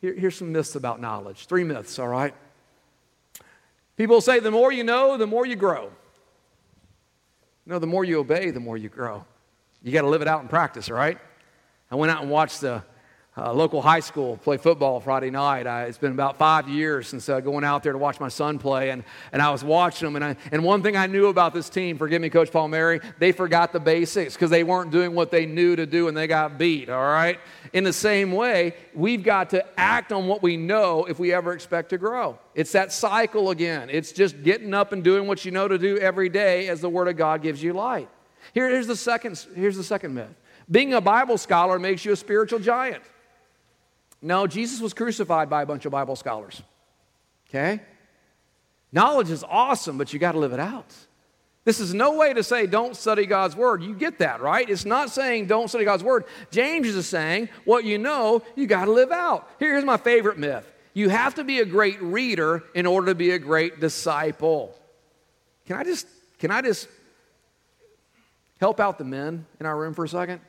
Here, 0.00 0.14
here's 0.14 0.36
some 0.36 0.52
myths 0.52 0.76
about 0.76 1.00
knowledge. 1.00 1.46
Three 1.46 1.64
myths, 1.64 1.98
all 1.98 2.06
right? 2.06 2.32
People 3.96 4.20
say 4.20 4.38
the 4.38 4.52
more 4.52 4.70
you 4.70 4.84
know, 4.84 5.16
the 5.16 5.26
more 5.26 5.44
you 5.44 5.56
grow. 5.56 5.90
No, 7.66 7.78
the 7.78 7.86
more 7.86 8.04
you 8.04 8.20
obey, 8.20 8.50
the 8.50 8.60
more 8.60 8.76
you 8.76 8.88
grow. 8.88 9.24
You 9.82 9.92
got 9.92 10.02
to 10.02 10.08
live 10.08 10.22
it 10.22 10.28
out 10.28 10.40
in 10.42 10.48
practice, 10.48 10.88
right? 10.88 11.18
I 11.90 11.96
went 11.96 12.12
out 12.12 12.22
and 12.22 12.30
watched 12.30 12.60
the 12.60 12.82
uh, 13.38 13.52
local 13.52 13.82
high 13.82 14.00
school 14.00 14.38
play 14.38 14.56
football 14.56 14.98
Friday 14.98 15.30
night. 15.30 15.66
I, 15.66 15.84
it's 15.84 15.98
been 15.98 16.12
about 16.12 16.38
five 16.38 16.70
years 16.70 17.06
since 17.08 17.28
uh, 17.28 17.40
going 17.40 17.64
out 17.64 17.82
there 17.82 17.92
to 17.92 17.98
watch 17.98 18.18
my 18.18 18.28
son 18.28 18.58
play, 18.58 18.90
and, 18.90 19.04
and 19.30 19.42
I 19.42 19.50
was 19.50 19.62
watching 19.62 20.06
them. 20.06 20.16
And, 20.16 20.24
I, 20.24 20.36
and 20.52 20.64
one 20.64 20.82
thing 20.82 20.96
I 20.96 21.06
knew 21.06 21.26
about 21.26 21.52
this 21.52 21.68
team, 21.68 21.98
forgive 21.98 22.22
me, 22.22 22.30
Coach 22.30 22.50
Palmieri, 22.50 23.00
they 23.18 23.32
forgot 23.32 23.72
the 23.72 23.80
basics 23.80 24.34
because 24.34 24.48
they 24.48 24.64
weren't 24.64 24.90
doing 24.90 25.14
what 25.14 25.30
they 25.30 25.44
knew 25.44 25.76
to 25.76 25.84
do 25.84 26.08
and 26.08 26.16
they 26.16 26.26
got 26.26 26.56
beat, 26.56 26.88
all 26.88 27.04
right? 27.04 27.38
In 27.74 27.84
the 27.84 27.92
same 27.92 28.32
way, 28.32 28.74
we've 28.94 29.22
got 29.22 29.50
to 29.50 29.64
act 29.78 30.12
on 30.12 30.26
what 30.26 30.42
we 30.42 30.56
know 30.56 31.04
if 31.04 31.18
we 31.18 31.34
ever 31.34 31.52
expect 31.52 31.90
to 31.90 31.98
grow. 31.98 32.38
It's 32.54 32.72
that 32.72 32.90
cycle 32.90 33.50
again. 33.50 33.90
It's 33.90 34.12
just 34.12 34.42
getting 34.42 34.72
up 34.72 34.92
and 34.92 35.04
doing 35.04 35.26
what 35.26 35.44
you 35.44 35.50
know 35.50 35.68
to 35.68 35.76
do 35.76 35.98
every 35.98 36.30
day 36.30 36.68
as 36.68 36.80
the 36.80 36.88
Word 36.88 37.08
of 37.08 37.18
God 37.18 37.42
gives 37.42 37.62
you 37.62 37.74
light. 37.74 38.08
Here, 38.54 38.70
here's, 38.70 38.86
the 38.86 38.96
second, 38.96 39.44
here's 39.54 39.76
the 39.76 39.84
second 39.84 40.14
myth 40.14 40.34
being 40.70 40.94
a 40.94 41.00
Bible 41.00 41.38
scholar 41.38 41.78
makes 41.78 42.04
you 42.04 42.12
a 42.12 42.16
spiritual 42.16 42.58
giant. 42.58 43.02
No, 44.22 44.46
Jesus 44.46 44.80
was 44.80 44.94
crucified 44.94 45.50
by 45.50 45.62
a 45.62 45.66
bunch 45.66 45.84
of 45.84 45.92
Bible 45.92 46.16
scholars. 46.16 46.62
Okay? 47.48 47.80
Knowledge 48.92 49.30
is 49.30 49.44
awesome, 49.48 49.98
but 49.98 50.12
you 50.12 50.18
got 50.18 50.32
to 50.32 50.38
live 50.38 50.52
it 50.52 50.60
out. 50.60 50.92
This 51.64 51.80
is 51.80 51.92
no 51.92 52.16
way 52.16 52.32
to 52.32 52.44
say 52.44 52.66
don't 52.66 52.96
study 52.96 53.26
God's 53.26 53.56
word. 53.56 53.82
You 53.82 53.94
get 53.94 54.20
that, 54.20 54.40
right? 54.40 54.68
It's 54.70 54.84
not 54.84 55.10
saying 55.10 55.46
don't 55.46 55.68
study 55.68 55.84
God's 55.84 56.04
word. 56.04 56.24
James 56.52 56.86
is 56.86 57.08
saying 57.08 57.48
what 57.64 57.84
you 57.84 57.98
know, 57.98 58.42
you 58.54 58.68
got 58.68 58.84
to 58.84 58.92
live 58.92 59.10
out. 59.10 59.50
Here's 59.58 59.84
my 59.84 59.96
favorite 59.96 60.38
myth 60.38 60.64
you 60.94 61.10
have 61.10 61.34
to 61.34 61.44
be 61.44 61.60
a 61.60 61.66
great 61.66 62.00
reader 62.00 62.64
in 62.74 62.86
order 62.86 63.08
to 63.08 63.14
be 63.14 63.32
a 63.32 63.38
great 63.38 63.80
disciple. 63.80 64.74
Can 65.66 65.76
I 65.76 65.84
just, 65.84 66.06
can 66.38 66.50
I 66.50 66.62
just 66.62 66.88
help 68.60 68.80
out 68.80 68.96
the 68.96 69.04
men 69.04 69.44
in 69.60 69.66
our 69.66 69.76
room 69.76 69.92
for 69.92 70.04
a 70.04 70.08
second? 70.08 70.40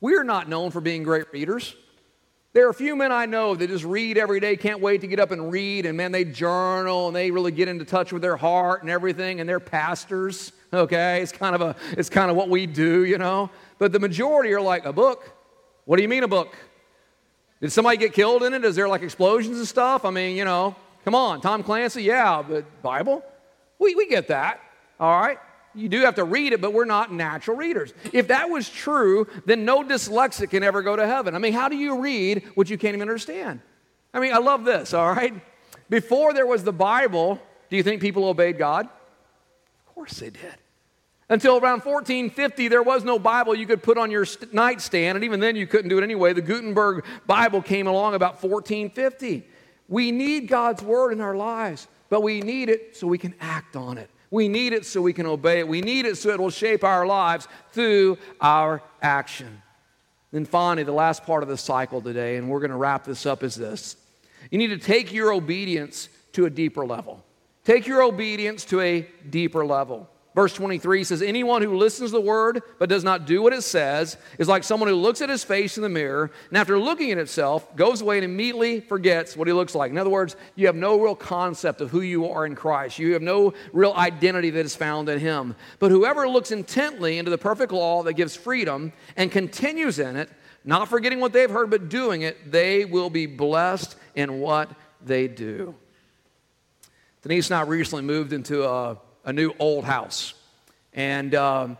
We 0.00 0.14
are 0.16 0.24
not 0.24 0.48
known 0.48 0.70
for 0.70 0.80
being 0.80 1.02
great 1.02 1.30
readers. 1.32 1.74
There 2.56 2.66
are 2.66 2.70
a 2.70 2.74
few 2.74 2.96
men 2.96 3.12
I 3.12 3.26
know 3.26 3.54
that 3.54 3.68
just 3.68 3.84
read 3.84 4.16
every 4.16 4.40
day, 4.40 4.56
can't 4.56 4.80
wait 4.80 5.02
to 5.02 5.06
get 5.06 5.20
up 5.20 5.30
and 5.30 5.52
read, 5.52 5.84
and 5.84 5.94
man, 5.94 6.10
they 6.10 6.24
journal 6.24 7.06
and 7.06 7.14
they 7.14 7.30
really 7.30 7.52
get 7.52 7.68
into 7.68 7.84
touch 7.84 8.14
with 8.14 8.22
their 8.22 8.38
heart 8.38 8.80
and 8.80 8.88
everything, 8.88 9.40
and 9.40 9.46
they're 9.46 9.60
pastors. 9.60 10.52
Okay, 10.72 11.20
it's 11.20 11.32
kind 11.32 11.54
of 11.54 11.60
a, 11.60 11.76
it's 11.98 12.08
kind 12.08 12.30
of 12.30 12.36
what 12.38 12.48
we 12.48 12.64
do, 12.64 13.04
you 13.04 13.18
know. 13.18 13.50
But 13.78 13.92
the 13.92 13.98
majority 13.98 14.54
are 14.54 14.60
like 14.62 14.86
a 14.86 14.92
book. 14.94 15.30
What 15.84 15.96
do 15.96 16.02
you 16.02 16.08
mean 16.08 16.22
a 16.22 16.28
book? 16.28 16.56
Did 17.60 17.72
somebody 17.72 17.98
get 17.98 18.14
killed 18.14 18.42
in 18.42 18.54
it? 18.54 18.64
Is 18.64 18.74
there 18.74 18.88
like 18.88 19.02
explosions 19.02 19.58
and 19.58 19.68
stuff? 19.68 20.06
I 20.06 20.10
mean, 20.10 20.34
you 20.34 20.46
know, 20.46 20.74
come 21.04 21.14
on, 21.14 21.42
Tom 21.42 21.62
Clancy, 21.62 22.04
yeah, 22.04 22.40
but 22.40 22.64
Bible, 22.80 23.22
we 23.78 23.94
we 23.94 24.08
get 24.08 24.28
that. 24.28 24.60
All 24.98 25.20
right, 25.20 25.38
you 25.76 25.88
do 25.88 26.00
have 26.00 26.16
to 26.16 26.24
read 26.24 26.52
it, 26.52 26.60
but 26.60 26.72
we're 26.72 26.84
not 26.84 27.12
natural 27.12 27.56
readers. 27.56 27.92
If 28.12 28.28
that 28.28 28.48
was 28.48 28.68
true, 28.68 29.26
then 29.44 29.64
no 29.64 29.82
dyslexic 29.82 30.50
can 30.50 30.62
ever 30.62 30.82
go 30.82 30.96
to 30.96 31.06
heaven. 31.06 31.34
I 31.34 31.38
mean, 31.38 31.52
how 31.52 31.68
do 31.68 31.76
you 31.76 32.00
read 32.00 32.42
what 32.54 32.70
you 32.70 32.78
can't 32.78 32.94
even 32.94 33.08
understand? 33.08 33.60
I 34.12 34.20
mean, 34.20 34.32
I 34.32 34.38
love 34.38 34.64
this, 34.64 34.94
all 34.94 35.12
right? 35.12 35.34
Before 35.90 36.32
there 36.32 36.46
was 36.46 36.64
the 36.64 36.72
Bible, 36.72 37.40
do 37.68 37.76
you 37.76 37.82
think 37.82 38.00
people 38.00 38.24
obeyed 38.24 38.58
God? 38.58 38.86
Of 38.86 39.94
course 39.94 40.14
they 40.14 40.30
did. 40.30 40.54
Until 41.28 41.56
around 41.56 41.84
1450, 41.84 42.68
there 42.68 42.82
was 42.82 43.02
no 43.02 43.18
Bible 43.18 43.54
you 43.54 43.66
could 43.66 43.82
put 43.82 43.98
on 43.98 44.10
your 44.10 44.24
nightstand, 44.52 45.16
and 45.16 45.24
even 45.24 45.40
then 45.40 45.56
you 45.56 45.66
couldn't 45.66 45.88
do 45.88 45.98
it 45.98 46.04
anyway. 46.04 46.32
The 46.32 46.40
Gutenberg 46.40 47.04
Bible 47.26 47.60
came 47.60 47.88
along 47.88 48.14
about 48.14 48.42
1450. 48.42 49.44
We 49.88 50.12
need 50.12 50.46
God's 50.48 50.82
Word 50.82 51.12
in 51.12 51.20
our 51.20 51.34
lives, 51.34 51.88
but 52.08 52.22
we 52.22 52.40
need 52.40 52.68
it 52.68 52.96
so 52.96 53.08
we 53.08 53.18
can 53.18 53.34
act 53.40 53.74
on 53.74 53.98
it. 53.98 54.08
We 54.30 54.48
need 54.48 54.72
it 54.72 54.84
so 54.84 55.00
we 55.00 55.12
can 55.12 55.26
obey 55.26 55.60
it. 55.60 55.68
We 55.68 55.80
need 55.80 56.06
it 56.06 56.16
so 56.16 56.30
it 56.30 56.40
will 56.40 56.50
shape 56.50 56.84
our 56.84 57.06
lives 57.06 57.46
through 57.72 58.18
our 58.40 58.82
action. 59.00 59.62
Then 60.32 60.44
finally, 60.44 60.82
the 60.82 60.92
last 60.92 61.24
part 61.24 61.42
of 61.42 61.48
the 61.48 61.56
cycle 61.56 62.00
today, 62.00 62.36
and 62.36 62.48
we're 62.48 62.60
going 62.60 62.70
to 62.70 62.76
wrap 62.76 63.04
this 63.04 63.26
up, 63.26 63.42
is 63.42 63.54
this. 63.54 63.96
You 64.50 64.58
need 64.58 64.68
to 64.68 64.78
take 64.78 65.12
your 65.12 65.32
obedience 65.32 66.08
to 66.32 66.46
a 66.46 66.50
deeper 66.50 66.84
level. 66.84 67.24
Take 67.64 67.86
your 67.86 68.02
obedience 68.02 68.64
to 68.66 68.80
a 68.80 69.08
deeper 69.30 69.64
level. 69.64 70.08
Verse 70.36 70.52
23 70.52 71.02
says, 71.02 71.22
Anyone 71.22 71.62
who 71.62 71.78
listens 71.78 72.10
to 72.10 72.16
the 72.16 72.20
word 72.20 72.62
but 72.78 72.90
does 72.90 73.02
not 73.02 73.26
do 73.26 73.40
what 73.40 73.54
it 73.54 73.62
says 73.62 74.18
is 74.38 74.46
like 74.46 74.64
someone 74.64 74.90
who 74.90 74.94
looks 74.94 75.22
at 75.22 75.30
his 75.30 75.42
face 75.42 75.78
in 75.78 75.82
the 75.82 75.88
mirror 75.88 76.30
and 76.50 76.58
after 76.58 76.78
looking 76.78 77.10
at 77.10 77.16
himself 77.16 77.74
goes 77.74 78.02
away 78.02 78.18
and 78.18 78.24
immediately 78.26 78.80
forgets 78.80 79.34
what 79.34 79.48
he 79.48 79.54
looks 79.54 79.74
like. 79.74 79.90
In 79.90 79.96
other 79.96 80.10
words, 80.10 80.36
you 80.54 80.66
have 80.66 80.76
no 80.76 81.00
real 81.00 81.14
concept 81.16 81.80
of 81.80 81.88
who 81.88 82.02
you 82.02 82.28
are 82.28 82.44
in 82.44 82.54
Christ. 82.54 82.98
You 82.98 83.14
have 83.14 83.22
no 83.22 83.54
real 83.72 83.94
identity 83.94 84.50
that 84.50 84.66
is 84.66 84.76
found 84.76 85.08
in 85.08 85.18
him. 85.18 85.56
But 85.78 85.90
whoever 85.90 86.28
looks 86.28 86.50
intently 86.50 87.16
into 87.16 87.30
the 87.30 87.38
perfect 87.38 87.72
law 87.72 88.02
that 88.02 88.12
gives 88.12 88.36
freedom 88.36 88.92
and 89.16 89.32
continues 89.32 89.98
in 89.98 90.16
it, 90.16 90.28
not 90.66 90.90
forgetting 90.90 91.18
what 91.18 91.32
they've 91.32 91.48
heard 91.48 91.70
but 91.70 91.88
doing 91.88 92.20
it, 92.20 92.52
they 92.52 92.84
will 92.84 93.08
be 93.08 93.24
blessed 93.24 93.96
in 94.14 94.38
what 94.40 94.70
they 95.02 95.28
do. 95.28 95.74
Denise 97.22 97.48
and 97.48 97.58
I 97.58 97.62
recently 97.62 98.04
moved 98.04 98.34
into 98.34 98.64
a 98.64 98.98
a 99.26 99.32
new 99.32 99.52
old 99.58 99.84
house. 99.84 100.32
And 100.94 101.34
um, 101.34 101.76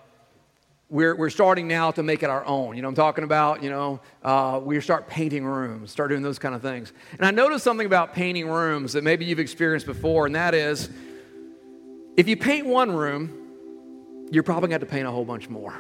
we're, 0.91 1.17
we're 1.17 1.31
starting 1.31 1.67
now 1.67 1.91
to 1.93 2.03
make 2.03 2.23
it 2.23 2.29
our 2.29 2.45
own. 2.45 2.77
You 2.77 2.83
know 2.83 2.89
I'm 2.89 2.95
talking 2.95 3.25
about? 3.25 3.63
You 3.63 3.71
know, 3.71 4.01
uh, 4.23 4.61
we 4.63 4.79
start 4.81 5.09
painting 5.09 5.45
rooms, 5.45 5.91
start 5.91 6.11
doing 6.11 6.23
those 6.23 6.39
kind 6.39 6.55
of 6.55 6.61
things. 6.61 6.93
And 7.13 7.25
I 7.25 7.31
noticed 7.31 7.65
something 7.65 7.87
about 7.87 8.13
painting 8.13 8.49
rooms 8.49 8.93
that 8.93 9.03
maybe 9.03 9.25
you've 9.25 9.41
experienced 9.41 9.87
before, 9.87 10.27
and 10.27 10.35
that 10.35 10.55
is 10.55 10.91
if 12.17 12.29
you 12.29 12.37
paint 12.37 12.67
one 12.67 12.93
room, 12.93 14.27
you're 14.31 14.43
probably 14.43 14.69
going 14.69 14.81
to 14.81 14.87
paint 14.87 15.07
a 15.07 15.11
whole 15.11 15.25
bunch 15.25 15.49
more. 15.49 15.75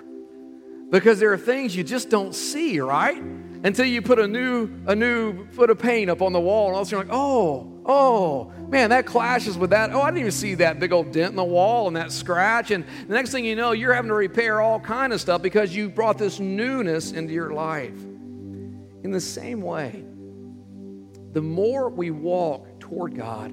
Because 0.90 1.18
there 1.18 1.32
are 1.32 1.38
things 1.38 1.74
you 1.74 1.82
just 1.82 2.10
don't 2.10 2.34
see, 2.34 2.78
right? 2.78 3.22
Until 3.66 3.84
you 3.84 4.00
put 4.00 4.20
a 4.20 4.28
new, 4.28 4.70
a 4.86 4.94
new 4.94 5.44
foot 5.48 5.70
of 5.70 5.80
paint 5.80 6.08
up 6.08 6.22
on 6.22 6.32
the 6.32 6.38
wall, 6.38 6.68
and 6.68 6.76
all 6.76 6.82
of 6.82 6.86
a 6.86 6.90
sudden 6.90 7.08
you're 7.08 7.16
like, 7.16 7.20
oh, 7.20 7.82
oh, 7.84 8.52
man, 8.68 8.90
that 8.90 9.06
clashes 9.06 9.58
with 9.58 9.70
that. 9.70 9.90
Oh, 9.90 10.00
I 10.00 10.06
didn't 10.10 10.20
even 10.20 10.30
see 10.30 10.54
that 10.54 10.78
big 10.78 10.92
old 10.92 11.10
dent 11.10 11.30
in 11.30 11.36
the 11.36 11.42
wall 11.42 11.88
and 11.88 11.96
that 11.96 12.12
scratch. 12.12 12.70
And 12.70 12.84
the 13.08 13.14
next 13.14 13.32
thing 13.32 13.44
you 13.44 13.56
know, 13.56 13.72
you're 13.72 13.92
having 13.92 14.10
to 14.10 14.14
repair 14.14 14.60
all 14.60 14.78
kind 14.78 15.12
of 15.12 15.20
stuff 15.20 15.42
because 15.42 15.74
you 15.74 15.88
brought 15.88 16.16
this 16.16 16.38
newness 16.38 17.10
into 17.10 17.34
your 17.34 17.54
life. 17.54 18.00
In 19.02 19.10
the 19.10 19.20
same 19.20 19.60
way, 19.62 20.04
the 21.32 21.42
more 21.42 21.88
we 21.88 22.12
walk 22.12 22.78
toward 22.78 23.16
God, 23.16 23.52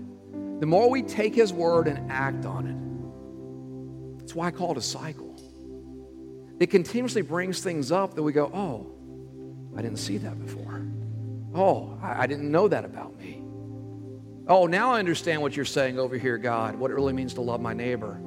the 0.60 0.68
more 0.68 0.92
we 0.92 1.02
take 1.02 1.34
His 1.34 1.52
word 1.52 1.88
and 1.88 2.12
act 2.12 2.46
on 2.46 2.68
it. 2.68 4.20
That's 4.20 4.36
why 4.36 4.46
I 4.46 4.52
call 4.52 4.74
it 4.74 4.78
a 4.78 4.82
cycle. 4.82 5.36
It 6.60 6.68
continuously 6.68 7.24
brings 7.24 7.62
things 7.62 7.92
up 7.92 8.14
that 8.14 8.22
we 8.22 8.32
go, 8.32 8.52
oh, 8.54 8.93
I 9.76 9.82
didn't 9.82 9.98
see 9.98 10.18
that 10.20 10.40
before. 10.40 10.86
Oh, 11.56 11.98
I, 12.02 12.26
didn't 12.26 12.52
know 12.52 12.68
that 12.68 12.84
about 12.84 13.18
me. 13.20 13.44
Oh, 14.48 14.66
now 14.66 14.92
I 14.92 15.00
understand 15.00 15.42
what 15.42 15.56
you're 15.56 15.66
saying 15.66 16.00
over 16.00 16.18
here, 16.18 16.38
God, 16.38 16.76
what 16.76 16.90
it 16.90 16.96
really 16.96 17.14
means 17.14 17.36
to 17.36 17.42
love 17.42 17.62
my 17.62 17.74
neighbor. 17.74 18.20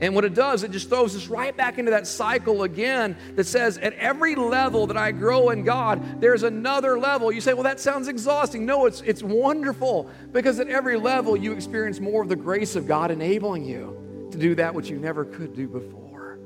And 0.00 0.14
what 0.14 0.24
it 0.24 0.34
does, 0.34 0.64
it 0.64 0.72
just 0.72 0.88
throws 0.88 1.14
us 1.14 1.28
right 1.28 1.56
back 1.56 1.78
into 1.78 1.92
that 1.92 2.06
cycle 2.06 2.64
again 2.64 3.16
that 3.36 3.44
says 3.44 3.78
at 3.78 3.92
every 3.94 4.34
level 4.34 4.88
that 4.88 4.96
I 4.96 5.12
grow 5.12 5.50
in 5.50 5.62
God, 5.62 6.20
there's 6.20 6.42
another 6.42 6.98
level. 6.98 7.30
You 7.30 7.40
say, 7.40 7.54
well, 7.54 7.62
that 7.62 7.78
sounds 7.78 8.08
exhausting. 8.08 8.66
No, 8.66 8.86
it's, 8.86 9.00
it's 9.02 9.22
wonderful 9.22 10.10
because 10.32 10.58
at 10.58 10.68
every 10.68 10.96
level 10.96 11.36
you 11.36 11.52
experience 11.52 12.00
more 12.00 12.20
of 12.20 12.28
the 12.28 12.36
grace 12.36 12.74
of 12.74 12.86
God 12.88 13.10
enabling 13.10 13.64
you 13.64 14.28
to 14.32 14.38
do 14.38 14.54
that 14.56 14.74
which 14.74 14.90
you 14.90 14.98
never 14.98 15.24
could 15.24 15.54
do 15.54 15.68
before. 15.68 16.38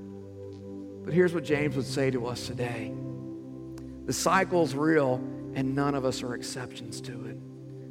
But 1.04 1.14
here's 1.14 1.32
what 1.32 1.44
James 1.44 1.76
would 1.76 1.86
say 1.86 2.10
to 2.10 2.26
us 2.26 2.46
today 2.46 2.92
the 4.06 4.12
cycle's 4.12 4.74
real, 4.74 5.14
and 5.54 5.74
none 5.74 5.94
of 5.94 6.04
us 6.04 6.22
are 6.22 6.34
exceptions 6.34 7.00
to 7.02 7.26
it. 7.26 7.36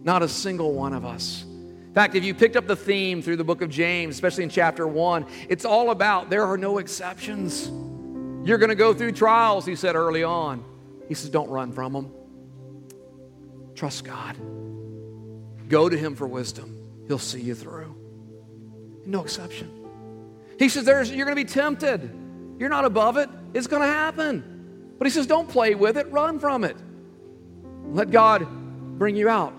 Not 0.04 0.24
a 0.24 0.28
single 0.28 0.74
one 0.74 0.94
of 0.94 1.06
us. 1.06 1.44
In 1.44 1.94
fact, 1.94 2.16
if 2.16 2.24
you 2.24 2.34
picked 2.34 2.56
up 2.56 2.68
the 2.68 2.76
theme 2.76 3.22
through 3.22 3.38
the 3.38 3.44
book 3.44 3.62
of 3.62 3.70
James, 3.70 4.16
especially 4.16 4.44
in 4.44 4.50
chapter 4.50 4.88
one, 4.88 5.26
it's 5.50 5.66
all 5.66 5.92
about 5.92 6.30
there 6.30 6.46
are 6.46 6.58
no 6.58 6.78
exceptions. 6.78 7.68
You're 8.48 8.58
going 8.58 8.70
to 8.70 8.76
go 8.76 8.94
through 8.94 9.14
trials, 9.14 9.66
he 9.66 9.76
said 9.76 9.96
early 9.96 10.24
on. 10.24 10.64
He 11.08 11.14
says, 11.14 11.30
don't 11.30 11.50
run 11.50 11.72
from 11.72 11.94
them. 11.94 12.14
Trust 13.76 14.04
God. 14.04 14.38
Go 15.68 15.90
to 15.90 15.98
him 15.98 16.16
for 16.16 16.28
wisdom. 16.28 16.76
He'll 17.08 17.20
see 17.20 17.42
you 17.42 17.56
through. 17.56 17.96
No 19.06 19.24
exception. 19.24 19.72
He 20.58 20.70
says, 20.70 20.86
There's, 20.86 21.12
You're 21.12 21.26
going 21.26 21.38
to 21.38 21.44
be 21.44 21.50
tempted. 21.50 22.10
You're 22.60 22.70
not 22.70 22.86
above 22.86 23.18
it. 23.18 23.30
It's 23.54 23.68
going 23.68 23.82
to 23.82 23.88
happen. 23.88 24.55
But 24.98 25.08
he 25.08 25.12
says, 25.12 25.28
Don't 25.28 25.50
play 25.50 25.76
with 25.76 25.98
it, 25.98 26.12
run 26.12 26.40
from 26.40 26.64
it. 26.64 26.78
Let 27.86 28.12
God 28.12 28.48
bring 28.98 29.16
you 29.16 29.30
out. 29.30 29.54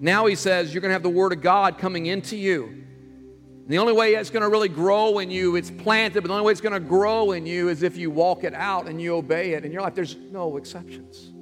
Now 0.00 0.26
he 0.26 0.34
says 0.34 0.72
you're 0.72 0.80
going 0.80 0.90
to 0.90 0.94
have 0.94 1.02
the 1.02 1.08
Word 1.08 1.32
of 1.32 1.40
God 1.40 1.78
coming 1.78 2.06
into 2.06 2.36
you. 2.36 2.66
And 2.66 3.74
the 3.74 3.78
only 3.78 3.92
way 3.92 4.14
it's 4.14 4.30
going 4.30 4.42
to 4.42 4.48
really 4.48 4.68
grow 4.68 5.18
in 5.18 5.30
you, 5.30 5.56
it's 5.56 5.70
planted, 5.70 6.22
but 6.22 6.28
the 6.28 6.34
only 6.34 6.46
way 6.46 6.52
it's 6.52 6.60
going 6.60 6.72
to 6.72 6.80
grow 6.80 7.32
in 7.32 7.46
you 7.46 7.68
is 7.68 7.82
if 7.82 7.96
you 7.96 8.10
walk 8.10 8.44
it 8.44 8.54
out 8.54 8.86
and 8.86 9.00
you 9.00 9.14
obey 9.14 9.52
it 9.52 9.64
in 9.64 9.72
your 9.72 9.82
life. 9.82 9.94
There's 9.94 10.16
no 10.16 10.56
exceptions. 10.56 11.32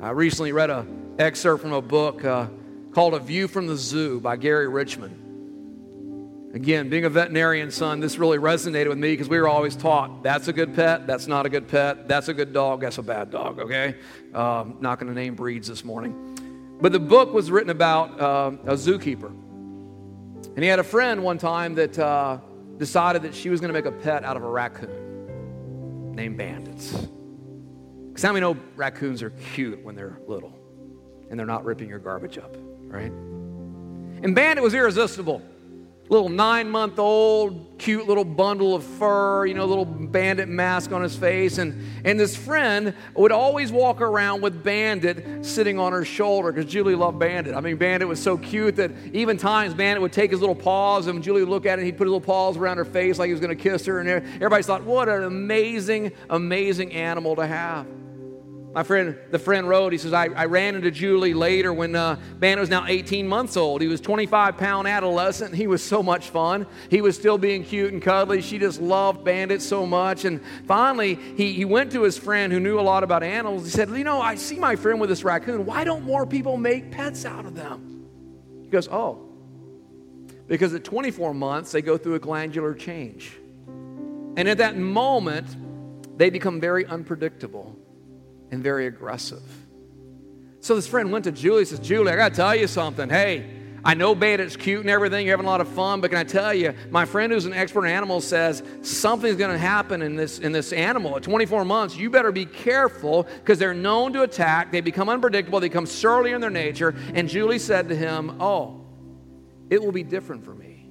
I 0.00 0.10
recently 0.10 0.50
read 0.50 0.70
an 0.70 1.14
excerpt 1.18 1.62
from 1.62 1.72
a 1.72 1.82
book 1.82 2.24
uh, 2.24 2.48
called 2.92 3.14
A 3.14 3.20
View 3.20 3.46
from 3.46 3.68
the 3.68 3.76
Zoo 3.76 4.18
by 4.18 4.36
Gary 4.36 4.66
Richmond. 4.66 5.21
Again, 6.54 6.90
being 6.90 7.06
a 7.06 7.08
veterinarian 7.08 7.70
son, 7.70 8.00
this 8.00 8.18
really 8.18 8.36
resonated 8.36 8.88
with 8.88 8.98
me 8.98 9.12
because 9.12 9.28
we 9.28 9.40
were 9.40 9.48
always 9.48 9.74
taught 9.74 10.22
that's 10.22 10.48
a 10.48 10.52
good 10.52 10.74
pet, 10.74 11.06
that's 11.06 11.26
not 11.26 11.46
a 11.46 11.48
good 11.48 11.66
pet, 11.66 12.06
that's 12.06 12.28
a 12.28 12.34
good 12.34 12.52
dog, 12.52 12.82
that's 12.82 12.98
a 12.98 13.02
bad 13.02 13.30
dog, 13.30 13.58
okay? 13.58 13.96
Um, 14.34 14.76
not 14.80 15.00
going 15.00 15.10
to 15.10 15.18
name 15.18 15.34
breeds 15.34 15.66
this 15.66 15.82
morning. 15.82 16.76
But 16.78 16.92
the 16.92 17.00
book 17.00 17.32
was 17.32 17.50
written 17.50 17.70
about 17.70 18.20
uh, 18.20 18.52
a 18.64 18.74
zookeeper. 18.74 19.30
And 19.30 20.58
he 20.58 20.66
had 20.66 20.78
a 20.78 20.84
friend 20.84 21.24
one 21.24 21.38
time 21.38 21.74
that 21.76 21.98
uh, 21.98 22.38
decided 22.76 23.22
that 23.22 23.34
she 23.34 23.48
was 23.48 23.58
going 23.60 23.72
to 23.72 23.74
make 23.74 23.86
a 23.86 23.96
pet 24.02 24.22
out 24.22 24.36
of 24.36 24.42
a 24.42 24.48
raccoon 24.48 26.12
named 26.14 26.36
Bandits. 26.36 26.92
Because 28.08 28.22
how 28.22 28.32
many 28.34 28.40
know 28.40 28.60
raccoons 28.76 29.22
are 29.22 29.30
cute 29.54 29.82
when 29.82 29.94
they're 29.94 30.18
little 30.26 30.58
and 31.30 31.38
they're 31.38 31.46
not 31.46 31.64
ripping 31.64 31.88
your 31.88 31.98
garbage 31.98 32.36
up, 32.36 32.54
right? 32.82 33.10
And 34.22 34.34
Bandit 34.34 34.62
was 34.62 34.74
irresistible 34.74 35.40
little 36.12 36.28
nine 36.28 36.68
month 36.68 36.98
old, 36.98 37.78
cute 37.78 38.06
little 38.06 38.24
bundle 38.24 38.74
of 38.74 38.84
fur, 38.84 39.46
you 39.46 39.54
know, 39.54 39.64
little 39.64 39.86
bandit 39.86 40.46
mask 40.46 40.92
on 40.92 41.02
his 41.02 41.16
face. 41.16 41.56
And, 41.56 41.82
and 42.04 42.20
this 42.20 42.36
friend 42.36 42.92
would 43.16 43.32
always 43.32 43.72
walk 43.72 44.02
around 44.02 44.42
with 44.42 44.62
Bandit 44.62 45.44
sitting 45.44 45.78
on 45.78 45.92
her 45.92 46.04
shoulder 46.04 46.52
because 46.52 46.70
Julie 46.70 46.94
loved 46.94 47.18
Bandit. 47.18 47.54
I 47.54 47.60
mean, 47.60 47.76
Bandit 47.76 48.06
was 48.06 48.22
so 48.22 48.36
cute 48.36 48.76
that 48.76 48.90
even 49.14 49.38
times 49.38 49.72
Bandit 49.72 50.02
would 50.02 50.12
take 50.12 50.30
his 50.30 50.40
little 50.40 50.54
paws 50.54 51.06
and 51.06 51.22
Julie 51.22 51.40
would 51.40 51.50
look 51.50 51.64
at 51.64 51.78
it 51.78 51.82
and 51.82 51.86
he'd 51.86 51.96
put 51.96 52.04
his 52.04 52.12
little 52.12 52.20
paws 52.20 52.58
around 52.58 52.76
her 52.76 52.84
face 52.84 53.18
like 53.18 53.28
he 53.28 53.32
was 53.32 53.40
going 53.40 53.56
to 53.56 53.62
kiss 53.62 53.86
her. 53.86 53.98
And 53.98 54.08
everybody 54.08 54.62
thought, 54.62 54.84
what 54.84 55.08
an 55.08 55.24
amazing, 55.24 56.12
amazing 56.28 56.92
animal 56.92 57.36
to 57.36 57.46
have. 57.46 57.86
My 58.74 58.82
friend, 58.82 59.18
the 59.30 59.38
friend 59.38 59.68
wrote, 59.68 59.92
he 59.92 59.98
says, 59.98 60.14
I, 60.14 60.26
I 60.26 60.46
ran 60.46 60.74
into 60.74 60.90
Julie 60.90 61.34
later 61.34 61.74
when 61.74 61.94
uh, 61.94 62.18
Bandit 62.38 62.60
was 62.60 62.70
now 62.70 62.86
18 62.86 63.28
months 63.28 63.58
old. 63.58 63.82
He 63.82 63.88
was 63.88 64.00
25 64.00 64.56
pound 64.56 64.88
adolescent. 64.88 65.54
He 65.54 65.66
was 65.66 65.84
so 65.84 66.02
much 66.02 66.30
fun. 66.30 66.66
He 66.88 67.02
was 67.02 67.14
still 67.14 67.36
being 67.36 67.64
cute 67.64 67.92
and 67.92 68.00
cuddly. 68.00 68.40
She 68.40 68.58
just 68.58 68.80
loved 68.80 69.24
Bandit 69.24 69.60
so 69.60 69.84
much. 69.84 70.24
And 70.24 70.40
finally, 70.66 71.16
he, 71.36 71.52
he 71.52 71.66
went 71.66 71.92
to 71.92 72.02
his 72.02 72.16
friend 72.16 72.50
who 72.50 72.60
knew 72.60 72.80
a 72.80 72.82
lot 72.82 73.04
about 73.04 73.22
animals. 73.22 73.64
He 73.64 73.70
said, 73.70 73.90
You 73.90 74.04
know, 74.04 74.22
I 74.22 74.36
see 74.36 74.58
my 74.58 74.74
friend 74.74 74.98
with 74.98 75.10
this 75.10 75.22
raccoon. 75.22 75.66
Why 75.66 75.84
don't 75.84 76.04
more 76.04 76.24
people 76.24 76.56
make 76.56 76.90
pets 76.90 77.26
out 77.26 77.44
of 77.44 77.54
them? 77.54 78.06
He 78.62 78.68
goes, 78.68 78.88
Oh, 78.88 79.28
because 80.48 80.72
at 80.72 80.82
24 80.82 81.34
months, 81.34 81.72
they 81.72 81.82
go 81.82 81.98
through 81.98 82.14
a 82.14 82.18
glandular 82.18 82.72
change. 82.72 83.32
And 83.66 84.48
at 84.48 84.58
that 84.58 84.78
moment, 84.78 85.46
they 86.16 86.30
become 86.30 86.58
very 86.58 86.86
unpredictable 86.86 87.76
and 88.52 88.62
very 88.62 88.86
aggressive. 88.86 89.42
So 90.60 90.76
this 90.76 90.86
friend 90.86 91.10
went 91.10 91.24
to 91.24 91.32
Julie 91.32 91.60
and 91.60 91.68
says, 91.68 91.80
Julie, 91.80 92.12
I 92.12 92.16
got 92.16 92.28
to 92.28 92.36
tell 92.36 92.54
you 92.54 92.68
something. 92.68 93.08
Hey, 93.08 93.50
I 93.84 93.94
know 93.94 94.14
Bandit's 94.14 94.54
cute 94.54 94.82
and 94.82 94.90
everything. 94.90 95.26
You're 95.26 95.32
having 95.32 95.46
a 95.46 95.50
lot 95.50 95.60
of 95.60 95.66
fun, 95.66 96.00
but 96.00 96.10
can 96.10 96.20
I 96.20 96.24
tell 96.24 96.54
you, 96.54 96.72
my 96.90 97.04
friend 97.04 97.32
who's 97.32 97.46
an 97.46 97.52
expert 97.52 97.86
in 97.86 97.90
animals 97.90 98.24
says 98.24 98.62
something's 98.82 99.36
going 99.36 99.50
to 99.50 99.58
happen 99.58 100.02
in 100.02 100.14
this, 100.14 100.38
in 100.38 100.52
this 100.52 100.72
animal. 100.72 101.16
At 101.16 101.24
24 101.24 101.64
months, 101.64 101.96
you 101.96 102.10
better 102.10 102.30
be 102.30 102.46
careful 102.46 103.24
because 103.24 103.58
they're 103.58 103.74
known 103.74 104.12
to 104.12 104.22
attack. 104.22 104.70
They 104.70 104.82
become 104.82 105.08
unpredictable. 105.08 105.58
They 105.58 105.68
become 105.68 105.86
surly 105.86 106.30
in 106.30 106.40
their 106.40 106.50
nature. 106.50 106.94
And 107.14 107.28
Julie 107.28 107.58
said 107.58 107.88
to 107.88 107.96
him, 107.96 108.40
Oh, 108.40 108.86
it 109.68 109.82
will 109.82 109.92
be 109.92 110.04
different 110.04 110.44
for 110.44 110.54
me. 110.54 110.86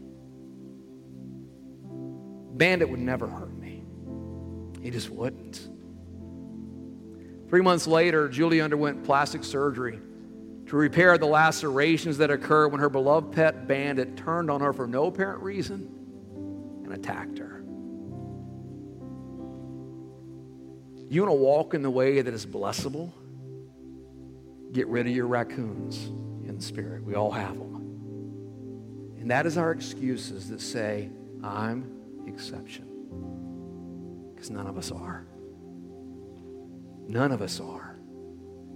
Bandit 2.57 2.89
would 2.89 2.99
never 2.99 3.27
hurt 3.27 3.55
me. 3.55 3.83
He 4.81 4.89
just 4.89 5.09
wouldn't. 5.09 5.69
Three 7.51 7.61
months 7.61 7.85
later, 7.85 8.29
Julie 8.29 8.61
underwent 8.61 9.03
plastic 9.03 9.43
surgery 9.43 9.99
to 10.67 10.75
repair 10.77 11.17
the 11.17 11.25
lacerations 11.25 12.17
that 12.19 12.31
occurred 12.31 12.69
when 12.69 12.79
her 12.79 12.89
beloved 12.89 13.33
pet 13.33 13.67
bandit 13.67 14.15
turned 14.15 14.49
on 14.49 14.61
her 14.61 14.71
for 14.71 14.87
no 14.87 15.07
apparent 15.07 15.43
reason 15.43 15.89
and 16.85 16.93
attacked 16.93 17.37
her. 17.39 17.61
You 21.09 21.23
want 21.23 21.31
to 21.31 21.43
walk 21.43 21.73
in 21.73 21.81
the 21.81 21.91
way 21.91 22.21
that 22.21 22.33
is 22.33 22.45
blessable? 22.45 23.11
Get 24.71 24.87
rid 24.87 25.07
of 25.07 25.11
your 25.11 25.27
raccoons 25.27 26.05
in 26.47 26.55
the 26.55 26.63
spirit. 26.63 27.03
We 27.03 27.15
all 27.15 27.31
have 27.31 27.59
them. 27.59 27.75
And 29.19 29.29
that 29.29 29.45
is 29.45 29.57
our 29.57 29.71
excuses 29.71 30.47
that 30.51 30.61
say, 30.61 31.09
I'm 31.43 32.23
exception. 32.27 34.31
Because 34.33 34.49
none 34.49 34.67
of 34.67 34.77
us 34.77 34.89
are. 34.89 35.25
None 37.11 37.33
of 37.33 37.41
us 37.41 37.59
are. 37.59 37.97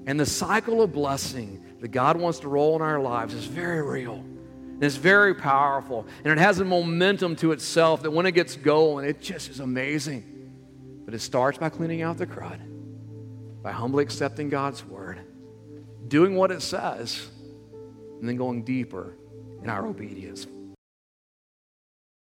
And 0.07 0.19
the 0.19 0.25
cycle 0.25 0.81
of 0.81 0.91
blessing 0.91 1.63
that 1.79 1.87
God 1.87 2.17
wants 2.17 2.39
to 2.39 2.49
roll 2.49 2.75
in 2.75 2.81
our 2.81 2.99
lives 2.99 3.33
is 3.33 3.45
very 3.45 3.81
real. 3.81 4.15
And 4.15 4.83
it's 4.83 4.97
very 4.97 5.33
powerful. 5.33 6.05
And 6.23 6.33
it 6.33 6.37
has 6.37 6.59
a 6.59 6.65
momentum 6.65 7.37
to 7.37 7.53
itself 7.53 8.03
that 8.03 8.11
when 8.11 8.25
it 8.25 8.33
gets 8.33 8.57
going, 8.57 9.05
it 9.05 9.21
just 9.21 9.49
is 9.49 9.61
amazing. 9.61 10.51
But 11.05 11.13
it 11.13 11.19
starts 11.19 11.57
by 11.57 11.69
cleaning 11.69 12.01
out 12.01 12.17
the 12.17 12.27
crud, 12.27 12.59
by 13.63 13.71
humbly 13.71 14.03
accepting 14.03 14.49
God's 14.49 14.83
word, 14.83 15.21
doing 16.09 16.35
what 16.35 16.51
it 16.51 16.61
says, 16.61 17.29
and 18.19 18.27
then 18.27 18.35
going 18.35 18.63
deeper 18.63 19.15
in 19.63 19.69
our 19.69 19.87
obedience. 19.87 20.45